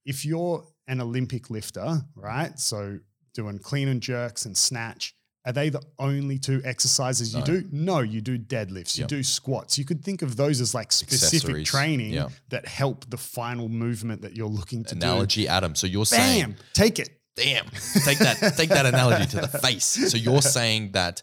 if 0.05 0.25
you're 0.25 0.67
an 0.89 1.01
Olympic 1.01 1.51
lifter, 1.51 2.01
right? 2.15 2.59
So 2.59 2.99
doing 3.37 3.59
clean 3.61 3.87
and 3.89 4.01
jerks 4.03 4.47
and 4.47 4.57
snatch, 4.57 5.15
are 5.45 5.53
they 5.53 5.69
the 5.69 5.83
only 6.01 6.39
two 6.41 6.61
exercises 6.65 7.33
you 7.33 7.39
No. 7.41 7.47
do? 7.47 7.65
No, 7.71 8.01
you 8.01 8.21
do 8.21 8.37
deadlifts, 8.37 8.99
you 8.99 9.05
do 9.05 9.23
squats. 9.23 9.79
You 9.79 9.85
could 9.85 10.03
think 10.05 10.23
of 10.23 10.35
those 10.37 10.61
as 10.61 10.75
like 10.75 10.91
specific 10.91 11.65
training 11.65 12.13
yeah. 12.15 12.29
that 12.49 12.67
help 12.67 13.09
the 13.09 13.17
final 13.17 13.69
movement 13.69 14.23
that 14.23 14.35
you're 14.37 14.49
looking 14.49 14.83
to 14.87 14.97
Analogy, 14.97 15.47
Adam. 15.47 15.77
So 15.77 15.87
you're 15.87 16.03
do. 16.03 16.17
saying 16.17 16.43
Bam, 16.43 16.57
take 16.73 16.99
it. 16.99 17.11
Damn. 17.37 17.67
Take 18.05 18.19
that 18.19 18.55
take 18.57 18.71
that 18.71 18.87
analogy 18.87 19.27
to 19.27 19.43
the 19.43 19.59
face. 19.59 19.85
So 19.85 20.17
you're 20.17 20.43
saying 20.59 20.93
that 20.93 21.23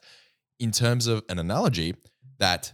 in 0.60 0.72
terms 0.72 1.08
of 1.08 1.24
an 1.28 1.40
analogy, 1.40 1.96
that 2.38 2.72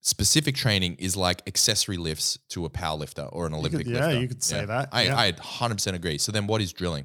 specific 0.00 0.54
training 0.56 0.96
is 0.98 1.14
like 1.16 1.42
accessory 1.46 1.98
lifts 1.98 2.38
to 2.48 2.64
a 2.64 2.70
power 2.70 2.96
lifter 2.96 3.22
or 3.24 3.46
an 3.46 3.52
You 3.52 3.58
Olympic 3.58 3.84
could- 3.86 3.94
yeah, 3.94 4.06
lifter. 4.06 4.20
you 4.22 4.28
could 4.28 4.42
say 4.42 4.64
that. 4.64 4.88
I, 4.92 5.02
yeah. 5.04 5.16
I 5.18 5.32
100% 5.32 5.94
agree. 5.94 6.16
So 6.18 6.32
then 6.32 6.46
what 6.46 6.62
is 6.62 6.72
drilling? 6.72 7.04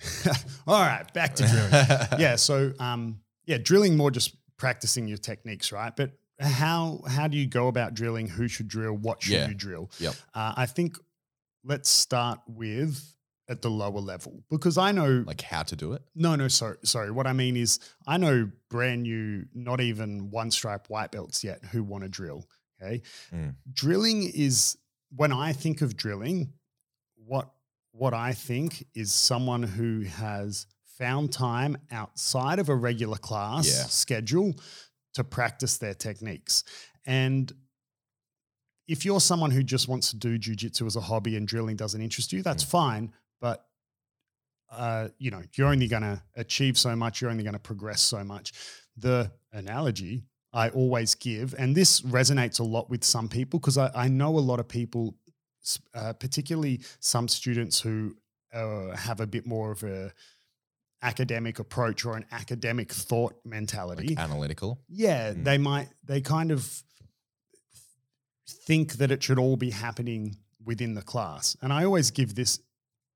All 0.66 0.80
right, 0.80 1.04
back 1.14 1.34
to 1.36 1.46
drilling. 1.46 1.70
yeah, 2.20 2.36
so 2.36 2.72
um, 2.78 3.20
yeah, 3.46 3.58
drilling 3.58 3.96
more 3.96 4.10
just 4.10 4.36
practicing 4.56 5.08
your 5.08 5.18
techniques, 5.18 5.72
right? 5.72 5.94
But 5.94 6.12
how 6.40 7.02
how 7.08 7.26
do 7.28 7.36
you 7.36 7.46
go 7.46 7.68
about 7.68 7.94
drilling? 7.94 8.28
Who 8.28 8.48
should 8.48 8.68
drill? 8.68 8.92
What 8.92 9.22
should 9.22 9.32
Yeah. 9.34 9.48
you 9.48 9.54
drill? 9.54 9.90
Yep. 9.98 10.14
Uh, 10.34 10.54
I 10.56 10.66
think 10.66 10.96
let's 11.64 11.88
start 11.88 12.40
with 12.46 13.14
at 13.48 13.62
the 13.62 13.70
lower 13.70 13.98
level 14.00 14.42
because 14.50 14.76
I 14.78 14.92
know 14.92 15.24
Like 15.26 15.40
how 15.40 15.62
to 15.62 15.74
do 15.74 15.94
it? 15.94 16.02
no 16.14 16.36
no 16.36 16.48
sorry 16.48 16.76
sorry 16.84 17.10
what 17.10 17.26
I 17.26 17.32
mean 17.32 17.56
is 17.56 17.80
I 18.06 18.18
know 18.18 18.50
brand 18.68 19.04
new 19.04 19.46
not 19.54 19.80
even 19.80 20.30
one 20.30 20.50
stripe 20.50 20.88
white 20.90 21.10
belts 21.12 21.42
yet 21.42 21.64
who 21.72 21.82
want 21.82 22.04
to 22.04 22.10
drill. 22.10 22.46
Okay, 22.80 23.02
Mm. 23.34 23.56
drilling 23.72 24.30
is 24.32 24.76
when 25.16 25.32
I 25.32 25.52
think 25.54 25.80
of 25.80 25.96
drilling, 25.96 26.52
what 27.16 27.50
what 27.98 28.14
I 28.14 28.32
think 28.32 28.86
is 28.94 29.12
someone 29.12 29.62
who 29.62 30.02
has 30.02 30.66
found 30.98 31.32
time 31.32 31.76
outside 31.90 32.58
of 32.58 32.68
a 32.68 32.74
regular 32.74 33.18
class 33.18 33.66
Yeah. 33.66 33.84
schedule 33.84 34.54
to 35.14 35.24
practice 35.24 35.78
their 35.78 35.94
techniques. 35.94 36.64
And 37.06 37.52
if 38.86 39.04
you're 39.04 39.20
someone 39.20 39.50
who 39.50 39.62
just 39.62 39.88
wants 39.88 40.10
to 40.10 40.16
do 40.16 40.38
jujitsu 40.38 40.86
as 40.86 40.96
a 40.96 41.00
hobby 41.00 41.36
and 41.36 41.46
drilling 41.46 41.76
doesn't 41.76 42.00
interest 42.00 42.32
you, 42.32 42.42
that's 42.42 42.62
fine. 42.62 43.12
But 43.40 43.64
uh, 44.70 45.08
you 45.18 45.30
know, 45.30 45.42
you're 45.54 45.68
only 45.68 45.88
going 45.88 46.02
to 46.02 46.22
achieve 46.36 46.76
so 46.76 46.94
much. 46.94 47.20
You're 47.20 47.30
only 47.30 47.42
going 47.42 47.54
to 47.54 47.58
progress 47.58 48.02
so 48.02 48.22
much. 48.22 48.52
The 48.98 49.30
analogy 49.52 50.24
I 50.52 50.68
always 50.70 51.14
give, 51.14 51.54
and 51.58 51.74
this 51.74 52.02
resonates 52.02 52.60
a 52.60 52.64
lot 52.64 52.90
with 52.90 53.02
some 53.02 53.28
people 53.28 53.58
because 53.60 53.78
I, 53.78 53.90
I 53.94 54.08
know 54.08 54.36
a 54.38 54.40
lot 54.40 54.60
of 54.60 54.68
people, 54.68 55.14
uh, 55.94 56.12
particularly 56.14 56.80
some 57.00 57.28
students 57.28 57.80
who 57.80 58.16
uh, 58.52 58.96
have 58.96 59.20
a 59.20 59.26
bit 59.26 59.46
more 59.46 59.70
of 59.72 59.82
a 59.82 60.12
academic 61.02 61.58
approach 61.58 62.04
or 62.04 62.16
an 62.16 62.24
academic 62.32 62.90
thought 62.92 63.34
mentality. 63.44 64.08
Like 64.14 64.18
analytical? 64.18 64.80
Yeah, 64.88 65.32
Mm. 65.32 65.44
they 65.44 65.58
might 65.58 65.88
they 66.04 66.20
kind 66.20 66.50
of 66.50 66.82
think 68.46 68.94
that 68.94 69.10
it 69.10 69.22
should 69.22 69.38
all 69.38 69.56
be 69.56 69.70
happening 69.70 70.36
within 70.64 70.94
the 70.94 71.02
class. 71.02 71.56
And 71.62 71.72
I 71.72 71.84
always 71.84 72.10
give 72.10 72.34
this 72.34 72.60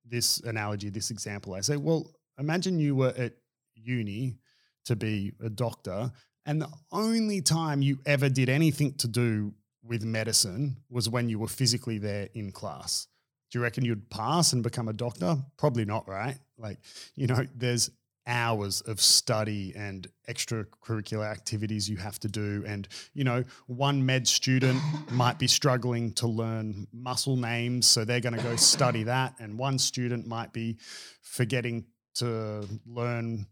this 0.05 0.39
analogy, 0.41 0.91
this 0.91 1.11
example. 1.11 1.55
I 1.55 1.61
say, 1.61 1.77
well, 1.77 2.11
imagine 2.39 2.79
you 2.79 2.95
were 2.95 3.15
at 3.17 3.33
uni 3.75 4.37
to 4.85 4.97
be 4.97 5.33
a 5.41 5.49
doctor 5.49 6.13
and 6.45 6.61
the 6.61 6.69
only 6.91 7.41
time 7.41 7.83
you 7.83 7.99
ever 8.05 8.29
did 8.29 8.49
anything 8.49 8.95
to 8.95 9.09
do 9.09 9.55
with 9.85 10.05
medicine 10.05 10.77
was 10.91 11.09
when 11.09 11.29
you 11.29 11.39
were 11.39 11.49
physically 11.49 11.99
there 11.99 12.29
in 12.35 12.53
class. 12.53 13.09
Do 13.51 13.59
you 13.59 13.63
reckon 13.63 13.85
you'd 13.85 14.09
pass 14.09 14.53
and 14.53 14.63
become 14.63 14.89
a 14.89 14.93
doctor? 14.93 15.37
Probably 15.59 15.85
not, 15.85 16.09
right? 16.09 16.39
Like, 16.57 16.79
you 17.17 17.27
know, 17.27 17.47
there's 17.55 17.91
hours 18.27 18.81
of 18.83 19.01
study 19.01 19.73
and 19.77 20.07
extracurricular 20.29 21.31
activities 21.31 21.89
you 21.89 21.97
have 21.97 22.19
to 22.21 22.29
do. 22.29 22.63
And, 22.67 22.89
you 23.15 23.25
know, 23.25 23.45
one 23.67 24.05
med 24.05 24.27
student 24.29 24.81
might 25.11 25.39
be 25.39 25.47
struggling 25.47 26.13
to 26.15 26.27
learn 26.27 26.87
muscle 26.93 27.37
names. 27.37 27.87
So 27.87 28.05
they're 28.05 28.21
going 28.21 28.37
to 28.37 28.43
go 28.43 28.57
study 28.57 29.03
that. 29.05 29.35
And 29.41 29.59
one 29.59 29.79
student 29.79 30.27
might 30.27 30.53
be 30.53 30.79
forgetting 31.21 31.85
to 32.15 32.67
learn, 32.87 33.47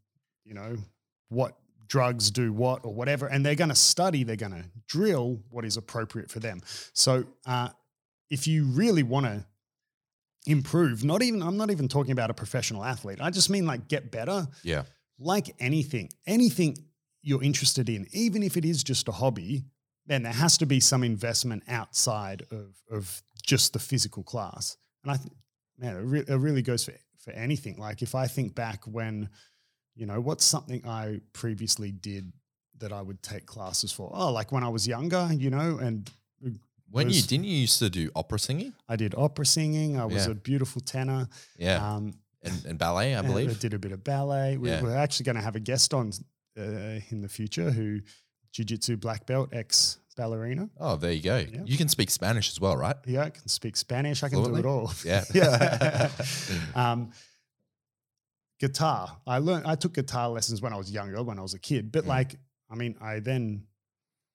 you 0.44 0.54
know, 0.54 0.76
what 1.28 1.56
drugs 1.90 2.30
do 2.30 2.52
what 2.52 2.82
or 2.84 2.94
whatever. 2.94 3.26
And 3.26 3.44
they're 3.44 3.54
going 3.56 3.68
to 3.68 3.74
study, 3.74 4.24
they're 4.24 4.36
going 4.36 4.52
to 4.52 4.64
drill 4.88 5.42
what 5.50 5.66
is 5.66 5.76
appropriate 5.76 6.30
for 6.30 6.40
them. 6.40 6.60
So 6.94 7.24
uh, 7.46 7.68
if 8.30 8.46
you 8.46 8.64
really 8.64 9.02
want 9.02 9.26
to 9.26 9.44
improve, 10.46 11.04
not 11.04 11.22
even, 11.22 11.42
I'm 11.42 11.56
not 11.58 11.70
even 11.70 11.88
talking 11.88 12.12
about 12.12 12.30
a 12.30 12.34
professional 12.34 12.84
athlete. 12.84 13.18
I 13.20 13.30
just 13.30 13.50
mean 13.50 13.66
like 13.66 13.88
get 13.88 14.10
better 14.10 14.48
Yeah. 14.62 14.84
like 15.18 15.54
anything, 15.58 16.08
anything 16.26 16.76
you're 17.22 17.42
interested 17.42 17.88
in, 17.88 18.06
even 18.12 18.42
if 18.42 18.56
it 18.56 18.64
is 18.64 18.82
just 18.82 19.08
a 19.08 19.12
hobby, 19.12 19.64
then 20.06 20.22
there 20.22 20.32
has 20.32 20.56
to 20.58 20.66
be 20.66 20.80
some 20.80 21.04
investment 21.04 21.62
outside 21.68 22.46
of 22.50 22.74
of 22.90 23.22
just 23.42 23.72
the 23.72 23.78
physical 23.78 24.22
class. 24.22 24.76
And 25.04 25.12
I 25.12 25.16
think, 25.16 25.32
man, 25.78 25.96
it, 25.96 26.00
re- 26.00 26.24
it 26.26 26.36
really 26.36 26.62
goes 26.62 26.84
for 26.84 26.94
for 27.18 27.32
anything. 27.32 27.76
Like 27.76 28.00
if 28.00 28.14
I 28.14 28.26
think 28.26 28.54
back 28.54 28.84
when, 28.86 29.28
you 29.94 30.06
know, 30.06 30.20
what's 30.20 30.44
something 30.44 30.86
I 30.86 31.20
previously 31.32 31.90
did 31.92 32.32
that 32.78 32.92
I 32.92 33.02
would 33.02 33.22
take 33.22 33.46
classes 33.46 33.92
for? 33.92 34.10
Oh, 34.14 34.32
like 34.32 34.52
when 34.52 34.64
I 34.64 34.68
was 34.68 34.86
younger, 34.86 35.28
you 35.32 35.50
know, 35.50 35.78
and 35.78 36.10
When 36.90 37.08
you 37.10 37.22
didn't 37.22 37.44
you 37.44 37.56
used 37.58 37.78
to 37.80 37.90
do 37.90 38.10
opera 38.16 38.38
singing? 38.38 38.72
I 38.88 38.96
did 38.96 39.14
opera 39.14 39.46
singing. 39.46 39.98
I 40.00 40.06
was 40.06 40.26
Yeah. 40.26 40.32
a 40.32 40.34
beautiful 40.34 40.80
tenor. 40.80 41.28
Yeah, 41.58 41.78
Um, 41.94 42.14
and, 42.42 42.64
and 42.64 42.78
ballet, 42.78 43.14
I 43.14 43.22
believe. 43.30 43.50
I 43.50 43.54
did 43.54 43.74
a 43.74 43.78
bit 43.78 43.92
of 43.92 44.02
ballet. 44.02 44.56
We, 44.56 44.70
Yeah. 44.70 44.82
We're 44.82 44.96
actually 44.96 45.24
going 45.24 45.36
to 45.36 45.42
have 45.42 45.54
a 45.56 45.60
guest 45.60 45.92
on 45.94 46.12
uh, 46.58 46.62
in 47.10 47.20
the 47.20 47.28
future 47.28 47.70
who 47.70 48.00
jiu-jitsu 48.52 48.96
black 48.96 49.24
belt, 49.26 49.50
ex 49.52 49.98
ballerina. 50.16 50.68
Oh, 50.78 50.96
there 50.96 51.12
you 51.12 51.22
go. 51.22 51.36
Yeah. 51.36 51.62
You 51.64 51.76
can 51.76 51.88
speak 51.88 52.10
Spanish 52.10 52.50
as 52.50 52.60
well, 52.60 52.76
right? 52.76 52.96
Yeah, 53.06 53.24
I 53.24 53.30
can 53.30 53.46
speak 53.48 53.76
Spanish. 53.76 54.22
I 54.24 54.28
can 54.28 54.38
Fluently? 54.42 54.62
do 54.62 54.68
it 54.68 54.70
all. 54.70 54.92
Yeah. 55.04 55.24
yeah. 55.34 56.10
um, 56.74 57.12
guitar. 58.60 59.16
I 59.26 59.38
learned. 59.38 59.66
I 59.66 59.74
took 59.74 59.94
guitar 59.94 60.28
lessons 60.28 60.60
when 60.62 60.72
I 60.72 60.76
was 60.76 60.90
younger, 60.90 61.22
when 61.22 61.38
I 61.38 61.42
was 61.42 61.54
a 61.54 61.58
kid. 61.58 61.90
But 61.90 62.04
Mm. 62.04 62.08
like, 62.08 62.36
I 62.70 62.74
mean, 62.76 62.94
I 63.00 63.18
then 63.20 63.64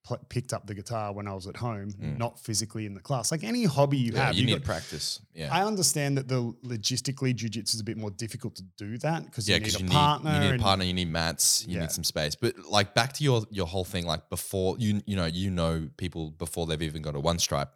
pl- 0.03 0.25
picked 0.29 0.51
up 0.53 0.67
the 0.67 0.73
guitar 0.75 1.13
when 1.13 1.27
I 1.27 1.33
was 1.33 1.47
at 1.47 1.55
home, 1.57 1.91
Mm. 1.91 2.17
not 2.17 2.39
physically 2.39 2.85
in 2.85 2.93
the 2.93 2.99
class. 2.99 3.31
Like 3.31 3.43
any 3.43 3.63
hobby 3.65 3.97
you 3.97 4.11
Yeah, 4.13 4.25
have, 4.25 4.35
you, 4.35 4.41
you 4.41 4.45
need 4.47 4.53
got- 4.59 4.63
practice. 4.63 5.19
Yeah. 5.33 5.51
I 5.53 5.63
understand 5.65 6.17
that 6.17 6.27
the 6.27 6.41
logistically 6.63 7.33
jujitsu 7.33 7.73
is 7.75 7.79
a 7.79 7.83
bit 7.83 7.97
more 7.97 8.11
difficult 8.11 8.55
to 8.57 8.63
do 8.77 8.97
that 8.99 9.25
because 9.25 9.47
yeah, 9.47 9.55
you 9.55 9.61
need 9.61 9.65
because 9.67 9.81
a 9.81 9.83
you, 9.85 9.89
partner. 9.89 10.31
need 10.39 10.45
you 10.45 10.51
need 10.51 10.59
a 10.59 10.63
partner, 10.63 10.85
you 10.85 10.93
need 10.93 11.11
mats, 11.11 11.65
you 11.67 11.75
Yeah. 11.75 11.81
need 11.81 11.91
some 11.91 12.03
space. 12.03 12.35
But 12.35 12.53
like 12.69 12.93
back 12.93 13.13
to 13.13 13.23
your 13.23 13.45
your 13.51 13.67
whole 13.67 13.85
thing, 13.85 14.05
like 14.05 14.29
before 14.29 14.77
you 14.79 15.01
you 15.07 15.15
know 15.15 15.25
you 15.25 15.49
know 15.49 15.89
people 15.97 16.31
before 16.31 16.65
they've 16.67 16.81
even 16.81 17.01
got 17.01 17.15
a 17.15 17.19
one 17.19 17.39
stripe 17.39 17.71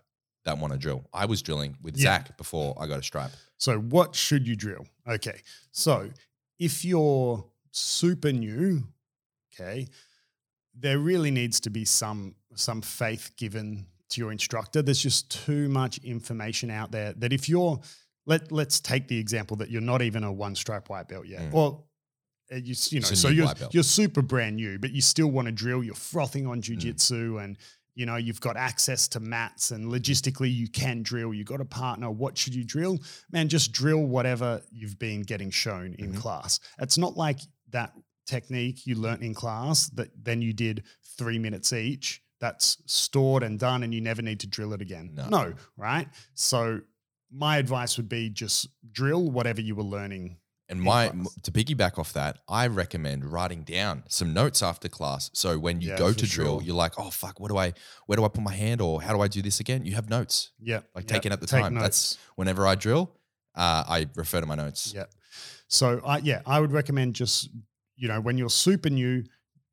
that 0.46 0.58
want 0.58 0.72
to 0.74 0.80
drill. 0.80 1.08
I 1.14 1.26
was 1.26 1.42
drilling 1.42 1.78
with 1.82 1.96
Yeah. 1.98 2.04
Zach 2.18 2.38
before 2.38 2.76
I 2.82 2.86
got 2.88 3.00
a 3.00 3.04
stripe. 3.04 3.32
So, 3.58 3.78
what 3.80 4.16
should 4.16 4.48
you 4.48 4.56
drill? 4.56 4.86
Okay. 5.08 5.42
So, 5.74 6.10
if 6.60 6.84
you're 6.86 7.46
super 7.72 8.32
new, 8.32 8.84
okay, 9.54 9.88
there 10.78 11.00
really 11.00 11.32
needs 11.32 11.60
to 11.62 11.70
be 11.70 11.86
some 11.86 12.36
some 12.56 12.82
faith 12.82 13.32
given 13.38 13.86
to 14.10 14.22
your 14.22 14.32
instructor. 14.32 14.82
There's 14.82 15.02
just 15.02 15.46
too 15.46 15.70
much 15.70 16.00
information 16.00 16.70
out 16.72 16.92
there 16.92 17.14
that 17.14 17.32
if 17.34 17.48
you're 17.48 17.80
let 18.26 18.52
let's 18.52 18.80
take 18.80 19.08
the 19.08 19.18
example 19.18 19.58
that 19.58 19.70
you're 19.70 19.82
not 19.82 20.02
even 20.02 20.24
a 20.24 20.32
one 20.32 20.56
stripe 20.56 20.90
white 20.90 21.08
belt 21.08 21.26
yet. 21.26 21.42
Mm. 21.42 21.54
Or 21.54 21.84
uh, 22.52 22.56
you, 22.56 22.76
you 22.90 23.00
know, 23.00 23.08
so 23.08 23.30
you're 23.30 23.48
you're 23.72 23.84
super 23.84 24.22
brand 24.22 24.56
new, 24.56 24.80
but 24.80 24.92
you 24.92 25.02
still 25.02 25.30
want 25.32 25.46
to 25.48 25.52
drill. 25.52 25.84
You're 25.84 25.96
frothing 25.96 26.48
on 26.48 26.62
Mm. 26.62 26.78
jujitsu, 26.78 27.44
and 27.44 27.58
you 28.00 28.06
know 28.06 28.16
you've 28.16 28.40
got 28.40 28.56
access 28.56 29.10
to 29.10 29.20
mats, 29.20 29.72
and 29.72 29.92
logistically 29.92 30.54
you 30.62 30.70
can 30.70 31.04
drill. 31.04 31.34
you've 31.34 31.48
got 31.54 31.60
a 31.60 31.66
partner. 31.66 32.10
What 32.10 32.38
should 32.38 32.56
you 32.56 32.64
drill? 32.64 32.98
Man, 33.30 33.50
just 33.50 33.74
drill 33.74 34.04
whatever 34.06 34.62
you've 34.72 34.98
been 34.98 35.22
getting 35.24 35.52
shown 35.52 35.96
in 36.00 36.14
Mhm. 36.14 36.18
class. 36.18 36.60
It's 36.80 36.98
not 36.98 37.18
like 37.18 37.40
that 37.72 37.92
technique 38.26 38.88
you 38.88 38.96
learnt 38.96 39.22
in 39.22 39.34
class 39.34 39.90
that 39.90 40.10
then 40.24 40.42
you 40.42 40.54
did 40.54 40.84
three 41.18 41.38
minutes 41.40 41.74
each. 41.74 42.22
That's 42.40 42.78
stored 42.86 43.44
and 43.44 43.60
done, 43.60 43.84
and 43.84 43.94
you 43.94 44.00
never 44.00 44.22
need 44.22 44.40
to 44.40 44.48
drill 44.48 44.72
it 44.74 44.82
again. 44.82 45.12
No. 45.14 45.28
no 45.28 45.54
right? 45.76 46.08
So 46.36 46.80
my 47.30 47.58
advice 47.58 47.98
would 47.98 48.08
be 48.08 48.30
just 48.30 48.70
drill 48.92 49.30
whatever 49.30 49.60
you 49.62 49.76
were 49.76 49.84
learning 49.84 50.38
And 50.70 50.82
my 50.82 51.10
class. 51.10 51.34
to 51.44 51.52
piggyback 51.52 51.98
off 51.98 52.14
that, 52.14 52.38
I 52.48 52.68
recommend 52.68 53.26
writing 53.26 53.64
down 53.64 54.04
some 54.08 54.34
notes 54.34 54.62
after 54.62 54.88
class. 54.88 55.32
So 55.34 55.58
when 55.58 55.82
you 55.82 55.90
Yeah, 55.90 55.98
go 55.98 56.14
for 56.14 56.20
to 56.20 56.28
drill, 56.28 56.60
sure. 56.60 56.62
you're 56.68 56.76
like, 56.76 56.94
oh 56.98 57.10
fuck, 57.10 57.40
what 57.40 57.50
do 57.50 57.58
I 57.58 57.74
where 58.06 58.18
do 58.18 58.24
I 58.24 58.28
put 58.28 58.44
my 58.44 58.54
hand 58.54 58.80
or 58.80 59.02
how 59.02 59.14
do 59.14 59.22
I 59.22 59.28
do 59.28 59.42
this 59.42 59.60
again? 59.60 59.84
You 59.86 59.96
have 59.96 60.10
notes. 60.10 60.52
Yeah. 60.62 60.82
Like 60.94 61.06
yeah, 61.06 61.14
taken 61.16 61.32
at 61.32 61.42
the 61.42 61.48
take 61.48 61.62
time. 61.64 61.74
That's 61.74 62.18
whenever 62.36 62.68
I 62.68 62.76
drill, 62.76 63.12
uh, 63.56 63.84
I 63.88 64.08
refer 64.16 64.42
to 64.42 64.46
my 64.46 64.56
notes. 64.56 64.94
Yeah. 64.96 65.06
So 65.68 66.02
I 66.06 66.20
yeah, 66.20 66.42
I 66.46 66.60
would 66.60 66.72
recommend 66.72 67.16
just, 67.16 67.50
you 67.96 68.08
know, 68.08 68.22
when 68.22 68.38
you're 68.38 68.50
super 68.50 68.90
new, 68.92 69.24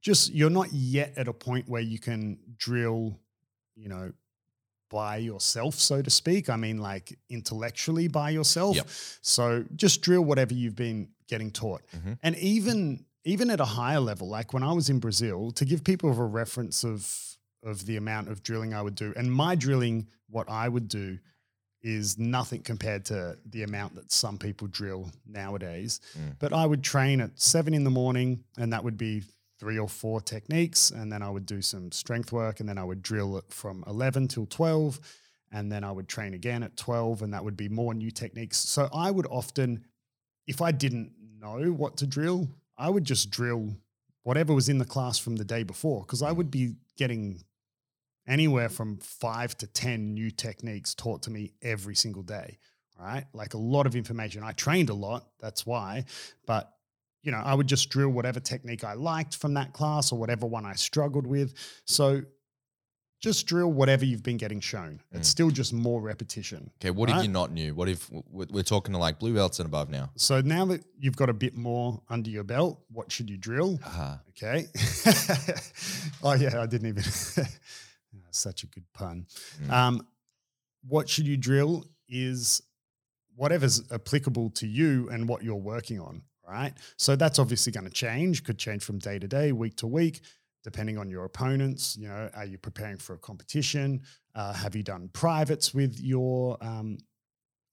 just 0.03 0.33
you're 0.33 0.51
not 0.51 0.73
yet 0.73 1.13
at 1.17 1.29
a 1.29 1.33
point 1.33 1.69
where 1.69 1.83
you 1.83 1.99
can 1.99 2.39
drill, 2.57 3.21
you 3.75 3.89
know, 3.91 4.13
by 4.89 5.17
yourself, 5.17 5.75
so 5.75 6.03
to 6.03 6.11
speak. 6.11 6.49
I 6.49 6.57
mean, 6.57 6.79
like 6.79 7.19
intellectually 7.29 8.09
by 8.09 8.31
yourself. 8.31 8.77
Yep. 8.77 8.87
So 9.21 9.65
just 9.75 10.01
drill 10.03 10.23
whatever 10.23 10.55
you've 10.55 10.77
been 10.77 11.09
getting 11.29 11.51
taught. 11.51 11.83
Mhm. 11.95 12.19
And 12.23 12.37
even 12.37 13.05
even 13.25 13.51
at 13.51 13.59
a 13.59 13.65
higher 13.65 13.99
level, 13.99 14.29
like 14.29 14.53
when 14.53 14.63
I 14.63 14.73
was 14.73 14.89
in 14.89 15.01
Brazil, 15.01 15.51
to 15.51 15.65
give 15.65 15.83
people 15.83 16.11
a 16.11 16.27
reference 16.27 16.85
of 16.85 17.37
of 17.63 17.85
the 17.87 17.97
amount 17.97 18.29
of 18.29 18.43
drilling 18.43 18.73
I 18.75 18.83
would 18.83 18.95
do, 18.95 19.13
and 19.17 19.33
my 19.33 19.57
drilling, 19.57 20.07
what 20.29 20.49
I 20.49 20.69
would 20.69 20.89
do 20.89 21.19
is 21.83 22.19
nothing 22.19 22.63
compared 22.63 23.05
to 23.07 23.39
the 23.45 23.63
amount 23.63 23.95
that 23.95 24.11
some 24.11 24.39
people 24.39 24.67
drill 24.69 25.11
nowadays. 25.27 26.01
Mm. 26.19 26.37
But 26.39 26.53
I 26.53 26.67
would 26.67 26.83
train 26.83 27.21
at 27.21 27.39
seven 27.41 27.75
in 27.75 27.85
the 27.85 27.91
morning, 27.91 28.45
and 28.57 28.73
that 28.73 28.83
would 28.83 28.97
be 28.97 29.23
three 29.59 29.79
or 29.79 29.89
four 29.89 30.21
techniques. 30.21 30.91
And 30.91 31.11
then 31.11 31.23
I 31.23 31.31
would 31.31 31.47
do 31.47 31.63
some 31.63 31.93
strength 31.93 32.33
work, 32.33 32.61
and 32.61 32.69
then 32.69 32.79
I 32.79 32.85
would 32.85 33.03
drill 33.03 33.37
it 33.39 33.45
from 33.49 33.85
11 33.87 34.29
till 34.29 34.47
12. 34.47 35.01
And 35.53 35.71
then 35.71 35.85
I 35.85 35.93
would 35.93 36.09
train 36.09 36.35
again 36.35 36.63
at 36.63 36.77
12, 36.77 37.23
and 37.23 37.33
that 37.33 37.45
would 37.45 37.57
be 37.57 37.69
more 37.69 37.95
new 37.95 38.11
techniques. 38.11 38.59
So 38.59 38.89
I 38.93 39.11
would 39.11 39.27
often, 39.27 39.85
if 40.47 40.61
I 40.61 40.73
didn't 40.73 41.13
know 41.41 41.73
what 41.73 41.97
to 41.99 42.07
drill, 42.07 42.49
I 42.77 42.91
would 42.91 43.05
just 43.05 43.31
drill 43.31 43.77
whatever 44.23 44.53
was 44.53 44.69
in 44.69 44.79
the 44.79 44.85
class 44.85 45.19
from 45.19 45.37
the 45.37 45.45
day 45.45 45.63
before, 45.63 46.01
because 46.01 46.21
I 46.21 46.33
would 46.33 46.51
be 46.51 46.75
getting 46.97 47.45
anywhere 48.27 48.69
from 48.69 48.99
five 48.99 49.57
to 49.59 49.69
10 49.69 50.15
new 50.15 50.31
techniques 50.33 50.95
taught 50.95 51.23
to 51.23 51.31
me 51.31 51.53
every 51.63 51.95
single 51.95 52.23
day. 52.23 52.59
Right. 52.99 53.27
Like 53.33 53.55
a 53.55 53.59
lot 53.59 53.87
of 53.87 53.95
information. 53.95 54.43
I 54.43 54.53
trained 54.53 54.89
a 54.89 54.95
lot. 54.95 55.29
That's 55.39 55.65
why. 55.67 56.07
But, 56.47 56.73
you 57.27 57.33
know, 57.33 57.43
I 57.45 57.55
would 57.55 57.67
just 57.67 57.91
drill 57.91 58.11
whatever 58.11 58.39
technique 58.39 58.85
I 58.85 58.95
liked 58.95 59.37
from 59.37 59.55
that 59.55 59.73
class 59.73 60.13
or 60.13 60.19
whatever 60.19 60.47
one 60.47 60.65
I 60.65 60.75
struggled 60.75 61.27
with. 61.27 61.55
So 61.85 62.23
just 63.21 63.47
drill 63.47 63.73
whatever 63.73 64.05
you've 64.05 64.23
been 64.23 64.37
getting 64.37 64.61
shown. 64.61 65.01
It's 65.11 65.29
Mm. 65.29 65.33
still 65.33 65.51
just 65.51 65.73
more 65.73 66.01
repetition. 66.01 66.71
Okay, 66.81 66.91
what 66.91 67.11
if 67.11 67.17
you're 67.17 67.33
not 67.33 67.51
new? 67.51 67.75
What 67.75 67.89
if 67.89 68.09
we're 68.31 68.63
talking 68.63 68.93
to 68.93 68.99
like 68.99 69.19
blue 69.19 69.35
belts 69.35 69.59
and 69.59 69.67
above 69.67 69.91
now? 69.91 70.11
So 70.17 70.41
now 70.41 70.67
that 70.67 70.85
you've 71.01 71.17
got 71.17 71.29
a 71.29 71.33
bit 71.35 71.57
more 71.57 72.01
under 72.09 72.31
your 72.31 72.45
belt, 72.45 72.81
what 72.93 73.11
should 73.11 73.29
you 73.29 73.39
drill? 73.39 73.81
Uh, 73.85 74.19
Okay. 74.31 74.67
oh 76.23 76.35
yeah, 76.35 76.61
I 76.63 76.67
didn't 76.67 76.89
even. 76.89 77.03
Such 78.31 78.63
a 78.65 78.67
good 78.67 78.85
pun. 78.93 79.27
Mm. 79.65 79.71
Um, 79.73 80.07
what 80.87 81.09
should 81.09 81.27
you 81.27 81.39
drill 81.39 81.87
is 82.09 82.61
whatever's 83.35 83.83
applicable 83.91 84.51
to 84.51 84.67
you 84.67 85.09
and 85.11 85.27
what 85.29 85.43
you're 85.43 85.55
working 85.57 85.99
on, 86.01 86.23
right? 86.49 86.73
So 86.97 87.17
that's 87.17 87.39
obviously 87.39 87.73
going 87.73 87.85
to 87.87 87.91
change. 87.93 88.45
Could 88.45 88.59
change 88.59 88.83
from 88.85 88.99
day 88.99 89.19
to 89.19 89.27
day, 89.29 89.53
week 89.53 89.77
to 89.77 89.87
week, 89.87 90.21
depending 90.65 90.99
on 90.99 91.09
your 91.11 91.25
opponents. 91.25 91.97
You 91.97 92.09
know, 92.09 92.31
are 92.35 92.45
you 92.45 92.59
preparing 92.59 92.99
for 92.99 93.15
a 93.15 93.19
competition? 93.19 94.03
Uh, 94.35 94.53
have 94.53 94.75
you 94.77 94.83
done 94.83 95.09
privates 95.13 95.75
with 95.75 95.99
your 96.01 96.57
um, 96.61 96.99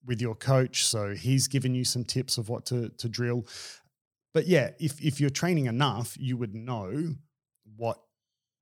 with 0.05 0.21
your 0.21 0.36
coach? 0.36 0.86
So 0.86 1.13
he's 1.13 1.47
given 1.47 1.74
you 1.76 1.84
some 1.86 2.03
tips 2.03 2.38
of 2.38 2.49
what 2.49 2.65
to 2.67 2.89
to 2.89 3.09
drill. 3.09 3.45
But 4.34 4.47
yeah, 4.47 4.71
if 4.80 4.99
if 5.01 5.19
you're 5.21 5.30
training 5.30 5.67
enough, 5.67 6.15
you 6.19 6.38
would 6.38 6.55
know 6.55 7.15
what 7.76 7.99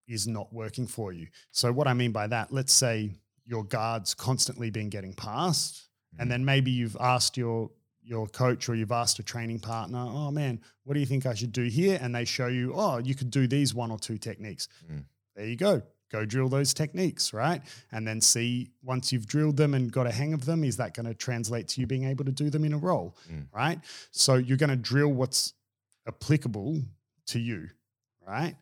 is 0.07 0.27
not 0.27 0.51
working 0.51 0.87
for 0.87 1.13
you. 1.13 1.27
So 1.51 1.71
what 1.71 1.87
I 1.87 1.93
mean 1.93 2.11
by 2.11 2.27
that, 2.27 2.51
let's 2.51 2.73
say 2.73 3.11
your 3.45 3.63
guard's 3.63 4.13
constantly 4.13 4.69
been 4.69 4.89
getting 4.89 5.13
passed, 5.13 5.87
Mhm. 6.15 6.21
and 6.21 6.31
then 6.31 6.43
maybe 6.45 6.71
you've 6.71 6.97
asked 6.99 7.37
your 7.37 7.71
your 8.03 8.27
coach 8.27 8.67
or 8.67 8.75
you've 8.75 8.91
asked 8.91 9.19
a 9.19 9.23
training 9.23 9.59
partner, 9.59 9.99
oh 9.99 10.31
man, 10.31 10.59
what 10.83 10.93
do 10.95 10.99
you 10.99 11.05
think 11.05 11.25
I 11.25 11.33
should 11.33 11.51
do 11.51 11.63
here? 11.63 11.99
And 12.01 12.13
they 12.15 12.25
show 12.25 12.47
you, 12.47 12.73
oh, 12.75 12.97
you 12.97 13.15
could 13.15 13.29
do 13.31 13.47
these 13.47 13.73
one 13.73 13.91
or 13.91 13.99
two 13.99 14.17
techniques. 14.17 14.67
Mm. 14.91 15.03
There 15.35 15.45
you 15.45 15.55
go. 15.55 15.81
Go 16.11 16.25
drill 16.25 16.49
those 16.49 16.73
techniques, 16.73 17.31
right? 17.31 17.61
And 17.91 18.05
then 18.05 18.19
see 18.19 18.71
once 18.83 19.13
you've 19.13 19.27
drilled 19.27 19.55
them 19.55 19.73
and 19.73 19.89
got 19.91 20.07
a 20.07 20.11
hang 20.11 20.33
of 20.33 20.43
them, 20.45 20.63
is 20.63 20.75
that 20.77 20.93
going 20.93 21.05
to 21.05 21.13
translate 21.13 21.69
to 21.69 21.79
you 21.81 21.87
being 21.87 22.03
able 22.03 22.25
to 22.25 22.31
do 22.33 22.49
them 22.49 22.65
in 22.65 22.73
a 22.73 22.77
roll, 22.77 23.15
Mm. 23.31 23.45
right? 23.53 23.79
So 24.11 24.35
you're 24.35 24.57
going 24.57 24.71
to 24.71 24.75
drill 24.75 25.13
what's 25.13 25.53
applicable 26.07 26.81
to 27.27 27.39
you, 27.39 27.69
right? 28.27 28.55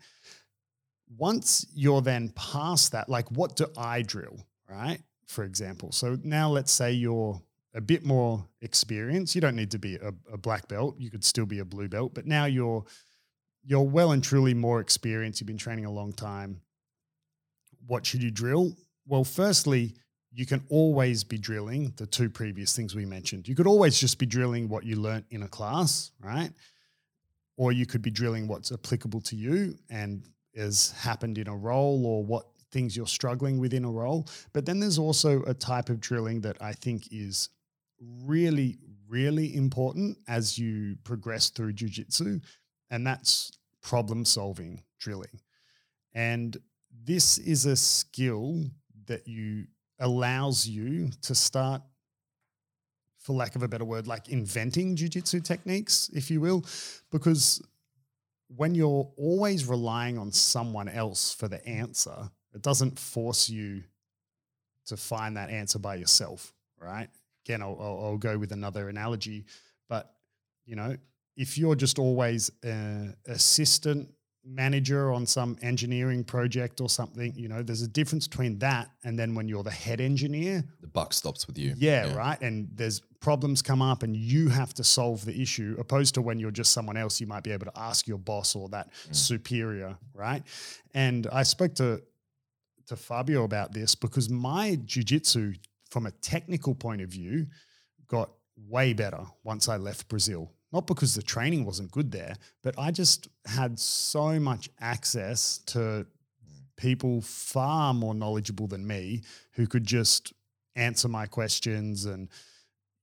Once 1.18 1.66
you're 1.74 2.02
then 2.02 2.30
past 2.36 2.92
that, 2.92 3.10
like 3.10 3.30
what 3.32 3.56
do 3.56 3.66
I 3.78 4.04
drill, 4.04 4.38
right? 4.70 5.00
For 5.26 5.44
example. 5.44 5.92
So 5.92 6.18
now 6.24 6.50
let's 6.50 6.72
say 6.72 6.92
you're 6.92 7.42
a 7.74 7.82
bit 7.82 8.04
more 8.04 8.46
experience. 8.62 9.36
You 9.36 9.42
don't 9.42 9.56
need 9.56 9.72
to 9.72 9.80
be 9.80 9.96
a, 9.96 10.14
a 10.32 10.38
black 10.38 10.68
belt. 10.68 10.96
You 10.98 11.10
could 11.10 11.24
still 11.24 11.46
be 11.46 11.60
a 11.60 11.66
blue 11.66 11.88
belt, 11.88 12.14
but 12.14 12.26
now 12.26 12.46
you're 12.46 12.84
you're 13.64 13.84
well 13.84 14.12
and 14.14 14.24
truly 14.24 14.54
more 14.54 14.80
experienced. 14.80 15.42
You've 15.42 15.48
been 15.48 15.58
training 15.58 15.86
a 15.86 15.92
long 15.92 16.14
time. 16.14 16.62
What 17.86 18.06
should 18.06 18.24
you 18.24 18.32
drill? 18.32 18.76
Well, 19.06 19.24
firstly, 19.24 19.96
you 20.32 20.46
can 20.46 20.64
always 20.70 21.24
be 21.24 21.38
drilling 21.38 21.94
the 21.98 22.06
two 22.06 22.30
previous 22.30 22.76
things 22.76 22.96
we 22.96 23.06
mentioned. 23.06 23.48
You 23.48 23.56
could 23.56 23.68
always 23.68 24.00
just 24.00 24.18
be 24.18 24.26
drilling 24.26 24.70
what 24.70 24.86
you 24.86 24.96
learnt 24.96 25.26
in 25.30 25.44
a 25.44 25.48
class, 25.48 26.12
right? 26.22 26.52
or 27.60 27.74
you 27.74 27.86
could 27.86 28.02
be 28.02 28.10
drilling 28.10 28.48
what's 28.48 28.72
applicable 28.72 29.20
to 29.20 29.36
you 29.36 29.78
and 29.90 30.24
has 30.56 30.92
happened 30.92 31.38
in 31.38 31.50
a 31.50 31.56
roll 31.56 32.06
or 32.06 32.24
what 32.24 32.46
things 32.72 32.96
you're 32.96 33.06
struggling 33.06 33.60
with 33.60 33.74
in 33.74 33.84
a 33.84 33.92
roll. 33.92 34.26
But 34.54 34.66
then 34.66 34.80
there's 34.80 34.98
also 34.98 35.44
a 35.44 35.54
type 35.54 35.90
of 35.90 36.00
drilling 36.00 36.40
that 36.42 36.56
I 36.62 36.72
think 36.72 37.10
is 37.12 37.50
really, 38.24 38.78
really 39.08 39.56
important 39.56 40.18
as 40.28 40.58
you 40.58 40.95
progress 41.04 41.50
through 41.50 41.74
jujitsu, 41.74 42.41
and 42.89 43.06
that's 43.06 43.52
problem 43.82 44.26
solving 44.26 44.84
drilling. 45.00 45.39
And 46.14 46.58
this 47.04 47.38
is 47.38 47.66
a 47.66 47.76
skill 47.76 48.66
that 49.06 49.28
you 49.28 49.66
allows 50.00 50.68
you 50.68 51.10
to 51.22 51.36
start 51.36 51.82
for 53.18 53.34
lack 53.34 53.56
of 53.56 53.64
a 53.64 53.68
better 53.68 53.86
word 53.86 54.08
like 54.08 54.30
inventing 54.30 54.95
jiu-jitsu 54.95 55.41
techniques 55.41 56.10
if 56.14 56.32
you 56.32 56.39
will 56.39 56.64
because 57.12 57.62
when 58.56 58.74
you're 58.74 59.12
always 59.18 59.66
relying 59.66 60.18
on 60.18 60.32
someone 60.32 60.88
else 60.88 61.34
for 61.34 61.50
the 61.50 61.66
answer 61.68 62.30
it 62.54 62.62
doesn't 62.62 62.97
force 62.97 63.50
you 63.50 63.84
to 64.86 64.95
find 64.95 65.36
that 65.36 65.50
answer 65.50 65.78
by 65.78 65.95
yourself 65.95 66.54
right 66.80 67.10
again 67.50 67.62
i'll, 67.62 67.78
I'll, 67.80 68.06
I'll 68.06 68.18
go 68.18 68.38
with 68.38 68.52
another 68.52 68.89
analogy 68.89 69.45
but 69.88 70.14
you 70.66 70.76
know 70.76 70.95
if 71.36 71.58
you're 71.58 71.76
just 71.76 72.00
always 72.00 72.52
an 72.64 73.16
assistant 73.28 74.10
manager 74.45 75.12
on 75.12 75.26
some 75.26 75.58
engineering 75.62 76.24
project 76.24 76.82
or 76.82 76.89
something, 76.89 77.34
you 77.36 77.47
know, 77.47 77.62
there's 77.62 77.82
a 77.82 77.88
difference 77.88 78.28
between 78.28 78.58
that 78.60 78.89
and 79.04 79.18
then 79.18 79.36
when 79.36 79.47
you're 79.47 79.64
the 79.64 79.72
head 79.72 80.02
engineer. 80.02 80.64
The 80.82 80.88
buck 80.88 81.14
stops 81.14 81.47
with 81.47 81.58
you. 81.58 81.74
Yeah, 81.78 82.08
yeah, 82.08 82.16
right. 82.16 82.41
And 82.41 82.68
there's 82.74 83.02
problems 83.22 83.62
come 83.62 83.82
up 83.82 84.04
and 84.04 84.16
you 84.16 84.50
have 84.50 84.74
to 84.76 84.84
solve 84.84 85.24
the 85.26 85.39
issue, 85.39 85.76
opposed 85.80 86.16
to 86.16 86.22
when 86.22 86.39
you're 86.39 86.52
just 86.52 86.72
someone 86.72 86.97
else, 86.97 87.22
you 87.22 87.28
might 87.28 87.43
be 87.43 87.52
able 87.52 87.66
to 87.68 87.80
ask 87.80 88.08
your 88.08 88.18
boss 88.18 88.56
or 88.56 88.70
that 88.70 88.91
mm. 88.91 89.16
superior, 89.16 89.97
right? 90.14 90.43
And 90.93 91.28
I 91.32 91.43
spoke 91.43 91.76
to 91.76 92.02
to 92.88 92.95
Fabio 92.95 93.43
about 93.43 93.72
this 93.72 93.93
because 93.93 94.32
my 94.32 94.76
jujitsu, 94.84 95.56
from 95.90 96.06
a 96.06 96.12
technical 96.12 96.76
point 96.76 97.02
of 97.02 97.10
view, 97.10 97.48
got 98.08 98.32
way 98.68 98.94
better 98.94 99.26
once 99.44 99.68
I 99.68 99.78
left 99.78 100.08
Brazil. 100.08 100.52
Not 100.72 100.86
because 100.86 101.16
the 101.16 101.24
training 101.24 101.66
wasn't 101.66 101.92
good 101.92 102.12
there, 102.12 102.36
but 102.62 102.76
I 102.78 102.92
just 102.92 103.28
had 103.46 103.80
so 103.80 104.40
much 104.40 104.70
access 104.80 105.60
to 105.68 106.06
people 106.78 107.22
far 107.22 107.94
more 107.94 108.14
knowledgeable 108.14 108.68
than 108.68 108.86
me 108.86 109.22
who 109.52 109.68
could 109.68 109.84
just 109.84 110.34
answer 110.76 111.08
my 111.08 111.26
questions 111.26 112.06
and 112.06 112.30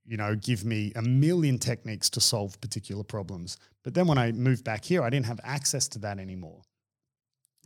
you 0.06 0.16
know 0.16 0.34
give 0.36 0.64
me 0.64 0.92
a 0.96 1.02
million 1.02 1.58
techniques 1.58 2.08
to 2.10 2.20
solve 2.20 2.58
particular 2.60 3.04
problems. 3.04 3.58
But 3.82 3.94
then 3.94 4.06
when 4.06 4.18
i 4.18 4.32
moved 4.32 4.64
back 4.64 4.84
here 4.84 5.02
i 5.02 5.10
didn't 5.10 5.26
have 5.26 5.40
access 5.44 5.88
to 5.88 5.98
that 6.00 6.18
anymore 6.18 6.62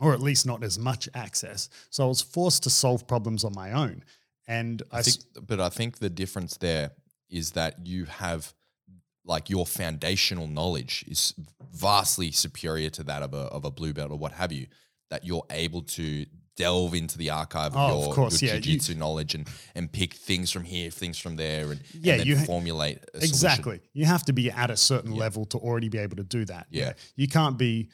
or 0.01 0.15
at 0.15 0.21
least 0.21 0.47
not 0.47 0.65
as 0.65 0.79
much 0.79 1.09
access. 1.15 1.69
So 1.91 2.05
i 2.05 2.09
was 2.09 2.23
forced 2.23 2.65
to 2.65 2.71
solve 2.71 3.07
problems 3.07 3.45
on 3.45 3.53
my 3.55 3.73
own 3.73 4.03
and 4.51 4.83
i, 4.93 4.99
I 4.99 5.03
think 5.03 5.19
but 5.47 5.61
i 5.61 5.69
think 5.69 5.99
the 5.99 6.11
difference 6.11 6.57
there 6.57 6.91
is 7.31 7.53
that 7.53 7.87
you 7.87 8.05
have 8.07 8.53
like 9.25 9.49
your 9.51 9.67
foundational 9.67 10.47
knowledge 10.47 11.05
is 11.07 11.35
vastly 11.73 12.31
superior 12.31 12.91
to 12.91 13.05
that 13.05 13.23
of 13.23 13.33
a, 13.35 13.45
of 13.49 13.65
a 13.65 13.71
blue 13.71 13.93
belt 13.93 14.11
or 14.11 14.19
what 14.19 14.33
have 14.33 14.53
you, 14.53 14.67
that 15.11 15.25
you're 15.25 15.45
able 15.51 15.83
to 15.83 16.27
delve 16.57 16.95
into 16.95 17.17
the 17.17 17.31
archive 17.31 17.75
of 17.75 17.79
oh, 17.79 18.01
your, 18.01 18.09
of 18.09 18.15
course, 18.15 18.43
your 18.43 18.55
yeah, 18.55 18.61
jiu-jitsu 18.61 18.93
you, 18.93 18.99
knowledge 18.99 19.35
and, 19.35 19.49
and 19.75 19.91
pick 19.93 20.15
things 20.15 20.51
from 20.51 20.65
here, 20.65 20.91
things 20.91 21.19
from 21.19 21.37
there, 21.37 21.71
and, 21.71 21.81
yeah, 21.93 22.15
and 22.15 22.27
you 22.27 22.37
formulate 22.37 22.99
exactly. 23.15 23.77
Solution. 23.77 23.89
You 23.93 24.07
have 24.07 24.25
to 24.25 24.33
be 24.33 24.51
at 24.51 24.71
a 24.71 24.77
certain 24.77 25.13
yeah. 25.13 25.21
level 25.21 25.45
to 25.47 25.59
already 25.59 25.89
be 25.89 25.99
able 25.99 26.17
to 26.17 26.25
do 26.25 26.45
that. 26.47 26.67
Yeah, 26.71 26.87
yeah. 26.87 26.93
you 27.17 27.29
can't 27.29 27.57
be 27.57 27.89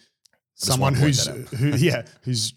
someone 0.54 0.94
who's 0.94 1.26
who 1.26 1.68
yeah 1.76 2.06
who's 2.22 2.54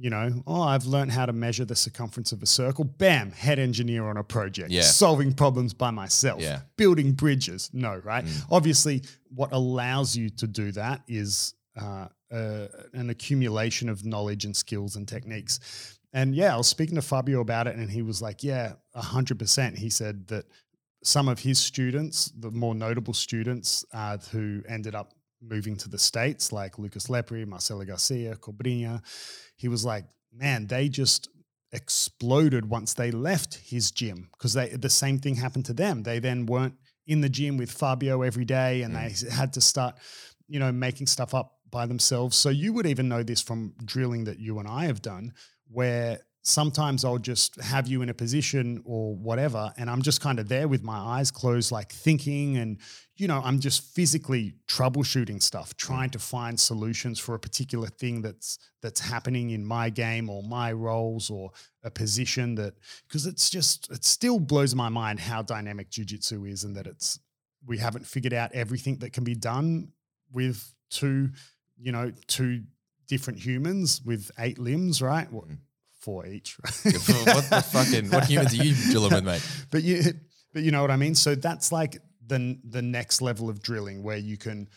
you 0.00 0.08
know, 0.08 0.42
oh, 0.46 0.62
I've 0.62 0.86
learned 0.86 1.12
how 1.12 1.26
to 1.26 1.32
measure 1.32 1.66
the 1.66 1.76
circumference 1.76 2.32
of 2.32 2.42
a 2.42 2.46
circle. 2.46 2.84
Bam, 2.84 3.32
head 3.32 3.58
engineer 3.58 4.06
on 4.06 4.16
a 4.16 4.24
project, 4.24 4.70
yeah. 4.70 4.80
solving 4.80 5.34
problems 5.34 5.74
by 5.74 5.90
myself, 5.90 6.40
yeah. 6.40 6.60
building 6.78 7.12
bridges. 7.12 7.70
No, 7.74 8.00
right? 8.02 8.24
Mm. 8.24 8.46
Obviously, 8.50 9.02
what 9.34 9.52
allows 9.52 10.16
you 10.16 10.30
to 10.30 10.46
do 10.46 10.72
that 10.72 11.02
is 11.06 11.54
uh, 11.78 12.06
uh, 12.32 12.66
an 12.94 13.10
accumulation 13.10 13.90
of 13.90 14.06
knowledge 14.06 14.46
and 14.46 14.56
skills 14.56 14.96
and 14.96 15.06
techniques. 15.06 15.98
And 16.14 16.34
yeah, 16.34 16.54
I 16.54 16.56
was 16.56 16.66
speaking 16.66 16.94
to 16.94 17.02
Fabio 17.02 17.40
about 17.40 17.66
it, 17.66 17.76
and 17.76 17.90
he 17.90 18.00
was 18.00 18.22
like, 18.22 18.42
yeah, 18.42 18.72
100%. 18.96 19.76
He 19.76 19.90
said 19.90 20.26
that 20.28 20.46
some 21.04 21.28
of 21.28 21.38
his 21.38 21.58
students, 21.58 22.32
the 22.38 22.50
more 22.50 22.74
notable 22.74 23.14
students 23.14 23.84
uh, 23.92 24.16
who 24.32 24.62
ended 24.66 24.94
up 24.94 25.12
moving 25.42 25.76
to 25.76 25.88
the 25.88 25.98
States, 25.98 26.52
like 26.52 26.78
Lucas 26.78 27.06
Lepri, 27.06 27.46
Marcelo 27.46 27.84
Garcia, 27.84 28.36
Cobrinha, 28.36 29.02
he 29.56 29.68
was 29.68 29.84
like, 29.84 30.04
man, 30.32 30.66
they 30.66 30.88
just 30.88 31.28
exploded 31.72 32.68
once 32.68 32.94
they 32.94 33.10
left 33.10 33.54
his 33.54 33.90
gym 33.90 34.28
because 34.32 34.54
they 34.54 34.70
the 34.70 34.90
same 34.90 35.18
thing 35.18 35.36
happened 35.36 35.64
to 35.66 35.72
them. 35.72 36.02
They 36.02 36.18
then 36.18 36.46
weren't 36.46 36.74
in 37.06 37.20
the 37.20 37.28
gym 37.28 37.56
with 37.56 37.70
Fabio 37.70 38.22
every 38.22 38.44
day 38.44 38.82
and 38.82 38.94
mm. 38.94 39.20
they 39.20 39.30
had 39.30 39.52
to 39.54 39.60
start, 39.60 39.96
you 40.48 40.58
know, 40.58 40.72
making 40.72 41.06
stuff 41.06 41.34
up 41.34 41.58
by 41.70 41.86
themselves. 41.86 42.36
So 42.36 42.48
you 42.48 42.72
would 42.72 42.86
even 42.86 43.08
know 43.08 43.22
this 43.22 43.40
from 43.40 43.74
drilling 43.84 44.24
that 44.24 44.38
you 44.38 44.58
and 44.58 44.68
I 44.68 44.86
have 44.86 45.02
done 45.02 45.32
where 45.68 46.20
sometimes 46.42 47.04
I'll 47.04 47.18
just 47.18 47.60
have 47.60 47.86
you 47.86 48.02
in 48.02 48.08
a 48.08 48.14
position 48.14 48.82
or 48.84 49.14
whatever, 49.14 49.72
and 49.76 49.90
I'm 49.90 50.02
just 50.02 50.20
kind 50.20 50.38
of 50.38 50.48
there 50.48 50.68
with 50.68 50.82
my 50.82 50.96
eyes 50.96 51.30
closed, 51.30 51.70
like 51.70 51.92
thinking, 51.92 52.56
and 52.56 52.78
you 53.16 53.28
know, 53.28 53.40
I'm 53.44 53.60
just 53.60 53.94
physically 53.94 54.54
troubleshooting 54.66 55.42
stuff, 55.42 55.76
trying 55.76 56.10
to 56.10 56.18
find 56.18 56.58
solutions 56.58 57.18
for 57.18 57.34
a 57.34 57.38
particular 57.38 57.88
thing 57.88 58.22
that's 58.22 58.58
that's 58.82 59.00
happening 59.00 59.50
in 59.50 59.64
my 59.64 59.90
game 59.90 60.30
or 60.30 60.42
my 60.42 60.72
rolls 60.72 61.28
or 61.28 61.50
a 61.84 61.90
position 61.90 62.54
that 62.54 62.74
because 63.06 63.26
it's 63.26 63.50
just 63.50 63.90
it 63.90 64.04
still 64.04 64.40
blows 64.40 64.74
my 64.74 64.88
mind 64.88 65.20
how 65.20 65.42
dynamic 65.42 65.90
jujitsu 65.90 66.50
is 66.50 66.64
and 66.64 66.74
that 66.76 66.86
it's 66.86 67.18
we 67.66 67.76
haven't 67.76 68.06
figured 68.06 68.32
out 68.32 68.50
everything 68.52 68.96
that 68.96 69.12
can 69.12 69.24
be 69.24 69.34
done 69.34 69.92
with 70.32 70.74
two, 70.88 71.28
you 71.78 71.92
know, 71.92 72.10
two 72.26 72.62
different 73.06 73.38
humans 73.38 74.00
with 74.04 74.30
eight 74.38 74.58
limbs, 74.58 75.02
right? 75.02 75.30
Mm 75.30 75.58
four 76.00 76.26
each. 76.26 76.56
Right? 76.64 76.94
what 77.34 77.50
the 77.50 77.62
fucking 77.62 78.10
what 78.10 78.24
humans 78.30 78.58
are 78.58 78.64
you 78.64 78.74
dealing 78.92 79.12
with, 79.12 79.24
mate? 79.24 79.46
But 79.70 79.82
you, 79.82 80.02
but 80.52 80.62
you 80.62 80.70
know 80.70 80.82
what 80.82 80.90
I 80.90 80.96
mean. 80.96 81.14
So 81.14 81.34
that's 81.34 81.72
like 81.72 81.98
the 82.26 82.58
the 82.64 82.82
next 82.82 83.20
level 83.22 83.48
of 83.48 83.62
drilling 83.62 84.02
where 84.02 84.16
you 84.16 84.36
can 84.36 84.68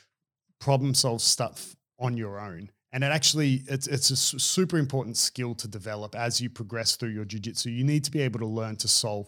problem 0.60 0.94
solve 0.94 1.22
stuff 1.22 1.76
on 2.00 2.18
your 2.18 2.40
own. 2.40 2.70
And 2.92 3.04
it 3.04 3.08
actually 3.08 3.64
it's 3.68 3.88
it's 3.88 4.12
a 4.12 4.16
super 4.16 4.78
important 4.78 5.18
skill 5.18 5.56
to 5.56 5.68
develop 5.68 6.16
as 6.16 6.40
you 6.40 6.50
progress 6.50 6.96
through 6.96 7.10
your 7.10 7.26
jiu-jitsu. 7.26 7.70
You 7.70 7.84
need 7.84 8.04
to 8.04 8.12
be 8.12 8.22
able 8.22 8.40
to 8.40 8.46
learn 8.46 8.76
to 8.78 8.88
solve 8.88 9.28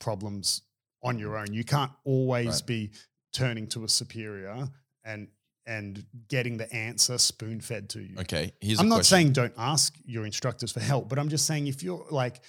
problems 0.00 0.62
on 1.02 1.18
your 1.18 1.36
own. 1.36 1.52
You 1.52 1.64
can't 1.64 1.92
always 2.04 2.60
right. 2.60 2.66
be 2.66 2.90
turning 3.32 3.68
to 3.68 3.84
a 3.84 3.88
superior 3.88 4.68
and 5.04 5.28
and 5.68 6.02
getting 6.28 6.56
the 6.56 6.72
answer 6.74 7.18
spoon 7.18 7.60
fed 7.60 7.90
to 7.90 8.00
you. 8.00 8.16
Okay. 8.20 8.52
Here's 8.60 8.80
I'm 8.80 8.88
not 8.88 8.96
question. 8.96 9.16
saying 9.16 9.32
don't 9.32 9.52
ask 9.58 9.94
your 10.04 10.24
instructors 10.24 10.72
for 10.72 10.80
help, 10.80 11.10
but 11.10 11.18
I'm 11.18 11.28
just 11.28 11.46
saying 11.46 11.66
if 11.66 11.82
you're 11.82 12.06
like, 12.10 12.40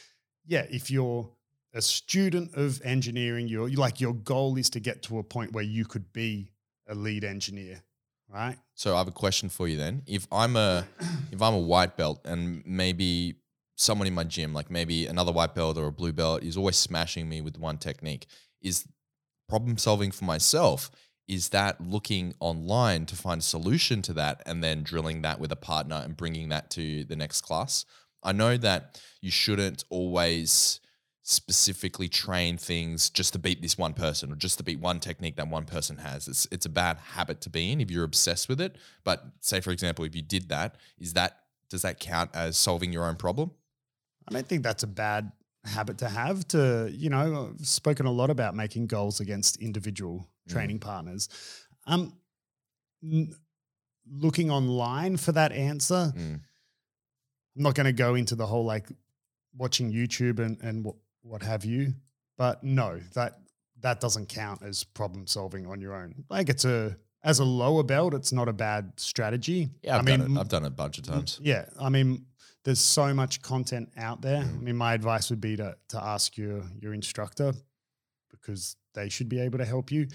yeah, 0.47 0.65
if 0.71 0.89
you're 0.89 1.29
a 1.73 1.81
student 1.81 2.55
of 2.55 2.81
engineering, 2.83 3.47
you're 3.49 3.69
like 3.69 3.99
your 3.99 4.13
goal 4.13 4.57
is 4.57 4.69
to 4.71 4.79
get 4.79 5.03
to 5.03 5.19
a 5.19 5.23
point 5.23 5.51
where 5.51 5.65
you 5.65 5.85
could 5.85 6.11
be 6.13 6.49
a 6.87 6.95
lead 6.95 7.25
engineer, 7.25 7.83
right? 8.29 8.55
So 8.73 8.95
I 8.95 8.99
have 8.99 9.09
a 9.09 9.11
question 9.11 9.49
for 9.49 9.67
you 9.67 9.75
then. 9.75 10.01
If 10.07 10.25
I'm 10.31 10.55
a 10.55 10.87
if 11.31 11.41
I'm 11.41 11.53
a 11.53 11.59
white 11.59 11.97
belt 11.97 12.21
and 12.23 12.63
maybe 12.65 13.35
someone 13.75 14.07
in 14.07 14.13
my 14.13 14.23
gym, 14.23 14.53
like 14.53 14.71
maybe 14.71 15.07
another 15.07 15.33
white 15.33 15.53
belt 15.55 15.77
or 15.77 15.87
a 15.87 15.91
blue 15.91 16.13
belt, 16.13 16.41
is 16.41 16.55
always 16.55 16.77
smashing 16.77 17.27
me 17.27 17.41
with 17.41 17.59
one 17.59 17.77
technique, 17.77 18.27
is 18.61 18.87
problem 19.49 19.77
solving 19.77 20.11
for 20.11 20.23
myself 20.23 20.89
is 21.29 21.49
that 21.49 21.79
looking 21.79 22.33
online 22.39 23.05
to 23.05 23.15
find 23.15 23.39
a 23.39 23.43
solution 23.43 24.01
to 24.01 24.13
that 24.13 24.41
and 24.47 24.63
then 24.63 24.81
drilling 24.81 25.21
that 25.21 25.39
with 25.39 25.51
a 25.51 25.55
partner 25.55 26.01
and 26.03 26.17
bringing 26.17 26.49
that 26.49 26.71
to 26.71 27.03
the 27.05 27.15
next 27.15 27.41
class. 27.41 27.85
I 28.23 28.31
know 28.31 28.57
that 28.57 28.99
you 29.21 29.29
shouldn't 29.29 29.85
always 29.91 30.79
specifically 31.21 32.09
train 32.09 32.57
things 32.57 33.11
just 33.11 33.33
to 33.33 33.39
beat 33.39 33.61
this 33.61 33.77
one 33.77 33.93
person 33.93 34.31
or 34.31 34.35
just 34.35 34.57
to 34.57 34.63
beat 34.63 34.79
one 34.79 34.99
technique 34.99 35.35
that 35.35 35.47
one 35.47 35.65
person 35.65 35.97
has. 35.97 36.27
It's 36.27 36.47
it's 36.51 36.65
a 36.65 36.69
bad 36.69 36.97
habit 36.97 37.41
to 37.41 37.49
be 37.51 37.71
in 37.71 37.79
if 37.79 37.91
you're 37.91 38.03
obsessed 38.03 38.49
with 38.49 38.59
it. 38.59 38.77
But 39.03 39.23
say 39.39 39.61
for 39.61 39.69
example, 39.69 40.05
if 40.05 40.15
you 40.15 40.23
did 40.23 40.49
that, 40.49 40.77
is 40.97 41.13
that 41.13 41.37
does 41.69 41.83
that 41.83 41.99
count 41.99 42.31
as 42.33 42.57
solving 42.57 42.91
your 42.91 43.05
own 43.05 43.15
problem? 43.15 43.51
I 44.27 44.33
don't 44.33 44.47
think 44.47 44.63
that's 44.63 44.81
a 44.81 44.87
bad 44.87 45.31
habit 45.65 45.99
to 45.99 46.09
have 46.09 46.47
to, 46.49 46.89
you 46.91 47.09
know, 47.09 47.53
I've 47.59 47.67
spoken 47.67 48.05
a 48.05 48.11
lot 48.11 48.29
about 48.29 48.55
making 48.55 48.87
goals 48.87 49.19
against 49.19 49.57
individual. 49.57 50.28
Training 50.47 50.79
partners. 50.79 51.29
Um, 51.85 52.13
n- 53.03 53.35
looking 54.11 54.49
online 54.51 55.17
for 55.17 55.31
that 55.33 55.51
answer, 55.51 56.13
mm. 56.15 56.39
I'm 57.55 57.63
not 57.63 57.75
going 57.75 57.85
to 57.85 57.93
go 57.93 58.15
into 58.15 58.35
the 58.35 58.45
whole 58.45 58.65
like 58.65 58.87
watching 59.57 59.91
YouTube 59.91 60.39
and 60.39 60.59
and 60.61 60.83
what 60.83 60.95
what 61.21 61.43
have 61.43 61.65
you, 61.65 61.93
but 62.37 62.63
no, 62.63 62.99
that 63.13 63.39
that 63.81 63.99
doesn't 63.99 64.29
count 64.29 64.61
as 64.63 64.83
problem 64.83 65.27
solving 65.27 65.67
on 65.67 65.81
your 65.81 65.93
own. 65.93 66.23
Like 66.29 66.49
it's 66.49 66.65
a 66.65 66.97
as 67.23 67.39
a 67.39 67.45
lower 67.45 67.83
belt, 67.83 68.13
it's 68.13 68.31
not 68.31 68.47
a 68.47 68.53
bad 68.53 68.93
strategy. 68.97 69.69
Yeah, 69.83 69.97
I've 69.97 70.03
I 70.03 70.11
done 70.11 70.19
mean, 70.21 70.37
it. 70.37 70.39
I've 70.39 70.49
done 70.49 70.63
it 70.63 70.67
a 70.67 70.71
bunch 70.71 70.97
of 70.97 71.03
times. 71.05 71.39
Yeah, 71.41 71.65
I 71.79 71.89
mean, 71.89 72.25
there's 72.63 72.79
so 72.79 73.13
much 73.13 73.41
content 73.41 73.89
out 73.97 74.21
there. 74.21 74.41
Mm. 74.43 74.57
I 74.57 74.61
mean, 74.61 74.77
my 74.77 74.93
advice 74.93 75.29
would 75.29 75.41
be 75.41 75.57
to 75.57 75.75
to 75.89 76.03
ask 76.03 76.37
your 76.37 76.63
your 76.79 76.93
instructor 76.93 77.53
because 78.41 78.75
they 78.93 79.09
should 79.09 79.29
be 79.29 79.39
able 79.39 79.57
to 79.59 79.65
help 79.65 79.91
you. 79.91 80.07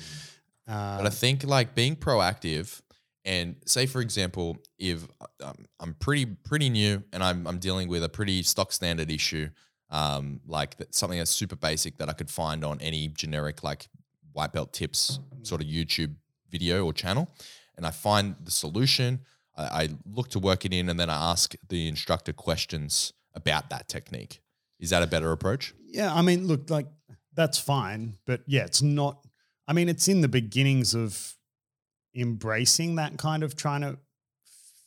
Uh, 0.67 0.99
But 0.99 1.07
I 1.07 1.11
think 1.11 1.45
like 1.45 1.75
being 1.75 1.97
proactive 1.97 2.81
and 3.25 3.57
say 3.67 3.87
for 3.87 4.01
example, 4.01 4.59
if 4.79 5.07
um, 5.43 5.67
I'm 5.81 5.95
pretty 5.95 6.27
pretty 6.27 6.69
new 6.71 7.03
and 7.13 7.23
I'm 7.23 7.47
I'm 7.47 7.59
dealing 7.59 7.89
with 7.89 8.05
a 8.05 8.09
pretty 8.09 8.43
stock 8.43 8.73
standard 8.73 9.11
issue, 9.11 9.49
um, 9.91 10.41
like 10.47 10.77
that, 10.77 10.95
something 10.95 11.19
that's 11.19 11.31
super 11.31 11.57
basic 11.57 11.99
that 11.99 12.09
I 12.09 12.13
could 12.13 12.31
find 12.31 12.65
on 12.65 12.81
any 12.81 13.09
generic 13.09 13.63
like 13.63 13.89
white 14.33 14.53
belt 14.53 14.73
tips 14.73 15.21
sort 15.43 15.61
of 15.61 15.67
YouTube 15.67 16.15
video 16.51 16.85
or 16.85 16.93
channel, 16.93 17.29
and 17.77 17.87
I 17.87 17.91
find 17.91 18.37
the 18.43 18.51
solution. 18.51 19.21
I, 19.57 19.63
I 19.83 19.89
look 20.07 20.29
to 20.31 20.39
work 20.39 20.65
it 20.65 20.73
in, 20.73 20.89
and 20.89 20.99
then 20.99 21.11
I 21.11 21.31
ask 21.33 21.55
the 21.69 21.89
instructor 21.89 22.33
questions 22.33 23.13
about 23.35 23.71
that 23.71 23.89
technique. 23.89 24.41
Is 24.81 24.91
that 24.91 25.03
a 25.03 25.07
better 25.07 25.31
approach? 25.33 25.75
Yeah, 25.87 26.13
I 26.13 26.23
mean, 26.23 26.47
look, 26.47 26.69
like 26.71 26.87
that's 27.35 27.59
fine, 27.59 28.17
but 28.27 28.43
yeah, 28.47 28.65
it's 28.65 28.83
not. 28.83 29.27
I 29.67 29.73
mean, 29.73 29.89
it's 29.89 30.09
in 30.09 30.21
the 30.21 30.29
beginnings 30.29 30.95
of 30.95 31.35
embracing 32.15 32.97
that 32.97 33.17
kind 33.19 33.43
of 33.43 33.57
trying 33.57 33.81
to 33.81 33.99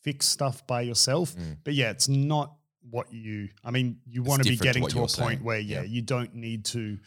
fix 0.04 0.28
stuff 0.28 0.66
by 0.68 0.82
yourself. 0.82 1.36
Mm. 1.36 1.58
But 1.64 1.74
yeah, 1.74 1.90
it's 1.90 2.08
not 2.08 2.54
what 2.90 3.12
you. 3.12 3.50
I 3.64 3.72
mean, 3.72 3.98
you 4.06 4.24
want 4.24 4.44
to 4.44 4.50
be 4.50 4.56
different 4.56 4.76
to 4.76 4.82
getting 4.82 4.90
to, 4.90 4.98
a 4.98 5.02
point 5.02 5.12
saying. 5.12 5.44
where 5.44 5.60
yeah, 5.60 5.82
Yeah. 5.82 5.88
you 5.88 6.02
don't 6.02 6.34
need 6.36 6.66
to. 6.66 6.98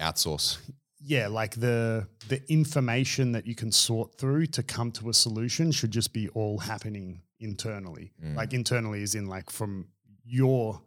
Outsource. 0.00 0.58
Yeah, 1.04 1.28
like 1.28 1.54
the 1.56 2.08
the 2.28 2.40
information 2.50 3.32
that 3.32 3.46
you 3.46 3.54
can 3.54 3.70
sort 3.72 4.16
through 4.18 4.46
to 4.46 4.62
come 4.62 4.90
to 4.92 5.10
a 5.10 5.14
solution 5.14 5.72
should 5.72 5.90
just 5.90 6.12
be 6.12 6.28
all 6.30 6.58
happening 6.58 7.22
internally. 7.40 8.12
Mm. 8.24 8.36
Like 8.36 8.52
internally, 8.52 9.02
is 9.02 9.14
in 9.14 9.26
like 9.26 9.50
from 9.50 9.88
your 10.24 10.80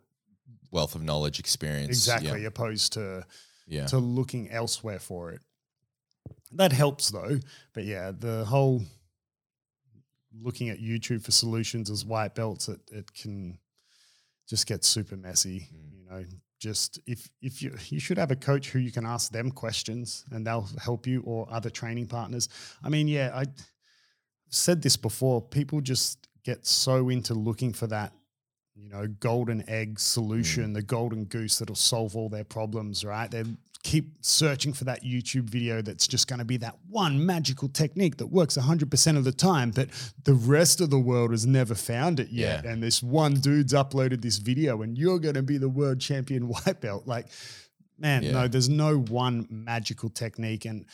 Wealth 0.72 0.95
of 0.95 1.03
knowledge, 1.03 1.39
experience. 1.39 1.89
exactly 1.89 2.41
Yeah. 2.41 2.47
opposed 2.47 2.93
to 2.93 3.26
yeah. 3.68 3.88
to 3.88 3.97
looking 3.97 4.49
elsewhere 4.51 4.99
for 4.99 5.32
it. 5.32 5.41
That 6.51 6.72
helps 6.72 7.09
though. 7.09 7.39
But 7.74 7.86
yeah, 7.86 8.11
the 8.18 8.45
whole 8.45 8.84
looking 10.41 10.70
at 10.70 10.80
YouTube 10.80 11.24
for 11.24 11.32
solutions 11.32 11.89
as 11.89 12.05
white 12.05 12.36
belts, 12.36 12.68
it, 12.68 12.80
it 12.91 13.13
can 13.13 13.57
just 14.47 14.68
get 14.68 14.84
super 14.84 15.16
messy. 15.16 15.70
Mm. 15.74 15.93
You 15.93 16.05
know, 16.09 16.26
just 16.59 16.99
if 17.05 17.30
if 17.41 17.61
you 17.61 17.76
you 17.89 17.99
should 17.99 18.18
have 18.18 18.32
a 18.32 18.36
coach 18.36 18.70
who 18.70 18.80
you 18.80 18.91
can 18.91 19.05
ask 19.05 19.32
them 19.32 19.51
questions 19.51 20.26
and 20.32 20.45
they'll 20.45 20.68
help 20.82 21.07
you 21.07 21.22
or 21.26 21.47
other 21.51 21.70
training 21.70 22.07
partners. 22.07 22.49
I 22.84 22.89
mean, 22.89 23.07
yeah, 23.07 23.32
I 23.34 23.45
said 24.49 24.82
this 24.82 24.97
before, 24.97 25.41
people 25.41 25.82
just 25.82 26.28
get 26.43 26.66
so 26.66 27.09
into 27.09 27.34
looking 27.34 27.74
for 27.74 27.88
that 27.88 28.13
you 28.76 28.89
know, 28.89 29.07
golden 29.19 29.67
egg 29.69 29.99
solution, 29.99 30.71
mm. 30.71 30.73
the 30.73 30.82
golden 30.82 31.26
goose 31.26 31.59
that'll 31.59 31.76
solve 31.76 32.15
all 32.15 32.30
their 32.30 32.43
problems, 32.43 33.05
right? 33.05 33.32
They 33.32 33.43
keep 33.84 34.15
searching 34.21 34.73
for 34.73 34.84
that 34.84 35.03
YouTube 35.03 35.47
video 35.47 35.80
that's 35.82 36.07
just 36.07 36.28
going 36.28 36.39
to 36.39 36.45
be 36.45 36.57
that 36.57 36.76
one 36.89 37.23
magical 37.23 37.69
technique 37.69 38.17
that 38.17 38.26
works 38.26 38.57
100% 38.57 39.17
of 39.17 39.23
the 39.23 39.32
time, 39.32 39.69
but 39.69 39.89
the 40.23 40.34
rest 40.34 40.82
of 40.82 40.89
the 40.89 40.97
world 40.99 41.30
has 41.32 41.45
never 41.45 41.76
found 41.76 42.19
it 42.19 42.30
yet. 42.30 42.65
Yeah. 42.65 42.71
And 42.71 42.82
this 42.82 43.03
one 43.03 43.36
dude's 43.36 43.73
uploaded 43.73 44.21
this 44.21 44.38
video 44.39 44.82
and 44.82 44.97
you're 44.97 45.19
going 45.19 45.36
to 45.36 45.43
be 45.43 45.57
the 45.59 45.69
world 45.69 46.01
champion 46.01 46.47
white 46.47 46.82
belt. 46.82 47.05
Like, 47.05 47.28
man, 47.99 48.23
Yeah. 48.23 48.32
no, 48.32 48.47
there's 48.47 48.69
no 48.69 48.97
one 48.97 49.47
magical 49.51 50.09
technique. 50.09 50.65
And 50.65 50.86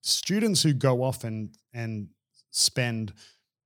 students 0.00 0.62
who 0.64 0.72
go 0.72 1.04
off 1.04 1.22
and, 1.22 1.50
and 1.72 2.08
spend 2.50 3.12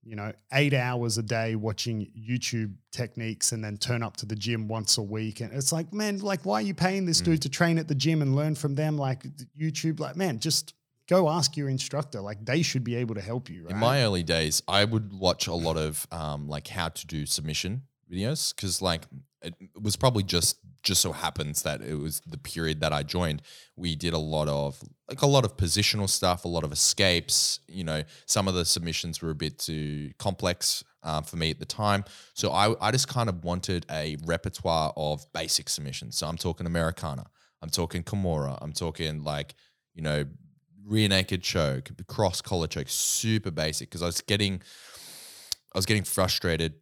you 0.07 0.15
know, 0.15 0.33
eight 0.53 0.73
hours 0.73 1.19
a 1.19 1.23
day 1.23 1.57
watching 1.57 2.07
YouTube 2.17 2.73
techniques 2.93 3.51
and 3.51 3.63
then 3.65 3.77
turn 3.77 4.05
up 4.05 4.17
to 4.19 4.27
the 4.27 4.37
gym 4.37 4.69
once 4.69 4.99
a 4.99 5.03
week. 5.03 5.41
And 5.41 5.53
it's 5.53 5.73
like, 5.73 5.93
man, 5.93 6.19
like, 6.19 6.45
why 6.45 6.61
are 6.61 6.63
you 6.63 6.75
paying 6.75 7.07
this 7.07 7.21
Mm. 7.21 7.25
dude 7.25 7.43
to 7.43 7.49
train 7.49 7.77
at 7.77 7.89
the 7.89 7.95
gym 7.95 8.23
and 8.23 8.37
learn 8.37 8.55
from 8.55 8.77
them? 8.77 8.97
Like, 8.97 9.25
YouTube, 9.61 9.99
like, 9.99 10.15
man, 10.15 10.39
just 10.39 10.75
go 11.09 11.29
ask 11.29 11.57
your 11.57 11.69
instructor. 11.69 12.21
Like, 12.21 12.45
they 12.45 12.63
should 12.63 12.85
be 12.85 12.95
able 12.95 13.17
to 13.17 13.21
help 13.21 13.51
you, 13.51 13.65
right? 13.65 13.73
In 13.73 13.79
my 13.79 14.03
early 14.05 14.23
days, 14.23 14.63
I 14.69 14.85
would 14.85 15.13
watch 15.13 15.49
a 15.49 15.55
lot 15.55 15.77
of 15.77 16.07
um, 16.13 16.49
like 16.49 16.69
how 16.69 16.89
to 16.89 17.07
do 17.07 17.27
submission 17.27 17.83
videos 18.09 18.55
because 18.55 18.81
like 18.81 19.03
it 19.43 19.55
was 19.83 19.97
probably 19.97 20.23
just 20.23 20.59
just 20.87 21.03
so 21.03 21.11
happens 21.11 21.63
that 21.63 21.83
it 21.83 21.97
was 21.97 22.21
the 22.21 22.39
period 22.39 22.81
that 22.81 22.93
I 22.93 23.03
joined. 23.03 23.43
We 23.75 23.97
did 23.97 24.15
a 24.15 24.19
lot 24.19 24.49
of 24.49 24.81
like 25.09 25.21
a 25.21 25.27
lot 25.27 25.45
of 25.45 25.57
positional 25.57 26.09
stuff, 26.09 26.45
a 26.45 26.49
lot 26.49 26.63
of 26.63 26.73
escapes. 26.73 27.59
You 27.69 27.85
know, 27.85 28.05
some 28.25 28.47
of 28.47 28.55
the 28.55 28.65
submissions 28.65 29.21
were 29.21 29.31
a 29.31 29.35
bit 29.35 29.59
too 29.59 30.13
complex 30.19 30.85
uh, 31.03 31.23
for 31.23 31.37
me 31.37 31.51
at 31.51 31.59
the 31.59 31.67
time, 31.67 32.05
so 32.35 32.53
I 32.53 32.75
I 32.81 32.93
just 32.93 33.09
kind 33.09 33.29
of 33.29 33.45
wanted 33.45 33.85
a 33.91 34.17
repertoire 34.25 34.93
of 34.97 35.27
basic 35.33 35.69
submissions. 35.69 36.17
So 36.17 36.27
I'm 36.29 36.39
talking 36.39 36.67
Americana, 36.67 37.27
I'm 37.61 37.71
talking 37.71 38.05
Kimura, 38.05 38.57
I'm 38.63 38.73
talking 38.73 39.25
like 39.25 39.55
you 39.93 40.03
know 40.03 40.25
rear 40.87 41.09
naked 41.09 41.43
choke, 41.43 41.91
cross 42.07 42.41
collar 42.41 42.69
choke, 42.69 42.89
super 42.89 43.51
basic 43.51 43.91
because 43.91 44.03
I 44.03 44.07
was 44.07 44.21
getting 44.21 44.63
I 45.75 45.79
was 45.79 45.87
getting 45.87 46.05
frustrated 46.05 46.75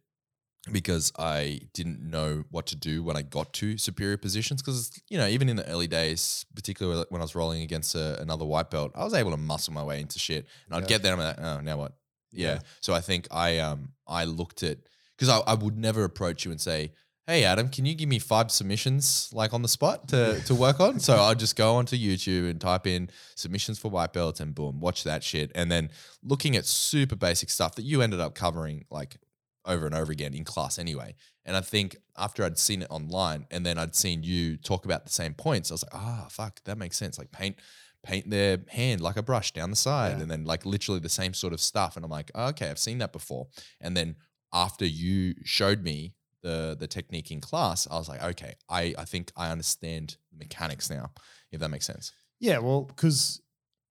because 0.71 1.11
I 1.17 1.61
didn't 1.73 2.01
know 2.01 2.43
what 2.51 2.65
to 2.67 2.75
do 2.75 3.03
when 3.03 3.15
I 3.15 3.21
got 3.21 3.53
to 3.53 3.77
superior 3.77 4.17
positions. 4.17 4.61
Because 4.61 4.99
you 5.09 5.17
know, 5.17 5.27
even 5.27 5.49
in 5.49 5.55
the 5.55 5.67
early 5.67 5.87
days, 5.87 6.45
particularly 6.55 7.05
when 7.09 7.21
I 7.21 7.23
was 7.23 7.35
rolling 7.35 7.61
against 7.61 7.95
a, 7.95 8.19
another 8.21 8.45
white 8.45 8.69
belt, 8.71 8.91
I 8.95 9.03
was 9.03 9.13
able 9.13 9.31
to 9.31 9.37
muscle 9.37 9.73
my 9.73 9.83
way 9.83 10.01
into 10.01 10.19
shit, 10.19 10.47
and 10.65 10.75
I'd 10.75 10.83
Yeah. 10.83 10.87
get 10.87 11.03
there 11.03 11.13
and 11.13 11.21
I'm 11.21 11.27
like, 11.27 11.39
oh, 11.39 11.59
now 11.61 11.77
what? 11.77 11.93
Yeah. 12.31 12.47
Yeah. 12.55 12.59
So 12.81 12.93
I 12.93 13.01
think 13.01 13.27
I 13.31 13.59
um 13.59 13.89
I 14.07 14.25
looked 14.25 14.63
at 14.63 14.77
because 15.17 15.29
I, 15.29 15.39
I 15.39 15.53
would 15.53 15.77
never 15.77 16.03
approach 16.03 16.45
you 16.45 16.51
and 16.51 16.59
say. 16.61 16.91
Hey 17.27 17.43
Adam, 17.43 17.69
can 17.69 17.87
you 17.87 17.95
give 17.95 18.07
me 18.07 18.19
five 18.19 18.51
submissions 18.51 19.31
like 19.33 19.51
on 19.51 19.63
the 19.63 19.67
spot 19.67 20.07
to, 20.09 20.39
to 20.45 20.53
work 20.53 20.79
on? 20.79 20.99
So 20.99 21.15
I'll 21.15 21.33
just 21.33 21.55
go 21.55 21.73
onto 21.77 21.95
YouTube 21.97 22.47
and 22.47 22.61
type 22.61 22.85
in 22.85 23.09
submissions 23.33 23.79
for 23.79 23.89
white 23.89 24.13
belts 24.13 24.39
and 24.39 24.53
boom, 24.53 24.79
watch 24.79 25.03
that 25.05 25.23
shit. 25.23 25.51
And 25.55 25.71
then 25.71 25.89
looking 26.21 26.55
at 26.55 26.67
super 26.67 27.15
basic 27.15 27.49
stuff 27.49 27.73
that 27.77 27.81
you 27.81 28.03
ended 28.03 28.19
up 28.19 28.35
covering 28.35 28.85
like 28.91 29.17
over 29.65 29.85
and 29.85 29.95
over 29.95 30.11
again 30.11 30.33
in 30.33 30.43
class 30.43 30.77
anyway. 30.79 31.15
And 31.45 31.55
I 31.55 31.61
think 31.61 31.97
after 32.17 32.43
I'd 32.43 32.57
seen 32.57 32.81
it 32.81 32.87
online 32.89 33.45
and 33.51 33.65
then 33.65 33.77
I'd 33.77 33.95
seen 33.95 34.23
you 34.23 34.57
talk 34.57 34.85
about 34.85 35.05
the 35.05 35.11
same 35.11 35.33
points, 35.33 35.71
I 35.71 35.73
was 35.75 35.83
like, 35.83 35.95
ah, 36.03 36.27
fuck, 36.29 36.61
that 36.65 36.77
makes 36.77 36.97
sense. 36.97 37.17
Like 37.17 37.31
paint 37.31 37.57
paint 38.03 38.29
their 38.29 38.59
hand 38.69 39.01
like 39.01 39.17
a 39.17 39.23
brush 39.23 39.51
down 39.51 39.71
the 39.71 39.75
side 39.75 40.17
Yeah. 40.17 40.21
and 40.21 40.29
then 40.31 40.45
like 40.45 40.63
literally 40.63 40.99
the 40.99 41.09
same 41.09 41.33
sort 41.33 41.53
of 41.53 41.59
stuff. 41.59 41.95
And 41.95 42.05
I'm 42.05 42.11
like, 42.11 42.29
oh, 42.35 42.49
okay, 42.49 42.69
I've 42.69 42.77
seen 42.79 42.99
that 42.99 43.11
before. 43.11 43.47
And 43.81 43.97
then 43.97 44.15
after 44.53 44.85
you 44.85 45.33
showed 45.43 45.81
me 45.83 46.13
the 46.43 46.77
the 46.79 46.87
technique 46.87 47.31
in 47.31 47.41
class, 47.41 47.87
I 47.89 47.95
was 47.95 48.07
like, 48.07 48.23
okay, 48.23 48.53
I, 48.69 48.93
I 48.97 49.05
think 49.05 49.31
I 49.35 49.49
understand 49.51 50.17
mechanics 50.37 50.89
now, 50.89 51.11
if 51.51 51.59
that 51.59 51.69
makes 51.69 51.85
sense. 51.87 52.11
Yeah, 52.39 52.59
well, 52.59 52.81
because 52.83 53.41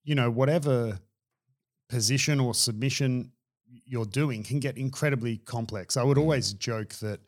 you 0.05 0.15
know 0.15 0.31
whatever 0.31 0.99
position 1.89 2.41
or 2.41 2.55
submission 2.55 3.33
you're 3.95 4.11
doing 4.23 4.43
can 4.43 4.59
get 4.61 4.77
incredibly 4.77 5.39
complex. 5.55 5.97
I 5.97 6.03
would 6.03 6.19
Mm. 6.19 6.23
always 6.25 6.53
joke 6.55 6.93
that 7.07 7.21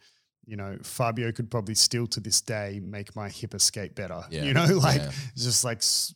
you 0.50 0.56
know 0.60 0.72
Fabio 0.82 1.32
could 1.36 1.48
probably 1.50 1.74
still 1.76 2.06
to 2.08 2.20
this 2.20 2.40
day 2.40 2.80
make 2.96 3.14
my 3.14 3.28
hip 3.40 3.54
escape 3.54 3.92
better. 3.94 4.20
Yeah, 4.30 4.44
You 4.46 4.52
know, 4.58 4.66
like 4.88 5.02
yeah. 5.02 5.12
just 5.36 5.64
like 5.64 5.78
s- 5.78 6.14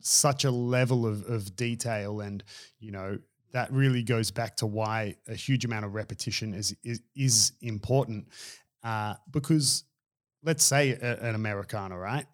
such 0.00 0.44
a 0.44 0.50
level 0.50 1.00
of 1.06 1.24
of 1.36 1.56
detail, 1.56 2.20
and 2.20 2.44
you 2.78 2.90
know 2.96 3.18
that 3.52 3.72
really 3.72 4.02
goes 4.02 4.30
back 4.30 4.56
to 4.56 4.66
why 4.66 5.16
a 5.28 5.34
huge 5.34 5.64
amount 5.64 5.84
of 5.86 5.94
repetition 5.94 6.54
is 6.54 6.76
is, 6.84 7.00
is 7.14 7.52
important. 7.62 8.22
Uh, 8.82 9.14
because 9.30 9.84
let's 10.42 10.64
say 10.64 10.90
a, 10.92 11.12
an 11.28 11.34
Americana, 11.34 11.96
right? 11.98 12.26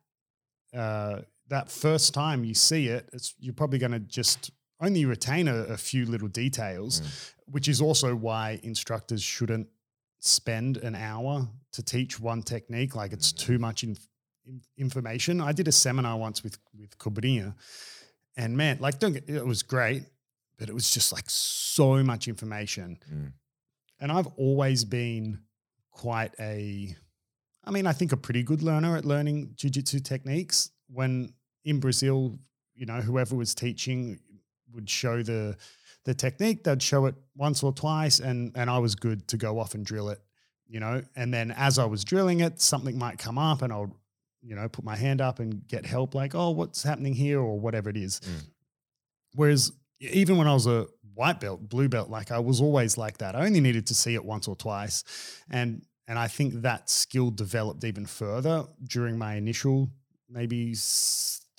uh, 0.75 1.21
that 1.49 1.71
first 1.71 2.15
time 2.15 2.45
you 2.45 2.55
see 2.55 2.89
it, 2.89 3.09
it's 3.13 3.35
you're 3.39 3.55
probably 3.55 3.79
going 3.79 3.93
to 3.93 4.05
just 4.21 4.51
only 4.83 5.05
retain 5.05 5.49
a, 5.49 5.57
a 5.57 5.77
few 5.77 6.05
little 6.07 6.29
details, 6.29 7.01
Mm. 7.01 7.33
which 7.47 7.69
is 7.69 7.81
also 7.81 8.15
why 8.15 8.61
instructors 8.63 9.23
shouldn't 9.23 9.69
spend 10.21 10.77
an 10.77 10.95
hour 10.95 11.49
to 11.73 11.83
teach 11.83 12.21
one 12.21 12.43
technique. 12.43 12.95
Like 12.95 13.13
it's 13.13 13.33
too 13.33 13.59
much 13.59 13.83
in, 13.85 13.97
in- 14.45 14.63
information. 14.77 15.41
I 15.41 15.53
did 15.53 15.69
a 15.69 15.73
seminar 15.73 16.19
once 16.19 16.43
with 16.45 16.59
with 16.79 16.97
Cobrinha, 16.99 17.55
and 18.37 18.57
man, 18.57 18.79
like 18.81 18.99
don't 18.99 19.13
get, 19.15 19.29
it 19.29 19.47
was 19.47 19.63
great, 19.63 20.03
but 20.59 20.69
it 20.69 20.75
was 20.75 20.91
just 20.91 21.13
like 21.13 21.25
so 21.29 22.03
much 22.03 22.29
information. 22.29 22.99
Mm. 23.13 23.33
And 24.01 24.11
I've 24.13 24.29
always 24.37 24.85
been 24.85 25.39
quite 25.91 26.35
a, 26.41 26.97
I 27.65 27.71
mean, 27.71 27.87
I 27.87 27.93
think 27.93 28.11
a 28.13 28.17
pretty 28.17 28.43
good 28.43 28.63
learner 28.63 28.97
at 28.97 29.05
learning 29.05 29.55
jujitsu 29.55 30.03
techniques. 30.03 30.71
When 30.89 31.35
in 31.65 31.79
Brazil, 31.81 32.39
you 32.75 32.87
know, 32.87 33.01
whoever 33.01 33.37
was 33.37 33.55
teaching 33.55 34.19
would 34.75 34.89
show 34.89 35.23
the 35.23 35.57
the 36.05 36.15
technique, 36.15 36.65
they'd 36.65 36.83
show 36.83 37.07
it 37.07 37.15
once 37.37 37.63
or 37.63 37.73
twice, 37.73 38.19
and 38.19 38.53
and 38.57 38.69
I 38.69 38.79
was 38.79 38.95
good 38.95 39.29
to 39.29 39.37
go 39.37 39.59
off 39.59 39.75
and 39.75 39.85
drill 39.85 40.09
it, 40.09 40.21
you 40.69 40.81
know. 40.81 41.03
And 41.17 41.33
then 41.33 41.53
as 41.53 41.79
I 41.79 41.85
was 41.85 42.05
drilling 42.05 42.41
it, 42.41 42.61
something 42.61 42.99
might 42.99 43.19
come 43.19 43.39
up, 43.39 43.63
and 43.63 43.73
I'll, 43.73 43.97
you 44.43 44.57
know, 44.57 44.69
put 44.69 44.85
my 44.85 44.97
hand 44.97 45.21
up 45.21 45.39
and 45.39 45.67
get 45.69 45.87
help, 45.87 46.15
like, 46.15 46.35
oh, 46.35 46.51
what's 46.51 46.83
happening 46.83 47.15
here, 47.15 47.41
or 47.41 47.59
whatever 47.59 47.89
it 47.91 47.97
is. 47.97 48.21
Mm. 48.21 48.47
Whereas 49.35 49.73
even 50.01 50.37
when 50.37 50.49
I 50.49 50.55
was 50.55 50.67
a 50.67 50.87
white 51.15 51.41
belt, 51.41 51.69
blue 51.69 51.89
belt. 51.89 52.11
Like 52.11 52.33
I 52.33 52.39
was 52.39 52.61
always 52.61 52.99
like 52.99 53.19
that. 53.19 53.37
I 53.37 53.45
only 53.45 53.61
needed 53.61 53.87
to 53.89 53.95
see 53.95 54.15
it 54.15 54.25
once 54.25 54.49
or 54.49 54.57
twice, 54.57 55.05
and 55.51 55.83
and 56.09 56.19
I 56.19 56.29
think 56.29 56.63
that 56.63 56.91
skill 56.91 57.31
developed 57.31 57.85
even 57.85 58.07
further 58.07 58.65
during 58.85 59.17
my 59.19 59.37
initial 59.37 59.89
maybe 60.33 60.75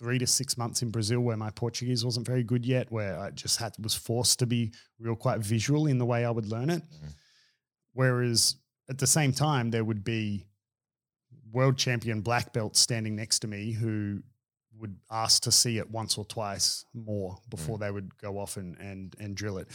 three 0.03 0.19
to 0.19 0.27
six 0.27 0.57
months 0.57 0.81
in 0.81 0.89
Brazil, 0.89 1.21
where 1.21 1.37
my 1.37 1.49
Portuguese 1.51 2.03
wasn't 2.03 2.27
very 2.27 2.43
good 2.43 2.65
yet, 2.65 2.91
where 2.91 3.17
I 3.17 3.31
just 3.31 3.57
had 3.57 3.73
was 3.81 3.95
forced 3.95 4.37
to 4.39 4.45
be 4.45 4.73
real 4.99 5.15
quite 5.15 5.39
visual 5.39 5.87
in 5.87 5.97
the 5.97 6.05
way 6.05 6.25
I 6.25 6.29
would 6.29 6.45
learn 6.45 6.69
it. 6.69 6.83
Mm-hmm. 6.83 7.07
Whereas 7.93 8.57
at 8.89 8.97
the 8.97 9.07
same 9.07 9.31
time, 9.31 9.71
there 9.71 9.85
would 9.85 10.03
be 10.03 10.45
world 11.53 11.77
champion 11.77 12.19
black 12.19 12.51
belts 12.51 12.81
standing 12.81 13.15
next 13.15 13.39
to 13.39 13.47
me 13.47 13.71
who 13.71 14.21
would 14.77 14.97
ask 15.09 15.43
to 15.43 15.51
see 15.53 15.77
it 15.77 15.89
once 15.89 16.17
or 16.17 16.25
twice 16.25 16.83
more 16.93 17.37
before 17.49 17.77
mm. 17.77 17.81
they 17.81 17.91
would 17.91 18.17
go 18.17 18.37
off 18.39 18.57
and 18.57 18.75
and 18.79 19.15
and 19.21 19.37
drill 19.37 19.57
it. 19.57 19.69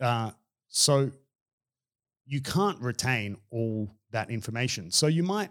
Uh, 0.00 0.30
so 0.68 1.10
you 2.24 2.40
can't 2.40 2.78
retain 2.80 3.36
all 3.50 3.90
that 4.12 4.30
information. 4.30 4.92
So 4.92 5.08
you 5.08 5.24
might 5.24 5.50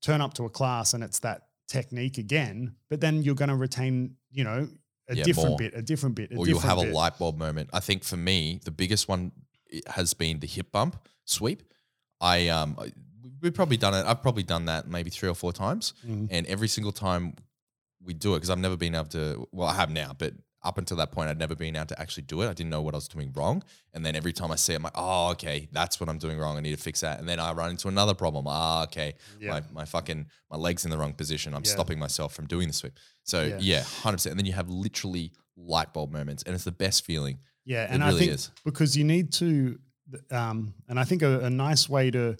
turn 0.00 0.22
up 0.22 0.32
to 0.34 0.46
a 0.46 0.50
class 0.50 0.94
and 0.94 1.04
it's 1.04 1.18
that 1.18 1.42
technique 1.68 2.18
again, 2.18 2.74
but 2.88 3.00
then 3.00 3.22
you're 3.22 3.34
going 3.34 3.48
to 3.48 3.56
retain, 3.56 4.16
you 4.30 4.44
know, 4.44 4.68
a 5.08 5.16
yeah, 5.16 5.24
different 5.24 5.50
more. 5.50 5.58
bit, 5.58 5.74
a 5.74 5.82
different 5.82 6.14
bit, 6.14 6.32
a 6.32 6.36
or 6.36 6.46
you'll 6.46 6.58
have 6.60 6.78
bit. 6.78 6.90
a 6.90 6.92
light 6.92 7.18
bulb 7.18 7.38
moment. 7.38 7.70
I 7.72 7.80
think 7.80 8.04
for 8.04 8.16
me, 8.16 8.60
the 8.64 8.70
biggest 8.70 9.08
one 9.08 9.32
has 9.88 10.14
been 10.14 10.40
the 10.40 10.46
hip 10.46 10.72
bump 10.72 10.96
sweep. 11.24 11.62
I 12.20 12.48
um, 12.48 12.76
we've 13.40 13.54
probably 13.54 13.76
done 13.76 13.94
it. 13.94 14.06
I've 14.06 14.22
probably 14.22 14.42
done 14.42 14.66
that 14.66 14.88
maybe 14.88 15.10
three 15.10 15.28
or 15.28 15.34
four 15.34 15.52
times, 15.52 15.94
mm-hmm. 16.06 16.26
and 16.30 16.46
every 16.46 16.68
single 16.68 16.92
time 16.92 17.34
we 18.02 18.14
do 18.14 18.32
it 18.32 18.36
because 18.36 18.50
I've 18.50 18.58
never 18.58 18.76
been 18.76 18.94
able 18.94 19.06
to. 19.06 19.48
Well, 19.52 19.68
I 19.68 19.74
have 19.74 19.90
now, 19.90 20.14
but 20.16 20.34
up 20.64 20.78
until 20.78 20.96
that 20.96 21.12
point, 21.12 21.28
I'd 21.28 21.38
never 21.38 21.54
been 21.54 21.76
able 21.76 21.86
to 21.86 22.00
actually 22.00 22.24
do 22.24 22.40
it. 22.42 22.48
I 22.48 22.52
didn't 22.52 22.70
know 22.70 22.82
what 22.82 22.94
I 22.94 22.96
was 22.96 23.08
doing 23.08 23.32
wrong. 23.34 23.62
And 23.92 24.04
then 24.04 24.16
every 24.16 24.32
time 24.32 24.50
I 24.50 24.56
see 24.56 24.72
it, 24.72 24.76
I'm 24.76 24.82
like, 24.82 24.94
oh, 24.96 25.30
okay, 25.32 25.68
that's 25.72 26.00
what 26.00 26.08
I'm 26.08 26.18
doing 26.18 26.38
wrong. 26.38 26.56
I 26.56 26.60
need 26.60 26.76
to 26.76 26.82
fix 26.82 27.00
that. 27.00 27.20
And 27.20 27.28
then 27.28 27.38
I 27.38 27.52
run 27.52 27.70
into 27.70 27.88
another 27.88 28.14
problem. 28.14 28.46
Ah, 28.48 28.84
okay, 28.84 29.14
yeah. 29.38 29.50
my, 29.50 29.62
my 29.72 29.84
fucking, 29.84 30.26
my 30.50 30.56
leg's 30.56 30.84
in 30.84 30.90
the 30.90 30.98
wrong 30.98 31.12
position. 31.12 31.54
I'm 31.54 31.62
yeah. 31.64 31.70
stopping 31.70 31.98
myself 31.98 32.34
from 32.34 32.46
doing 32.46 32.68
the 32.68 32.74
sweep. 32.74 32.94
So 33.22 33.44
yeah. 33.44 33.58
yeah, 33.60 33.80
100%. 33.80 34.26
And 34.26 34.38
then 34.38 34.46
you 34.46 34.52
have 34.52 34.68
literally 34.68 35.32
light 35.56 35.92
bulb 35.92 36.12
moments 36.12 36.42
and 36.44 36.54
it's 36.54 36.64
the 36.64 36.72
best 36.72 37.04
feeling. 37.04 37.38
Yeah. 37.64 37.86
And 37.88 38.02
really 38.02 38.16
I 38.16 38.18
think 38.18 38.32
is. 38.32 38.50
because 38.64 38.96
you 38.96 39.04
need 39.04 39.32
to, 39.34 39.78
um, 40.30 40.74
and 40.88 40.98
I 40.98 41.04
think 41.04 41.22
a, 41.22 41.40
a 41.40 41.50
nice 41.50 41.88
way 41.88 42.10
to, 42.10 42.36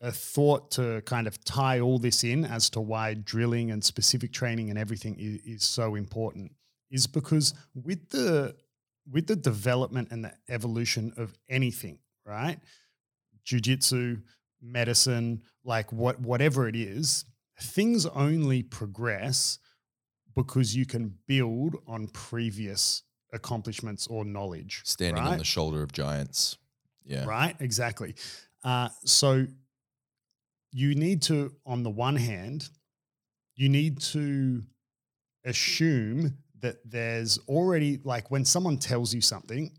a 0.00 0.12
thought 0.12 0.70
to 0.72 1.00
kind 1.06 1.26
of 1.26 1.42
tie 1.44 1.80
all 1.80 1.98
this 1.98 2.22
in 2.22 2.44
as 2.44 2.68
to 2.70 2.80
why 2.80 3.14
drilling 3.14 3.70
and 3.70 3.82
specific 3.82 4.32
training 4.32 4.68
and 4.68 4.78
everything 4.78 5.16
is, 5.18 5.56
is, 5.56 5.64
so 5.64 5.94
important 5.94 6.52
is 6.90 7.06
because 7.06 7.54
with 7.74 8.08
the 8.10 8.54
with 9.10 9.26
the 9.26 9.36
development 9.36 10.08
and 10.10 10.24
the 10.24 10.32
evolution 10.48 11.12
of 11.16 11.36
anything 11.48 11.98
right? 12.24 12.58
Jiu-jitsu 13.44 14.18
medicine 14.60 15.42
like 15.64 15.92
what 15.92 16.20
whatever 16.20 16.68
it 16.68 16.74
is 16.74 17.24
things 17.60 18.06
only 18.06 18.62
progress 18.62 19.58
because 20.34 20.74
you 20.74 20.84
can 20.84 21.14
build 21.26 21.76
on 21.86 22.08
previous 22.08 23.02
accomplishments 23.32 24.06
or 24.08 24.24
knowledge 24.24 24.82
standing 24.84 25.22
right? 25.22 25.32
on 25.32 25.38
the 25.38 25.44
shoulder 25.44 25.82
of 25.82 25.92
giants. 25.92 26.58
Yeah. 27.04 27.24
Right 27.24 27.54
exactly. 27.60 28.14
Uh, 28.64 28.88
so 29.04 29.46
you 30.72 30.94
need 30.94 31.22
to, 31.22 31.52
on 31.64 31.82
the 31.84 31.90
one 31.90 32.16
hand, 32.16 32.68
you 33.54 33.68
need 33.68 34.00
to 34.00 34.62
assume 35.44 36.36
that 36.60 36.76
there's 36.84 37.38
already, 37.48 38.00
like 38.04 38.30
when 38.30 38.44
someone 38.44 38.78
tells 38.78 39.14
you 39.14 39.20
something, 39.20 39.70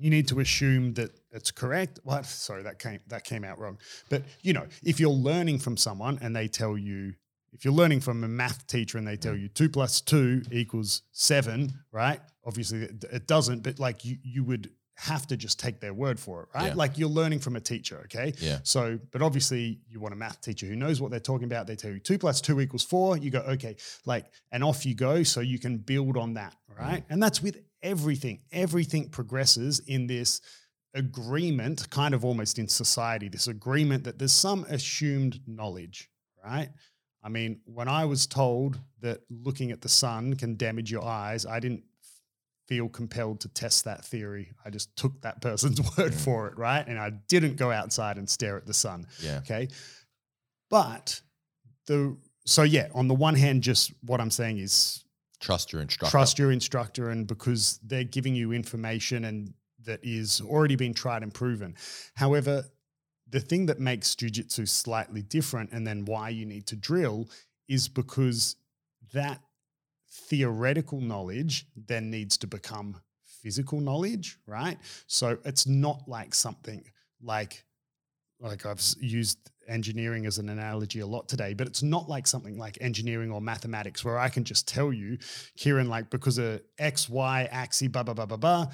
you 0.00 0.10
need 0.10 0.28
to 0.28 0.40
assume 0.40 0.94
that 0.94 1.10
it's 1.30 1.50
correct. 1.50 2.00
What? 2.04 2.24
Sorry, 2.24 2.62
that 2.62 2.78
came 2.78 3.00
that 3.08 3.24
came 3.24 3.44
out 3.44 3.58
wrong. 3.58 3.78
But 4.08 4.22
you 4.42 4.52
know, 4.52 4.66
if 4.82 4.98
you're 4.98 5.10
learning 5.10 5.58
from 5.58 5.76
someone 5.76 6.18
and 6.22 6.34
they 6.34 6.48
tell 6.48 6.78
you, 6.78 7.12
if 7.52 7.64
you're 7.64 7.74
learning 7.74 8.00
from 8.00 8.24
a 8.24 8.28
math 8.28 8.66
teacher 8.66 8.96
and 8.96 9.06
they 9.06 9.16
tell 9.16 9.34
mm. 9.34 9.42
you 9.42 9.48
two 9.48 9.68
plus 9.68 10.00
two 10.00 10.42
equals 10.50 11.02
seven, 11.12 11.74
right? 11.92 12.20
Obviously, 12.46 12.82
it 13.12 13.26
doesn't. 13.26 13.62
But 13.62 13.78
like 13.78 14.04
you, 14.04 14.16
you 14.22 14.42
would 14.44 14.70
have 15.00 15.26
to 15.26 15.36
just 15.36 15.58
take 15.58 15.80
their 15.80 15.94
word 15.94 16.20
for 16.20 16.42
it, 16.42 16.48
right? 16.54 16.68
Yeah. 16.68 16.74
Like 16.74 16.98
you're 16.98 17.08
learning 17.08 17.38
from 17.38 17.56
a 17.56 17.60
teacher, 17.60 18.02
okay? 18.04 18.34
Yeah. 18.38 18.58
So, 18.64 18.98
but 19.12 19.22
obviously 19.22 19.80
you 19.88 19.98
want 19.98 20.12
a 20.12 20.16
math 20.16 20.40
teacher 20.42 20.66
who 20.66 20.76
knows 20.76 21.00
what 21.00 21.10
they're 21.10 21.20
talking 21.20 21.46
about. 21.46 21.66
They 21.66 21.76
tell 21.76 21.90
you 21.90 22.00
two 22.00 22.18
plus 22.18 22.40
two 22.40 22.60
equals 22.60 22.84
four. 22.84 23.16
You 23.16 23.30
go, 23.30 23.40
okay, 23.40 23.76
like, 24.04 24.26
and 24.52 24.62
off 24.62 24.84
you 24.84 24.94
go. 24.94 25.22
So 25.22 25.40
you 25.40 25.58
can 25.58 25.78
build 25.78 26.16
on 26.18 26.34
that, 26.34 26.54
right? 26.78 27.00
Mm. 27.00 27.10
And 27.10 27.22
that's 27.22 27.42
with 27.42 27.62
everything. 27.82 28.40
Everything 28.52 29.08
progresses 29.08 29.80
in 29.86 30.06
this 30.06 30.42
agreement, 30.94 31.88
kind 31.90 32.14
of 32.14 32.24
almost 32.24 32.58
in 32.58 32.68
society, 32.68 33.28
this 33.28 33.48
agreement 33.48 34.04
that 34.04 34.18
there's 34.18 34.32
some 34.32 34.64
assumed 34.68 35.40
knowledge, 35.46 36.10
right? 36.44 36.68
I 37.22 37.28
mean, 37.28 37.60
when 37.64 37.88
I 37.88 38.04
was 38.04 38.26
told 38.26 38.78
that 39.00 39.20
looking 39.30 39.70
at 39.70 39.80
the 39.80 39.88
sun 39.88 40.34
can 40.34 40.56
damage 40.56 40.90
your 40.90 41.04
eyes, 41.04 41.46
I 41.46 41.60
didn't 41.60 41.84
feel 42.70 42.88
compelled 42.88 43.40
to 43.40 43.48
test 43.48 43.84
that 43.84 44.04
theory. 44.04 44.52
I 44.64 44.70
just 44.70 44.94
took 44.96 45.20
that 45.22 45.42
person's 45.42 45.80
word 45.98 46.14
for 46.14 46.46
it, 46.46 46.56
right? 46.56 46.86
And 46.86 46.98
I 46.98 47.10
didn't 47.28 47.56
go 47.56 47.70
outside 47.70 48.16
and 48.16 48.30
stare 48.30 48.56
at 48.56 48.64
the 48.64 48.72
sun. 48.72 49.06
Yeah. 49.20 49.38
Okay. 49.38 49.68
But 50.70 51.20
the 51.86 52.16
so 52.46 52.62
yeah, 52.62 52.88
on 52.94 53.08
the 53.08 53.14
one 53.14 53.34
hand, 53.34 53.62
just 53.62 53.92
what 54.02 54.20
I'm 54.20 54.30
saying 54.30 54.58
is 54.58 55.04
trust 55.40 55.72
your 55.72 55.82
instructor. 55.82 56.10
Trust 56.10 56.38
your 56.38 56.52
instructor, 56.52 57.10
and 57.10 57.26
because 57.26 57.80
they're 57.82 58.04
giving 58.04 58.34
you 58.34 58.52
information 58.52 59.24
and 59.24 59.52
that 59.84 60.00
is 60.02 60.40
already 60.42 60.76
been 60.76 60.94
tried 60.94 61.22
and 61.22 61.34
proven. 61.34 61.74
However, 62.14 62.66
the 63.28 63.40
thing 63.40 63.66
that 63.66 63.80
makes 63.80 64.14
jujitsu 64.14 64.68
slightly 64.68 65.22
different, 65.22 65.72
and 65.72 65.86
then 65.86 66.04
why 66.04 66.28
you 66.28 66.46
need 66.46 66.66
to 66.66 66.76
drill, 66.76 67.28
is 67.68 67.88
because 67.88 68.56
that 69.12 69.40
theoretical 70.10 71.00
knowledge 71.00 71.66
then 71.76 72.10
needs 72.10 72.36
to 72.38 72.46
become 72.46 72.96
physical 73.24 73.80
knowledge, 73.80 74.38
right? 74.46 74.78
So 75.06 75.38
it's 75.44 75.66
not 75.66 76.02
like 76.06 76.34
something 76.34 76.84
like 77.22 77.64
like 78.40 78.64
I've 78.64 78.82
used 79.00 79.38
engineering 79.68 80.26
as 80.26 80.38
an 80.38 80.48
analogy 80.48 81.00
a 81.00 81.06
lot 81.06 81.28
today, 81.28 81.54
but 81.54 81.66
it's 81.66 81.82
not 81.82 82.08
like 82.08 82.26
something 82.26 82.58
like 82.58 82.78
engineering 82.80 83.30
or 83.30 83.40
mathematics 83.40 84.04
where 84.04 84.18
I 84.18 84.28
can 84.30 84.44
just 84.44 84.66
tell 84.66 84.92
you, 84.92 85.18
Kieran, 85.56 85.88
like 85.88 86.10
because 86.10 86.38
of 86.38 86.62
X, 86.78 87.08
Y 87.08 87.48
axis, 87.50 87.88
blah, 87.88 88.02
blah, 88.02 88.14
blah, 88.14 88.26
blah, 88.26 88.38
blah, 88.38 88.66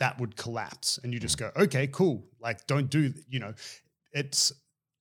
that 0.00 0.18
would 0.20 0.36
collapse. 0.36 0.98
And 1.02 1.14
you 1.14 1.20
just 1.20 1.38
mm. 1.38 1.54
go, 1.54 1.62
okay, 1.62 1.86
cool. 1.86 2.26
Like 2.40 2.66
don't 2.66 2.90
do, 2.90 3.12
you 3.28 3.38
know, 3.38 3.54
it's 4.12 4.52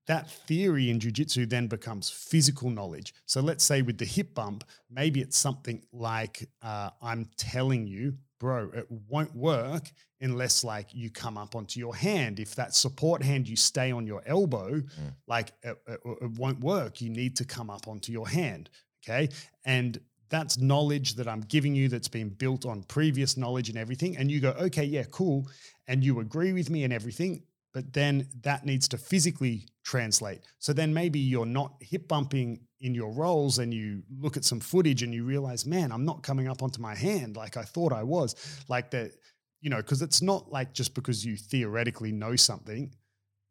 that 0.08 0.30
theory 0.30 0.90
in 0.90 1.00
jujitsu 1.00 1.50
then 1.50 1.68
becomes 1.68 2.10
physical 2.10 2.70
knowledge. 2.70 3.14
So 3.26 3.42
let's 3.42 3.64
say 3.64 3.82
with 3.82 3.98
the 3.98 4.06
hip 4.06 4.34
bump, 4.34 4.64
maybe 4.90 5.22
it's 5.22 5.38
something 5.38 5.82
like 5.92 6.50
uh, 6.62 6.90
I'm 7.02 7.30
telling 7.38 7.88
you, 7.88 8.16
bro, 8.40 8.70
it 8.74 8.88
won't 9.08 9.34
work 9.36 9.90
unless 10.20 10.64
like 10.64 10.94
you 10.94 11.10
come 11.10 11.38
up 11.38 11.56
onto 11.56 11.80
your 11.80 11.96
hand. 11.96 12.40
If 12.40 12.56
that 12.56 12.76
support 12.76 13.24
hand 13.24 13.48
you 13.48 13.56
stay 13.56 13.92
on 13.92 14.06
your 14.06 14.22
elbow, 14.26 14.72
mm. 14.82 15.14
like 15.28 15.54
it, 15.64 15.78
it, 15.88 16.00
it 16.22 16.32
won't 16.32 16.60
work. 16.60 17.02
You 17.02 17.10
need 17.10 17.38
to 17.38 17.46
come 17.46 17.70
up 17.70 17.88
onto 17.88 18.12
your 18.12 18.28
hand. 18.28 18.70
Okay, 19.06 19.30
and 19.66 20.00
that's 20.30 20.58
knowledge 20.58 21.16
that 21.16 21.28
I'm 21.28 21.42
giving 21.42 21.76
you 21.76 21.90
that's 21.90 22.08
been 22.08 22.30
built 22.30 22.66
on 22.66 22.84
previous 22.84 23.38
knowledge 23.38 23.70
and 23.70 23.78
everything. 23.78 24.18
And 24.18 24.32
you 24.32 24.40
go, 24.40 24.52
okay, 24.52 24.84
yeah, 24.84 25.04
cool. 25.12 25.48
And 25.88 26.04
you 26.04 26.22
agree 26.22 26.54
with 26.54 26.70
me 26.70 26.84
and 26.84 26.92
everything 26.92 27.44
but 27.74 27.92
then 27.92 28.28
that 28.44 28.66
needs 28.66 28.88
to 28.90 28.98
physically 28.98 29.68
translate. 29.84 30.42
So 30.60 30.74
then 30.74 30.94
maybe 30.94 31.20
you're 31.20 31.46
not 31.46 31.76
hip 31.80 32.08
bumping 32.08 32.62
in 32.80 32.96
your 32.96 33.12
rolls 33.12 33.60
and 33.60 33.74
you 33.74 34.04
look 34.20 34.38
at 34.38 34.44
some 34.44 34.60
footage 34.60 35.04
and 35.04 35.14
you 35.14 35.24
realize, 35.24 35.66
man, 35.66 35.92
I'm 35.92 36.06
not 36.06 36.24
coming 36.24 36.48
up 36.48 36.64
onto 36.64 36.82
my 36.82 36.96
hand 36.96 37.36
like 37.36 37.58
I 37.58 37.64
thought 37.64 37.94
I 37.94 38.04
was. 38.04 38.36
Like 38.68 38.92
that, 38.92 39.12
you 39.62 39.70
know, 39.70 39.78
because 39.78 40.02
it's 40.02 40.22
not 40.22 40.52
like 40.52 40.74
just 40.74 40.94
because 40.94 41.26
you 41.26 41.38
theoretically 41.38 42.12
know 42.12 42.36
something, 42.36 42.94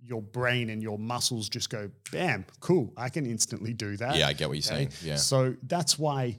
your 0.01 0.21
brain 0.21 0.71
and 0.71 0.83
your 0.83 0.99
muscles 0.99 1.49
just 1.49 1.71
go, 1.71 1.91
bam, 2.11 2.45
cool, 2.61 2.93
I 2.97 3.09
can 3.09 3.25
instantly 3.25 3.73
do 3.73 3.97
that. 3.99 4.17
Yeah, 4.17 4.29
I 4.29 4.33
get 4.33 4.49
what 4.49 4.59
you're 4.59 4.75
okay? 4.75 4.91
saying. 4.91 4.93
Yeah. 5.03 5.17
So 5.17 5.55
that's 5.63 5.99
why 5.99 6.39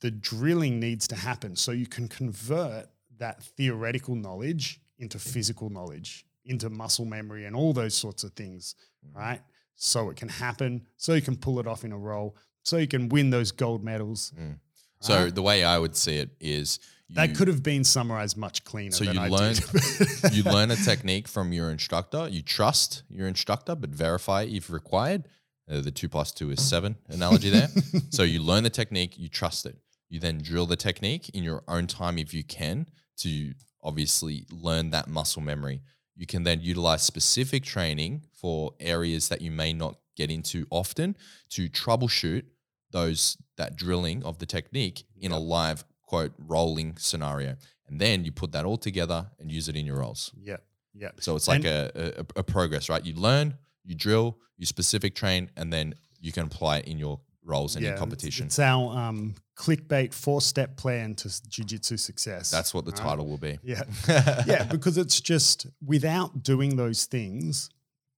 the 0.00 0.10
drilling 0.10 0.80
needs 0.80 1.06
to 1.08 1.16
happen. 1.16 1.54
So 1.54 1.72
you 1.72 1.86
can 1.86 2.08
convert 2.08 2.86
that 3.18 3.42
theoretical 3.42 4.16
knowledge 4.16 4.80
into 4.98 5.18
physical 5.18 5.70
knowledge 5.70 6.26
into 6.44 6.70
muscle 6.70 7.04
memory 7.04 7.44
and 7.44 7.54
all 7.54 7.72
those 7.72 7.94
sorts 7.94 8.24
of 8.24 8.32
things, 8.32 8.74
mm. 9.06 9.16
right? 9.16 9.40
So 9.74 10.10
it 10.10 10.16
can 10.16 10.28
happen, 10.28 10.86
so 10.96 11.14
you 11.14 11.22
can 11.22 11.36
pull 11.36 11.58
it 11.58 11.66
off 11.66 11.84
in 11.84 11.92
a 11.92 11.98
roll, 11.98 12.36
so 12.62 12.76
you 12.76 12.86
can 12.86 13.08
win 13.08 13.30
those 13.30 13.52
gold 13.52 13.82
medals. 13.82 14.32
Mm. 14.38 14.58
So 15.00 15.24
right? 15.24 15.34
the 15.34 15.42
way 15.42 15.64
I 15.64 15.78
would 15.78 15.96
see 15.96 16.18
it 16.18 16.30
is 16.40 16.78
you, 17.08 17.16
that 17.16 17.34
could 17.34 17.48
have 17.48 17.62
been 17.62 17.82
summarized 17.82 18.36
much 18.36 18.64
cleaner. 18.64 18.92
So 18.92 19.04
you 19.04 19.20
I 19.20 19.28
learn 19.28 19.54
you 20.32 20.42
learn 20.44 20.70
a 20.70 20.76
technique 20.84 21.26
from 21.26 21.52
your 21.52 21.70
instructor. 21.70 22.28
You 22.28 22.42
trust 22.42 23.02
your 23.08 23.26
instructor, 23.26 23.74
but 23.74 23.90
verify 23.90 24.42
if 24.42 24.70
required. 24.70 25.28
Uh, 25.70 25.80
the 25.80 25.90
two 25.90 26.08
plus 26.08 26.32
two 26.32 26.50
is 26.50 26.62
seven 26.62 26.96
analogy 27.08 27.50
there. 27.50 27.68
so 28.10 28.22
you 28.22 28.42
learn 28.42 28.64
the 28.64 28.70
technique, 28.70 29.18
you 29.18 29.28
trust 29.28 29.66
it. 29.66 29.76
You 30.08 30.20
then 30.20 30.38
drill 30.38 30.66
the 30.66 30.76
technique 30.76 31.30
in 31.30 31.42
your 31.42 31.62
own 31.66 31.86
time 31.86 32.18
if 32.18 32.34
you 32.34 32.44
can 32.44 32.86
to 33.18 33.54
obviously 33.82 34.46
learn 34.50 34.90
that 34.90 35.08
muscle 35.08 35.42
memory. 35.42 35.80
You 36.14 36.26
can 36.26 36.42
then 36.42 36.60
utilize 36.60 37.02
specific 37.02 37.64
training 37.64 38.22
for 38.32 38.74
areas 38.80 39.28
that 39.28 39.40
you 39.40 39.50
may 39.50 39.72
not 39.72 39.96
get 40.16 40.30
into 40.30 40.66
often 40.70 41.16
to 41.50 41.68
troubleshoot 41.68 42.44
those 42.90 43.38
that 43.56 43.76
drilling 43.76 44.22
of 44.22 44.38
the 44.38 44.46
technique 44.46 45.04
in 45.18 45.32
a 45.32 45.38
live 45.38 45.84
quote 46.02 46.32
rolling 46.38 46.96
scenario. 46.98 47.56
And 47.88 48.00
then 48.00 48.24
you 48.24 48.32
put 48.32 48.52
that 48.52 48.64
all 48.64 48.76
together 48.76 49.30
and 49.38 49.50
use 49.50 49.68
it 49.68 49.76
in 49.76 49.86
your 49.86 49.98
rolls. 49.98 50.32
Yep. 50.42 50.62
Yep. 50.94 51.20
So 51.20 51.36
it's 51.36 51.48
like 51.48 51.64
a, 51.64 51.90
a, 52.18 52.40
a 52.40 52.42
progress, 52.42 52.90
right? 52.90 53.04
You 53.04 53.14
learn, 53.14 53.54
you 53.84 53.94
drill, 53.94 54.36
you 54.58 54.66
specific 54.66 55.14
train, 55.14 55.50
and 55.56 55.72
then 55.72 55.94
you 56.20 56.32
can 56.32 56.44
apply 56.44 56.78
it 56.78 56.86
in 56.86 56.98
your 56.98 57.20
rolls 57.44 57.74
and 57.76 57.82
Yeah, 57.82 57.90
in 57.90 57.94
it's- 57.94 58.00
competition. 58.00 58.46
It's 58.46 58.58
our 58.58 58.96
um, 58.96 59.34
clickbait 59.56 60.12
four 60.14 60.40
step 60.40 60.76
plan 60.76 61.14
to 61.16 61.48
jiu-jitsu 61.48 61.96
success. 61.96 62.50
That's 62.50 62.72
what 62.72 62.84
the 62.84 62.92
title 62.92 63.26
will 63.26 63.38
be. 63.38 63.58
Yeah. 63.62 63.82
yeah, 64.46 64.64
because 64.64 64.98
it's 64.98 65.20
just 65.20 65.66
without 65.84 66.42
doing 66.42 66.76
those 66.76 67.04
things, 67.06 67.68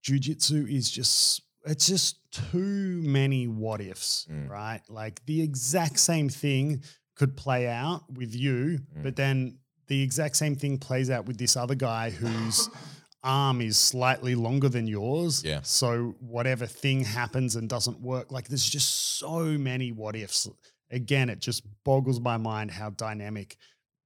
jujitsu 0.03 0.69
is 0.71 0.89
just 0.89 1.41
it's 1.67 1.87
just 1.87 2.17
too 2.31 3.01
many 3.03 3.47
what 3.47 3.81
ifs, 3.81 4.27
Mm. 4.31 4.49
right? 4.49 4.81
Like 4.87 5.25
the 5.25 5.41
exact 5.41 5.99
same 5.99 6.29
thing 6.29 6.83
could 7.15 7.35
play 7.35 7.67
out 7.67 8.03
with 8.13 8.35
you, 8.35 8.79
Mm. 8.95 9.03
but 9.03 9.15
then 9.15 9.57
the 9.87 10.01
exact 10.03 10.35
same 10.37 10.55
thing 10.55 10.77
plays 10.77 11.09
out 11.09 11.25
with 11.25 11.37
this 11.37 11.55
other 11.57 11.73
guy 11.75 12.11
whose 12.11 12.69
arm 13.25 13.59
is 13.59 13.77
slightly 13.77 14.35
longer 14.35 14.69
than 14.69 14.87
yours. 14.87 15.43
Yeah. 15.43 15.61
So 15.63 16.15
whatever 16.19 16.65
thing 16.65 17.03
happens 17.03 17.55
and 17.55 17.67
doesn't 17.67 17.99
work, 17.99 18.31
like 18.31 18.47
there's 18.47 18.69
just 18.69 19.17
so 19.17 19.39
many 19.39 19.91
what 19.91 20.15
ifs. 20.15 20.47
Again, 20.91 21.29
it 21.29 21.39
just 21.39 21.63
boggles 21.83 22.21
my 22.21 22.37
mind 22.37 22.71
how 22.71 22.91
dynamic, 22.91 23.57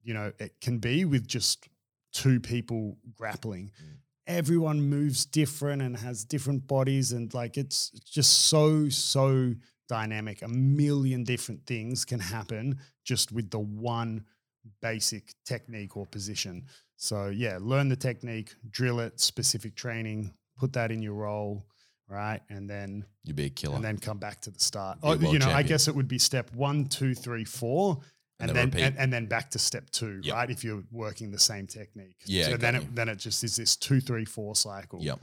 you 0.02 0.14
know, 0.14 0.32
it 0.38 0.54
can 0.60 0.78
be 0.78 1.04
with 1.04 1.28
just 1.28 1.68
two 2.12 2.40
people 2.40 2.96
grappling. 3.14 3.70
Mm. 3.80 3.96
Everyone 4.26 4.80
moves 4.80 5.24
different 5.24 5.82
and 5.82 5.96
has 5.96 6.24
different 6.24 6.66
bodies, 6.66 7.12
and 7.12 7.32
like 7.34 7.56
it's 7.56 7.90
it's 7.94 8.10
just 8.10 8.46
so 8.46 8.88
so 8.88 9.54
dynamic. 9.88 10.42
A 10.42 10.48
million 10.48 11.24
different 11.24 11.66
things 11.66 12.04
can 12.04 12.20
happen 12.20 12.78
just 13.04 13.32
with 13.32 13.50
the 13.50 13.58
one 13.58 14.24
basic 14.82 15.32
technique 15.44 15.96
or 15.96 16.06
position. 16.06 16.64
So 16.96 17.28
yeah, 17.28 17.58
learn 17.60 17.88
the 17.88 17.96
technique, 17.96 18.54
drill 18.70 19.00
it, 19.00 19.20
specific 19.20 19.74
training, 19.74 20.34
put 20.58 20.72
that 20.74 20.90
in 20.92 21.00
your 21.02 21.14
roll, 21.14 21.66
right, 22.08 22.40
and 22.50 22.68
then 22.68 23.04
You'd 23.24 23.36
be 23.36 23.46
a 23.46 23.50
killer. 23.50 23.76
and 23.76 23.84
then 23.84 23.98
come 23.98 24.18
back 24.18 24.40
to 24.42 24.50
the 24.50 24.60
start. 24.60 24.98
Oh, 25.02 25.14
you 25.18 25.38
know, 25.38 25.50
I 25.50 25.62
guess 25.62 25.88
it 25.88 25.94
would 25.94 26.08
be 26.08 26.18
step 26.18 26.52
one, 26.54 26.84
two, 26.86 27.14
three, 27.14 27.44
four, 27.44 28.00
And 28.38 28.50
and, 28.50 28.56
then 28.58 28.70
then 28.70 28.82
and, 28.82 28.98
and 28.98 29.12
then 29.12 29.26
back 29.26 29.50
to 29.52 29.58
step 29.58 29.88
two, 29.90 30.20
Yep. 30.22 30.34
right? 30.34 30.50
If 30.50 30.62
you're 30.64 30.82
working 30.90 31.30
the 31.30 31.38
same 31.38 31.66
technique. 31.66 32.16
Yeah, 32.26 32.46
So 32.48 32.56
then 32.56 32.74
it 32.76 32.94
then 32.94 33.08
it 33.08 33.16
just 33.16 33.42
is 33.44 33.56
this 33.56 33.76
two, 33.76 34.00
three, 34.00 34.24
four 34.24 34.54
cycle. 34.56 34.98
Yep. 35.02 35.20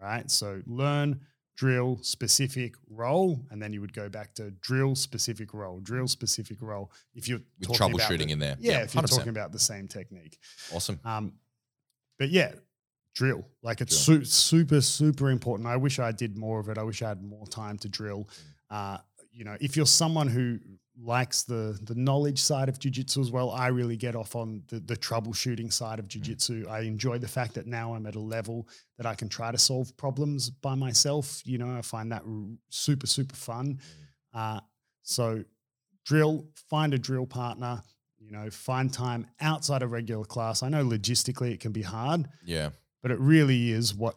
Right. 0.00 0.30
So 0.30 0.62
learn, 0.66 1.20
drill, 1.60 1.98
specific 2.00 2.74
roll, 2.88 3.38
and 3.50 3.60
then 3.60 3.70
you 3.70 3.82
would 3.82 3.92
go 3.92 4.08
back 4.08 4.32
to 4.34 4.50
drill, 4.62 4.94
specific 4.94 5.52
roll, 5.52 5.78
drill, 5.80 6.08
specific 6.08 6.56
roll. 6.62 6.90
If 7.14 7.28
you're 7.28 7.40
With 7.58 7.68
talking 7.76 7.94
about 7.94 8.08
troubleshooting 8.08 8.26
the- 8.28 8.32
in 8.32 8.38
there. 8.38 8.56
Yeah, 8.58 8.72
Yep, 8.78 8.84
if 8.86 8.94
you're 8.94 9.02
100%. 9.02 9.16
talking 9.18 9.28
about 9.28 9.52
the 9.52 9.58
same 9.58 9.86
technique. 9.86 10.38
Awesome. 10.72 10.98
Um, 11.04 11.34
but 12.18 12.30
yeah, 12.30 12.54
drill. 13.14 13.46
Like 13.62 13.82
it's 13.82 13.94
su- 13.94 14.24
super, 14.24 14.80
super 14.80 15.28
important. 15.28 15.68
I 15.68 15.76
wish 15.76 15.98
I 15.98 16.12
did 16.12 16.38
more 16.38 16.60
of 16.60 16.70
it. 16.70 16.78
I 16.78 16.82
wish 16.82 17.02
I 17.02 17.08
had 17.10 17.22
more 17.22 17.46
time 17.46 17.76
to 17.80 17.90
drill. 17.90 18.26
Uh, 18.70 18.96
you 19.30 19.44
know, 19.44 19.58
if 19.60 19.76
you're 19.76 19.84
someone 19.84 20.28
who 20.28 20.58
likes 21.02 21.42
the 21.44 21.78
the 21.82 21.94
knowledge 21.94 22.38
side 22.40 22.68
of 22.68 22.78
jujitsu 22.78 23.18
as 23.18 23.30
well, 23.30 23.50
I 23.50 23.68
really 23.68 23.96
get 23.96 24.14
off 24.14 24.36
on 24.36 24.62
the, 24.68 24.80
the 24.80 24.96
troubleshooting 24.96 25.72
side 25.72 25.98
of 25.98 26.08
jujitsu. 26.08 26.68
I 26.68 26.80
enjoy 26.80 27.18
the 27.18 27.28
fact 27.28 27.54
that 27.54 27.66
now 27.66 27.94
I'm 27.94 28.06
at 28.06 28.14
a 28.16 28.20
level 28.20 28.68
that 28.98 29.06
I 29.06 29.14
can 29.14 29.28
try 29.28 29.50
to 29.50 29.58
solve 29.58 29.96
problems 29.96 30.50
by 30.50 30.74
myself. 30.74 31.40
You 31.44 31.58
know, 31.58 31.76
I 31.76 31.82
find 31.82 32.12
that 32.12 32.22
r- 32.26 32.44
super, 32.68 33.06
super 33.06 33.34
fun. 33.36 33.78
Uh, 34.34 34.60
so 35.02 35.42
drill, 36.04 36.46
find 36.68 36.92
a 36.94 36.98
drill 36.98 37.26
partner, 37.26 37.82
you 38.18 38.30
know, 38.30 38.50
find 38.50 38.92
time 38.92 39.26
outside 39.40 39.82
of 39.82 39.90
regular 39.92 40.24
class. 40.24 40.62
I 40.62 40.68
know 40.68 40.84
logistically 40.84 41.52
it 41.52 41.60
can 41.60 41.72
be 41.72 41.82
hard, 41.82 42.28
Yeah. 42.44 42.70
but 43.02 43.10
it 43.10 43.18
really 43.20 43.70
is 43.72 43.94
what 43.94 44.16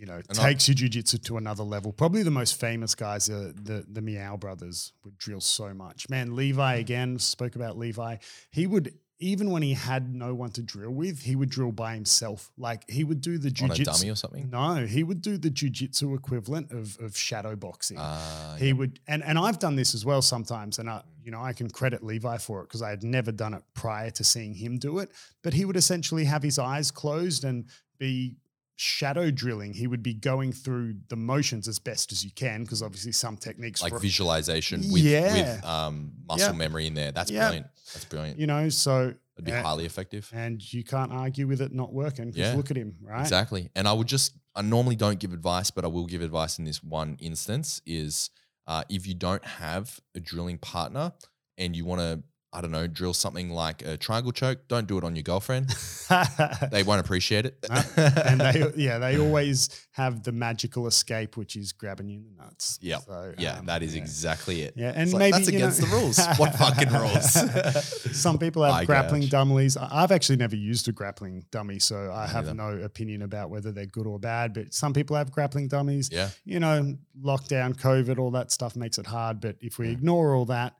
you 0.00 0.06
know 0.06 0.20
And 0.28 0.38
I- 0.38 0.48
takes 0.52 0.66
your 0.66 0.74
jiu-jitsu 0.74 1.18
to 1.18 1.36
another 1.36 1.62
level. 1.62 1.92
Probably 1.92 2.22
the 2.22 2.30
most 2.30 2.58
famous 2.58 2.94
guys 2.94 3.28
are 3.28 3.52
the 3.52 3.84
the 3.88 4.00
Miyao 4.00 4.40
brothers 4.40 4.92
would 5.04 5.18
drill 5.18 5.40
so 5.42 5.74
much. 5.74 6.08
Man, 6.08 6.34
Levi 6.34 6.74
again 6.76 7.18
spoke 7.18 7.54
about 7.54 7.76
Levi. 7.78 8.16
He 8.50 8.66
would 8.66 8.94
even 9.22 9.50
when 9.50 9.60
he 9.60 9.74
had 9.74 10.14
no 10.14 10.34
one 10.34 10.50
to 10.50 10.62
drill 10.62 10.92
with, 10.92 11.20
he 11.20 11.36
would 11.36 11.50
drill 11.50 11.72
by 11.72 11.92
himself. 11.94 12.50
Like 12.56 12.88
he 12.88 13.04
would 13.04 13.20
do 13.20 13.36
the 13.36 13.50
jujitsu. 13.50 13.64
On 13.64 13.70
a 13.72 13.84
dummy 13.84 14.08
or 14.10 14.14
something? 14.16 14.48
No, 14.48 14.86
he 14.86 15.02
would 15.02 15.20
do 15.20 15.36
the 15.36 15.50
jiu-jitsu 15.50 16.14
equivalent 16.14 16.72
of 16.72 16.96
of 17.00 17.14
shadow 17.16 17.54
boxing 17.54 17.98
Uh, 17.98 18.56
he 18.56 18.72
would 18.72 18.98
and 19.06 19.22
and 19.22 19.38
I've 19.38 19.58
done 19.58 19.76
this 19.76 19.94
as 19.94 20.06
well 20.06 20.22
sometimes 20.22 20.78
and 20.78 20.88
I 20.88 21.02
you 21.22 21.30
know 21.30 21.42
I 21.42 21.52
can 21.52 21.68
credit 21.68 22.02
Levi 22.02 22.38
for 22.38 22.60
it 22.62 22.68
because 22.68 22.80
I 22.80 22.88
had 22.88 23.02
never 23.02 23.30
done 23.30 23.52
it 23.52 23.62
prior 23.74 24.10
to 24.12 24.24
seeing 24.24 24.54
him 24.54 24.78
do 24.78 25.00
it 25.00 25.10
but 25.42 25.52
he 25.52 25.66
would 25.66 25.76
essentially 25.76 26.24
have 26.24 26.42
his 26.42 26.58
eyes 26.58 26.90
closed 26.90 27.44
and 27.44 27.66
be 27.98 28.36
shadow 28.80 29.30
drilling 29.30 29.74
he 29.74 29.86
would 29.86 30.02
be 30.02 30.14
going 30.14 30.52
through 30.52 30.94
the 31.08 31.16
motions 31.16 31.68
as 31.68 31.78
best 31.78 32.12
as 32.12 32.24
you 32.24 32.30
can 32.30 32.62
because 32.62 32.82
obviously 32.82 33.12
some 33.12 33.36
techniques 33.36 33.82
like 33.82 33.92
visualization 34.00 34.80
with, 34.90 35.04
with 35.04 35.64
um, 35.66 36.12
muscle 36.26 36.54
memory 36.54 36.86
in 36.86 36.94
there. 36.94 37.12
That's 37.12 37.30
brilliant. 37.30 37.66
That's 37.92 38.06
brilliant. 38.06 38.38
you 38.38 38.46
know 38.46 38.70
so 38.70 39.12
It'd 39.36 39.44
be 39.44 39.50
highly 39.52 39.84
effective. 39.84 40.30
and 40.32 40.60
you 40.72 40.82
can't 40.82 41.12
argue 41.12 41.46
with 41.46 41.60
it 41.60 41.74
not 41.74 41.92
working 41.92 42.30
because 42.30 42.50
Yeah. 42.52 42.56
look 42.56 42.70
at 42.70 42.78
him 42.78 42.96
right 43.02 43.20
Exactly. 43.20 43.68
And 43.74 43.86
I 43.86 43.92
would 43.92 44.06
just, 44.06 44.32
I 44.54 44.62
normally 44.62 44.96
don't 44.96 45.18
give 45.18 45.32
advice, 45.34 45.70
but 45.70 45.84
I 45.84 45.88
will 45.88 46.06
give 46.06 46.22
advice 46.22 46.58
in 46.58 46.64
this 46.64 46.82
one 46.82 47.16
instance 47.20 47.82
is 47.84 48.30
uh, 48.66 48.84
if 48.88 49.06
you 49.06 49.14
don't 49.14 49.44
have 49.44 50.00
a 50.14 50.20
drilling 50.20 50.56
partner 50.58 51.12
and 51.58 51.76
you 51.76 51.84
want 51.84 52.00
to, 52.00 52.22
I 52.52 52.60
don't 52.60 52.72
know, 52.72 52.88
drill 52.88 53.14
something 53.14 53.50
like 53.50 53.82
a 53.86 53.96
triangle 53.96 54.32
choke, 54.32 54.66
don't 54.66 54.88
do 54.88 54.98
it 54.98 55.04
on 55.04 55.14
your 55.14 55.22
girlfriend. 55.22 55.68
they 56.72 56.82
won't 56.82 56.98
appreciate 57.00 57.46
it. 57.46 57.64
No. 57.68 57.80
and 58.24 58.40
they 58.40 58.72
yeah 58.76 58.98
they 58.98 59.18
always 59.20 59.68
have 59.92 60.24
the 60.24 60.32
magical 60.32 60.88
escape 60.88 61.36
which 61.36 61.54
is 61.54 61.72
grabbing 61.72 62.08
you 62.08 62.18
in 62.18 62.24
the 62.24 62.42
nuts 62.42 62.78
Yep. 62.82 63.02
so 63.06 63.34
yeah, 63.38 63.58
um, 63.58 63.66
that 63.66 63.84
is 63.84 63.94
yeah. 63.94 64.02
exactly 64.02 64.62
it. 64.62 64.74
Yeah, 64.76 64.90
and 64.90 65.02
It's 65.02 65.12
like, 65.12 65.18
maybe 65.20 65.32
that's 65.32 65.46
you 65.46 65.58
know- 65.60 65.64
against 65.66 65.80
the 65.80 65.86
rules. 65.86 66.18
What 66.38 66.54
fucking 66.56 66.92
rules? 66.92 68.18
Some 68.18 68.38
people 68.38 68.64
have 68.64 68.74
Eye 68.74 68.84
grappling 68.84 69.22
gouge. 69.22 69.30
dummies. 69.30 69.76
I- 69.76 70.02
I've 70.02 70.10
actually 70.12 70.36
never 70.38 70.56
used 70.56 70.88
a 70.88 70.92
grappling 70.92 71.44
dummy, 71.52 71.78
so 71.78 72.10
I 72.12 72.26
have 72.26 72.46
neither. 72.46 72.78
no 72.78 72.84
opinion 72.84 73.22
about 73.22 73.50
whether 73.50 73.70
they're 73.72 73.86
good 73.86 74.06
or 74.08 74.18
bad. 74.18 74.54
But 74.54 74.74
some 74.74 74.92
people 74.92 75.14
have 75.16 75.30
grappling 75.30 75.68
dummies. 75.68 76.08
Yeah. 76.10 76.30
You 76.44 76.58
know, 76.60 76.96
lockdown, 77.22 77.76
COVID, 77.78 78.18
all 78.18 78.30
that 78.32 78.50
stuff 78.50 78.74
makes 78.76 78.98
it 78.98 79.06
hard. 79.06 79.40
But 79.40 79.56
if 79.60 79.78
we 79.78 79.86
Mm. 79.88 79.92
ignore 79.92 80.34
all 80.34 80.46
that, 80.46 80.74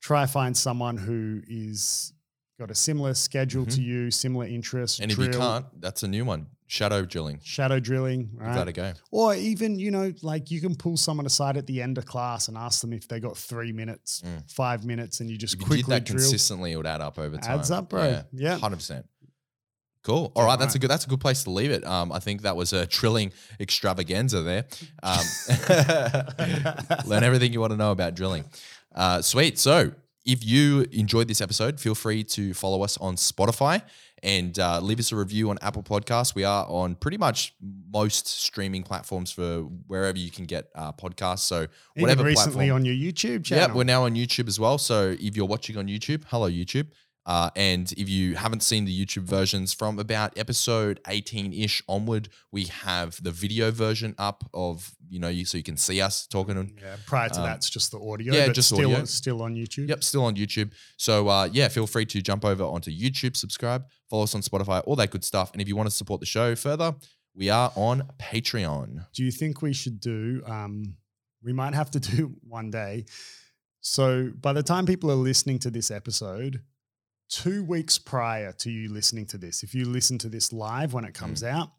try 0.00 0.26
find 0.26 0.56
someone 0.56 0.96
who 0.96 1.42
is 1.48 2.12
got 2.58 2.70
a 2.70 2.74
similar 2.74 3.14
schedule 3.14 3.64
to 3.66 3.80
you, 3.80 4.10
similar 4.10 4.46
interests. 4.46 4.98
Mm-hmm. 4.98 5.02
And 5.04 5.12
if 5.12 5.18
you 5.18 5.30
can't, 5.38 5.66
that's 5.80 6.02
a 6.02 6.08
new 6.08 6.24
one. 6.24 6.46
Shadow 6.66 7.04
drilling. 7.04 7.40
shadow 7.42 7.80
drilling, 7.80 8.26
Give 8.32 8.40
right? 8.42 8.54
that 8.54 8.68
a 8.68 8.72
go. 8.72 8.92
Or 9.10 9.34
even, 9.34 9.78
you 9.80 9.90
know, 9.90 10.12
like 10.22 10.52
you 10.52 10.60
can 10.60 10.76
pull 10.76 10.96
someone 10.96 11.26
aside 11.26 11.56
at 11.56 11.66
the 11.66 11.82
end 11.82 11.98
of 11.98 12.06
class 12.06 12.46
and 12.46 12.56
ask 12.56 12.80
them 12.80 12.92
if 12.92 13.08
they 13.08 13.18
got 13.18 13.36
three 13.36 13.72
minutes, 13.72 14.22
Mm. 14.24 14.48
five 14.52 14.84
minutes, 14.84 15.18
and 15.18 15.28
you 15.28 15.36
just 15.36 15.54
If 15.54 15.60
you 15.62 15.66
quickly 15.66 15.82
did 15.82 15.90
that 15.90 16.04
drill. 16.04 16.18
consistently, 16.20 16.70
it 16.72 16.76
would 16.76 16.86
add 16.86 17.00
up 17.00 17.18
over 17.18 17.36
time. 17.38 17.58
Adds 17.58 17.72
up, 17.72 17.88
bro. 17.88 18.22
Yeah. 18.32 18.56
hundred 18.58 18.76
percent. 18.76 19.06
Cool. 20.04 20.30
All 20.36 20.44
right, 20.46 20.58
that's 20.58 20.74
a 20.76 20.78
good. 20.78 20.88
That's 20.88 21.04
a 21.04 21.08
good 21.08 21.20
place 21.20 21.42
to 21.44 21.50
leave 21.50 21.70
it. 21.72 21.84
Um, 21.84 22.10
I 22.12 22.20
think 22.20 22.42
that 22.42 22.56
was 22.56 22.72
a 22.72 22.86
drilling 22.86 23.32
extravaganza 23.58 24.40
there. 24.42 24.64
Um, 25.02 25.24
learn 27.06 27.22
everything 27.24 27.52
you 27.52 27.60
want 27.60 27.72
to 27.72 27.76
know 27.76 27.90
about 27.90 28.14
drilling. 28.14 28.44
Uh, 29.00 29.22
sweet. 29.22 29.58
So, 29.58 29.92
if 30.26 30.44
you 30.44 30.84
enjoyed 30.92 31.26
this 31.26 31.40
episode, 31.40 31.80
feel 31.80 31.94
free 31.94 32.22
to 32.24 32.52
follow 32.52 32.82
us 32.82 32.98
on 32.98 33.16
Spotify 33.16 33.82
and 34.22 34.58
uh, 34.58 34.78
leave 34.80 34.98
us 34.98 35.10
a 35.10 35.16
review 35.16 35.48
on 35.48 35.56
Apple 35.62 35.82
Podcasts. 35.82 36.34
We 36.34 36.44
are 36.44 36.66
on 36.68 36.96
pretty 36.96 37.16
much 37.16 37.54
most 37.90 38.26
streaming 38.26 38.82
platforms 38.82 39.32
for 39.32 39.62
wherever 39.86 40.18
you 40.18 40.30
can 40.30 40.44
get 40.44 40.68
uh, 40.74 40.92
podcasts. 40.92 41.40
So, 41.40 41.62
Even 41.62 41.70
whatever 41.96 42.24
recently 42.24 42.66
platform. 42.66 42.76
on 42.76 42.84
your 42.84 42.94
YouTube 42.94 43.44
channel. 43.44 43.68
Yep, 43.68 43.76
we're 43.76 43.84
now 43.84 44.04
on 44.04 44.14
YouTube 44.14 44.48
as 44.48 44.60
well. 44.60 44.76
So 44.76 45.16
if 45.18 45.34
you're 45.34 45.46
watching 45.46 45.78
on 45.78 45.86
YouTube, 45.86 46.24
hello 46.28 46.50
YouTube. 46.50 46.88
Uh, 47.30 47.48
and 47.54 47.92
if 47.92 48.08
you 48.08 48.34
haven't 48.34 48.60
seen 48.60 48.84
the 48.86 49.06
YouTube 49.06 49.22
versions 49.22 49.72
from 49.72 50.00
about 50.00 50.36
episode 50.36 50.98
18 51.06 51.52
ish 51.52 51.80
onward, 51.86 52.28
we 52.50 52.64
have 52.64 53.22
the 53.22 53.30
video 53.30 53.70
version 53.70 54.16
up 54.18 54.42
of, 54.52 54.90
you 55.08 55.20
know, 55.20 55.28
you, 55.28 55.44
so 55.44 55.56
you 55.56 55.62
can 55.62 55.76
see 55.76 56.00
us 56.00 56.26
talking. 56.26 56.56
Yeah, 56.82 56.96
prior 57.06 57.28
to 57.28 57.36
Um, 57.36 57.46
that, 57.46 57.58
it's 57.58 57.70
just 57.70 57.92
the 57.92 58.00
audio. 58.00 58.34
yeah, 58.34 58.46
but 58.46 58.56
just 58.56 58.70
still, 58.70 58.90
audio. 58.90 59.04
still 59.04 59.42
on 59.42 59.54
YouTube. 59.54 59.88
Yep, 59.88 60.02
still 60.02 60.24
on 60.24 60.34
YouTube. 60.34 60.72
So 60.96 61.28
uh, 61.28 61.48
yeah, 61.52 61.68
feel 61.68 61.86
free 61.86 62.04
to 62.06 62.20
jump 62.20 62.44
over 62.44 62.64
onto 62.64 62.90
YouTube, 62.90 63.36
subscribe, 63.36 63.84
follow 64.08 64.24
us 64.24 64.34
on 64.34 64.40
Spotify, 64.40 64.82
all 64.84 64.96
that 64.96 65.12
good 65.12 65.22
stuff. 65.22 65.52
And 65.52 65.62
if 65.62 65.68
you 65.68 65.76
want 65.76 65.88
to 65.88 65.94
support 65.94 66.18
the 66.18 66.26
show 66.26 66.56
further, 66.56 66.96
we 67.36 67.48
are 67.48 67.70
on 67.76 68.10
Patreon. 68.18 69.06
Do 69.14 69.22
you 69.22 69.30
think 69.30 69.62
we 69.62 69.72
should 69.72 70.00
do? 70.00 70.42
Um, 70.46 70.96
we 71.44 71.52
might 71.52 71.74
have 71.74 71.92
to 71.92 72.00
do 72.16 72.34
one 72.42 72.72
day. 72.72 73.04
So 73.82 74.32
by 74.40 74.52
the 74.52 74.64
time 74.64 74.84
people 74.84 75.12
are 75.12 75.22
listening 75.30 75.60
to 75.60 75.70
this 75.70 75.92
episode, 75.92 76.60
two 77.30 77.64
weeks 77.64 77.96
prior 77.98 78.52
to 78.52 78.70
you 78.70 78.92
listening 78.92 79.24
to 79.26 79.38
this, 79.38 79.62
if 79.62 79.74
you 79.74 79.84
listen 79.86 80.18
to 80.18 80.28
this 80.28 80.52
live 80.52 80.92
when 80.92 81.04
it 81.04 81.12
Mm. 81.12 81.20
comes 81.20 81.42
out, 81.42 81.72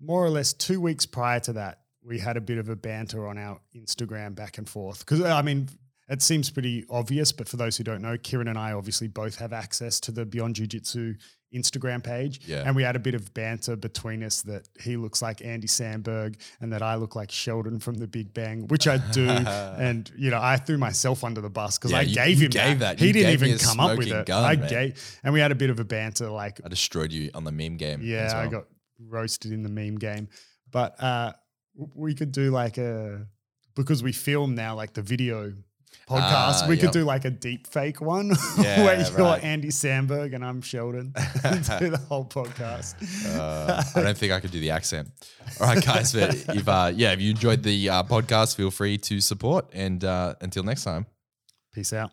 more 0.00 0.24
or 0.24 0.30
less 0.30 0.52
two 0.52 0.80
weeks 0.80 1.06
prior 1.06 1.40
to 1.40 1.52
that, 1.54 1.80
we 2.02 2.18
had 2.18 2.36
a 2.36 2.40
bit 2.40 2.58
of 2.58 2.68
a 2.68 2.76
banter 2.76 3.26
on 3.26 3.38
our 3.38 3.60
Instagram 3.74 4.34
back 4.34 4.58
and 4.58 4.68
forth. 4.68 5.00
Because, 5.00 5.20
I 5.22 5.42
mean, 5.42 5.68
it 6.08 6.22
seems 6.22 6.50
pretty 6.50 6.84
obvious, 6.90 7.32
but 7.32 7.48
for 7.48 7.56
those 7.56 7.76
who 7.76 7.84
don't 7.84 8.02
know, 8.02 8.16
Kieran 8.16 8.48
and 8.48 8.58
I 8.58 8.72
obviously 8.72 9.08
both 9.08 9.36
have 9.38 9.52
access 9.52 10.00
to 10.00 10.10
the 10.12 10.24
Beyond 10.24 10.56
Jiu 10.56 10.66
Jitsu 10.66 11.14
Instagram 11.54 12.02
page. 12.04 12.40
Yeah. 12.46 12.62
And 12.66 12.76
we 12.76 12.82
had 12.82 12.94
a 12.94 12.98
bit 12.98 13.14
of 13.14 13.32
banter 13.32 13.74
between 13.74 14.22
us 14.22 14.42
that 14.42 14.68
he 14.80 14.96
looks 14.98 15.22
like 15.22 15.42
Andy 15.44 15.66
Samberg 15.66 16.36
and 16.60 16.70
that 16.72 16.82
I 16.82 16.96
look 16.96 17.16
like 17.16 17.30
Sheldon 17.30 17.78
from 17.80 17.94
The 17.94 18.06
Big 18.06 18.34
Bang, 18.34 18.66
which 18.68 18.86
I 18.86 18.98
do. 18.98 19.26
and, 19.78 20.10
you 20.16 20.30
know, 20.30 20.40
I 20.42 20.56
threw 20.56 20.76
myself 20.78 21.24
under 21.24 21.40
the 21.40 21.48
bus 21.50 21.78
because 21.78 21.92
Yeah, 21.92 21.98
I 21.98 22.02
you- 22.02 22.14
gave 22.14 22.38
you 22.38 22.44
him 22.46 22.50
gave 22.50 22.78
that. 22.80 22.98
that. 22.98 23.04
He 23.04 23.12
didn't 23.12 23.32
even 23.32 23.58
come 23.58 23.80
up 23.80 23.96
with 23.96 24.08
it. 24.08 24.26
gun, 24.26 24.44
I 24.44 24.56
man. 24.56 24.68
gave, 24.68 25.18
and 25.24 25.32
we 25.32 25.40
had 25.40 25.52
a 25.52 25.54
bit 25.54 25.70
of 25.70 25.80
a 25.80 25.84
banter 25.84 26.28
like, 26.28 26.60
I 26.64 26.68
destroyed 26.68 27.12
you 27.12 27.30
on 27.34 27.44
the 27.44 27.52
meme 27.52 27.76
game. 27.76 28.00
yeah, 28.02 28.24
as 28.24 28.34
I 28.34 28.46
got 28.48 28.64
roasted 29.00 29.52
in 29.52 29.62
the 29.62 29.68
meme 29.70 29.96
game. 29.96 30.28
But 30.70 31.02
uh, 31.02 31.32
we 31.94 32.14
could 32.14 32.32
do 32.32 32.50
like 32.50 32.76
a 32.76 33.26
because 33.74 34.02
we 34.02 34.12
film 34.12 34.54
now 34.54 34.74
like 34.74 34.92
the 34.92 35.02
video 35.02 35.52
podcast. 36.08 36.62
Ah, 36.62 36.66
we 36.68 36.76
yep. 36.76 36.84
could 36.84 36.92
do 36.92 37.04
like 37.04 37.24
a 37.24 37.30
deep 37.30 37.66
fake 37.66 38.00
one 38.00 38.28
Yeah, 38.58 38.84
where 38.84 39.00
you're 39.00 39.10
right. 39.18 39.42
Andy 39.44 39.68
Samberg 39.68 40.34
and 40.34 40.44
I'm 40.44 40.62
Sheldon. 40.62 41.12
do 41.78 41.90
the 41.90 42.02
whole 42.08 42.24
podcast. 42.24 42.94
Uh, 43.36 43.82
I 43.94 44.02
don't 44.02 44.16
think 44.16 44.32
I 44.32 44.40
could 44.40 44.50
do 44.50 44.60
the 44.60 44.70
accent. 44.70 45.10
All 45.60 45.66
right, 45.66 45.84
guys. 45.84 46.12
But 46.12 46.34
if 46.34 46.68
uh, 46.68 46.92
yeah, 46.94 47.12
if 47.12 47.20
you 47.20 47.30
enjoyed 47.30 47.62
the 47.62 47.90
uh, 47.90 48.02
podcast, 48.04 48.56
feel 48.56 48.70
free 48.70 48.98
to 48.98 49.20
support. 49.20 49.66
And 49.72 50.02
uh, 50.02 50.34
until 50.40 50.62
next 50.62 50.84
time. 50.84 51.06
Peace 51.72 51.92
out. 51.92 52.10